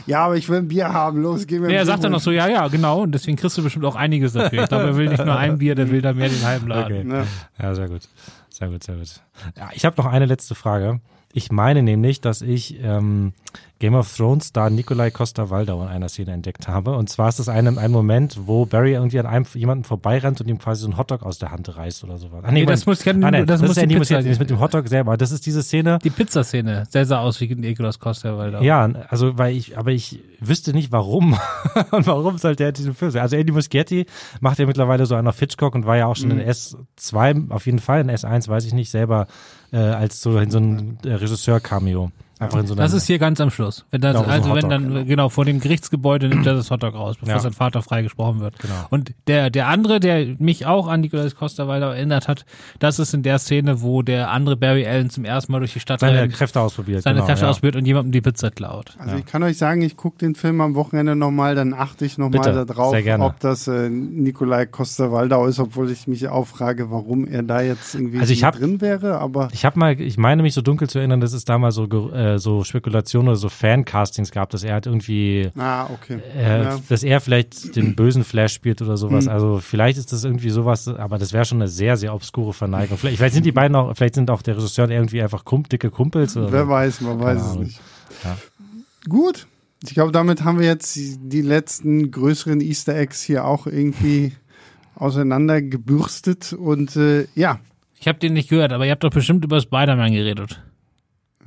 [0.05, 2.21] ja, aber ich will ein Bier haben, los, gehen wir nee, er sagt dann noch
[2.21, 3.01] so, ja, ja, genau.
[3.01, 4.63] Und deswegen kriegst du bestimmt auch einiges dafür.
[4.63, 7.11] Ich glaube, er will nicht nur ein Bier, der will da mehr den halben Laden.
[7.11, 7.23] Okay.
[7.61, 8.01] Ja, sehr gut.
[8.49, 9.21] Sehr gut, sehr gut.
[9.57, 10.99] Ja, ich habe noch eine letzte Frage.
[11.33, 13.33] Ich meine nämlich, dass ich ähm,
[13.83, 16.95] Game of Thrones Star Nikolai Costa-Waldau in einer Szene entdeckt habe.
[16.95, 20.47] Und zwar ist das ein, ein Moment, wo Barry irgendwie an einem jemanden vorbeirennt und
[20.47, 22.45] ihm quasi so einen Hotdog aus der Hand reißt oder sowas.
[22.45, 24.87] Nee, nee das muss, ah, nee, das, das muss ist die Pizza mit dem Hotdog
[24.87, 25.17] selber.
[25.17, 25.99] Das ist diese Szene.
[26.01, 26.85] Die Pizzaszene.
[26.89, 28.61] Sehr sah aus wie Nikolai Costa-Waldau.
[28.61, 31.37] Ja, also weil ich, aber ich wüsste nicht warum.
[31.91, 33.19] und warum sollte er diesen Film sehen.
[33.19, 34.05] Also Andy Muschietti
[34.39, 36.39] macht ja mittlerweile so einer Hitchcock und war ja auch schon mhm.
[36.39, 39.27] in S2 auf jeden Fall, in S1 weiß ich nicht, selber
[39.73, 42.13] äh, als so, in so ein Regisseur-Cameo.
[42.43, 43.85] Einfach in so das ist hier ganz am Schluss.
[43.91, 45.05] Wenn das, genau, also so wenn dann, genau.
[45.05, 45.29] genau.
[45.29, 47.39] vor dem Gerichtsgebäude nimmt er das Hotdog raus, bevor ja.
[47.39, 48.59] sein Vater freigesprochen wird.
[48.59, 48.73] Genau.
[48.89, 52.45] Und der, der andere, der mich auch an Nicolas Costa weiter erinnert hat,
[52.79, 55.79] das ist in der Szene, wo der andere Barry Allen zum ersten Mal durch die
[55.79, 57.03] Stadt seine rennt, Kräfte ausprobiert.
[57.03, 57.51] Seine genau, Kräfte ja.
[57.51, 58.95] ausprobiert und jemandem die Pizza klaut.
[58.97, 59.19] Also ja.
[59.19, 62.65] ich kann euch sagen, ich gucke den Film am Wochenende nochmal, dann achte ich nochmal
[62.65, 67.61] darauf, ob das äh, Nikolai Costa-Waldau ist, obwohl ich mich auch frage, warum er da
[67.61, 69.19] jetzt irgendwie also ich hab, drin wäre.
[69.19, 71.71] Aber ich habe mal, ich meine mich so dunkel zu erinnern, dass es da mal
[71.71, 76.19] so, äh, so Spekulationen Spekulation oder so Fan-Castings gab, dass er halt irgendwie, ah, okay.
[76.35, 76.79] äh, ja.
[76.89, 79.25] dass er vielleicht den bösen Flash spielt oder sowas.
[79.25, 79.31] Mhm.
[79.31, 82.97] Also vielleicht ist das irgendwie sowas, aber das wäre schon eine sehr, sehr obskure Verneigung.
[82.97, 85.89] Vielleicht, vielleicht, sind die beiden auch, vielleicht sind auch der Regisseur irgendwie einfach kump, dicke
[85.89, 86.37] Kumpels.
[86.37, 87.79] Oder Wer weiß, man weiß es nicht.
[88.23, 88.37] Ja.
[89.09, 89.47] Gut.
[89.83, 94.31] Ich glaube, damit haben wir jetzt die letzten größeren Easter Eggs hier auch irgendwie
[94.95, 97.59] auseinandergebürstet und äh, ja.
[97.99, 100.61] Ich habe den nicht gehört, aber ihr habt doch bestimmt über Spider-Man geredet.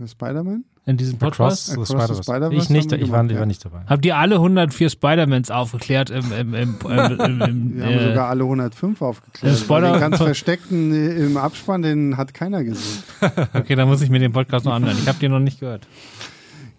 [0.04, 0.64] Spider-Man?
[0.86, 1.72] In diesem Podcast?
[1.72, 3.38] Across, Across Spider ich nicht, ich war, ja.
[3.40, 3.80] war, nicht dabei.
[3.86, 8.28] Habt ihr alle 104 Spider-Mans aufgeklärt im, im, im, im, im Wir äh, haben sogar
[8.28, 9.58] alle 105 aufgeklärt.
[9.58, 13.02] Spoiler den ganz versteckten äh, im Abspann, den hat keiner gesehen.
[13.54, 14.96] okay, dann muss ich mir den Podcast noch anhören.
[14.96, 15.88] Ich habe den noch nicht gehört.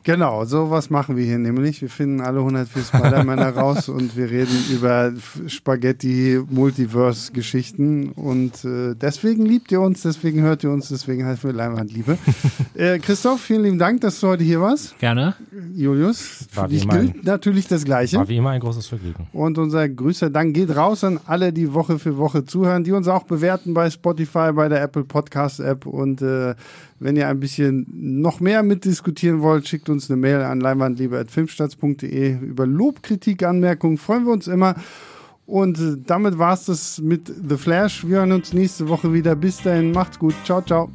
[0.08, 1.82] Genau, so was machen wir hier nämlich.
[1.82, 5.12] Wir finden alle 104 Spider-Man raus und wir reden über
[5.48, 8.12] Spaghetti-Multiverse-Geschichten.
[8.12, 12.18] Und äh, deswegen liebt ihr uns, deswegen hört ihr uns, deswegen heißt wir Leinwandliebe.
[12.76, 14.98] äh, Christoph, vielen lieben Dank, dass du heute hier warst.
[14.98, 15.36] Gerne.
[15.76, 18.16] Julius, für dich gilt natürlich das Gleiche.
[18.16, 19.28] War wie immer ein großes Vergnügen.
[19.34, 23.10] Und unser größter Dank geht raus an alle, die Woche für Woche zuhören, die uns
[23.10, 26.56] auch bewerten bei Spotify, bei der Apple Podcast App und äh,
[27.00, 32.66] wenn ihr ein bisschen noch mehr mitdiskutieren wollt, schickt uns eine Mail an leinwandliebe.filmstarts.de über
[32.66, 33.98] Lob, Kritik, Anmerkungen.
[33.98, 34.76] Freuen wir uns immer.
[35.46, 38.06] Und äh, damit war es das mit The Flash.
[38.08, 39.36] Wir hören uns nächste Woche wieder.
[39.36, 40.36] Bis dahin, macht's gut.
[40.44, 40.90] Ciao, ciao.